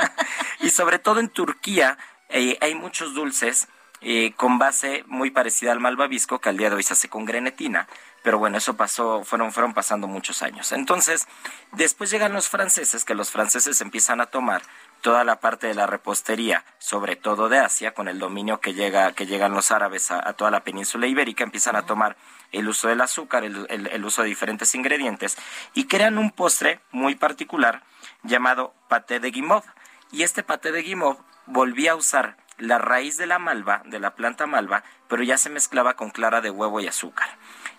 [0.59, 1.98] y sobre todo en Turquía
[2.30, 3.67] eh, hay muchos dulces
[4.03, 7.25] eh, con base muy parecida al malvavisco, que al día de hoy se hace con
[7.25, 7.88] grenetina,
[8.24, 10.72] pero bueno, eso pasó, fueron, fueron pasando muchos años.
[10.72, 11.27] Entonces,
[11.72, 14.64] después llegan los franceses, que los franceses empiezan a tomar
[15.01, 19.11] toda la parte de la repostería, sobre todo de Asia, con el dominio que llega,
[19.14, 22.17] que llegan los árabes a, toda la península ibérica, empiezan a tomar
[22.51, 25.38] el uso del azúcar, el, uso de diferentes ingredientes,
[25.73, 27.83] y crean un postre muy particular
[28.23, 29.67] llamado paté de guimauve.
[30.11, 34.15] Y este paté de guimauve volvía a usar la raíz de la malva, de la
[34.15, 37.27] planta malva, pero ya se mezclaba con clara de huevo y azúcar.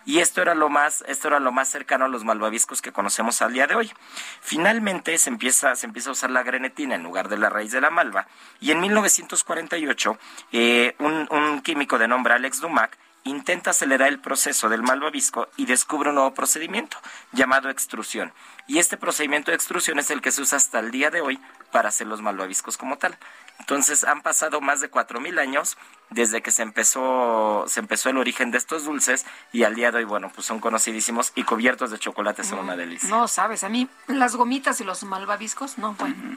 [0.04, 3.40] Y esto era lo más, esto era lo más cercano a los malvaviscos que conocemos
[3.40, 3.92] al día de hoy.
[4.40, 7.80] Finalmente se empieza, se empieza a usar la grenetina en lugar de la raíz de
[7.80, 8.26] la malva.
[8.60, 10.18] Y en 1948,
[10.50, 15.66] eh, un, un químico de nombre Alex Dumac intenta acelerar el proceso del malvavisco y
[15.66, 16.98] descubre un nuevo procedimiento
[17.32, 18.32] llamado extrusión.
[18.66, 21.40] Y este procedimiento de extrusión es el que se usa hasta el día de hoy
[21.70, 23.16] para hacer los malvaviscos como tal.
[23.58, 25.76] Entonces han pasado más de cuatro mil años
[26.10, 29.98] desde que se empezó, se empezó el origen de estos dulces y al día de
[29.98, 33.08] hoy, bueno, pues son conocidísimos y cubiertos de chocolate son una delicia.
[33.08, 36.36] No, sabes, a mí las gomitas y los malvaviscos, no, bueno.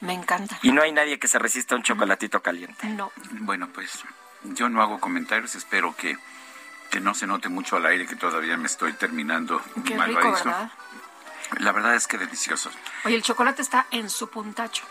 [0.00, 0.58] Me encanta.
[0.62, 2.86] Y no hay nadie que se resista a un chocolatito caliente.
[2.88, 3.10] No.
[3.30, 4.04] Bueno, pues
[4.54, 6.16] yo no hago comentarios, espero que,
[6.90, 10.70] que no se note mucho al aire que todavía me estoy terminando Qué rico, ¿verdad?
[11.58, 12.70] La verdad es que delicioso.
[13.04, 14.84] Oye, el chocolate está en su puntacho.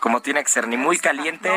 [0.00, 1.50] Como tiene que ser, ni muy caliente,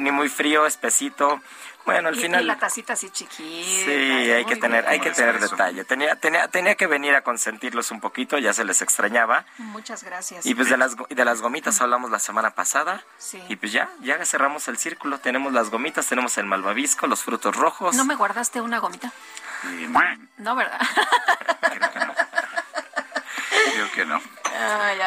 [0.00, 1.40] ni, muy frío, espesito.
[1.84, 2.42] Bueno, al final.
[2.42, 3.84] Y la tacita así chiquita.
[3.84, 5.84] Sí, hay que tener, hay que tener detalle.
[5.84, 9.44] Tenía, tenía, tenía que venir a consentirlos un poquito, ya se les extrañaba.
[9.58, 10.46] Muchas gracias.
[10.46, 13.02] Y pues de las, de las gomitas hablamos la semana pasada.
[13.18, 13.42] Sí.
[13.48, 15.18] Y pues ya, ya cerramos el círculo.
[15.18, 17.94] Tenemos las gomitas, tenemos el malvavisco, los frutos rojos.
[17.96, 19.12] ¿No me guardaste una gomita?
[20.38, 20.80] no, ¿verdad?
[21.60, 22.14] Creo que no.
[23.72, 24.20] Creo que no.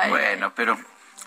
[0.10, 0.78] bueno, pero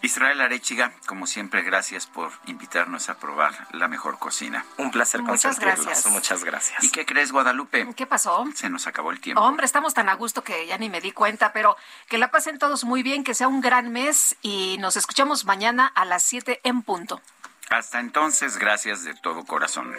[0.03, 4.65] Israel Arechiga, como siempre, gracias por invitarnos a probar la mejor cocina.
[4.79, 6.07] Un placer Muchas gracias.
[6.07, 6.83] Muchas gracias.
[6.83, 7.87] ¿Y qué crees, Guadalupe?
[7.95, 8.47] ¿Qué pasó?
[8.55, 9.43] Se nos acabó el tiempo.
[9.43, 11.77] Hombre, estamos tan a gusto que ya ni me di cuenta, pero
[12.09, 15.87] que la pasen todos muy bien, que sea un gran mes y nos escuchamos mañana
[15.87, 17.21] a las 7 en punto.
[17.69, 19.95] Hasta entonces, gracias de todo corazón.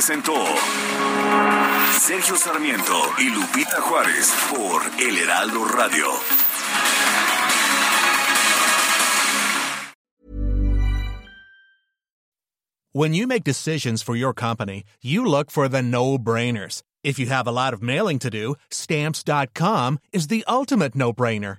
[0.00, 0.32] Presentó
[1.92, 6.06] Sergio Sarmiento y Lupita Juárez por El Heraldo Radio.
[12.92, 16.82] When you make decisions for your company, you look for the no-brainers.
[17.04, 21.58] If you have a lot of mailing to do, stamps.com is the ultimate no-brainer.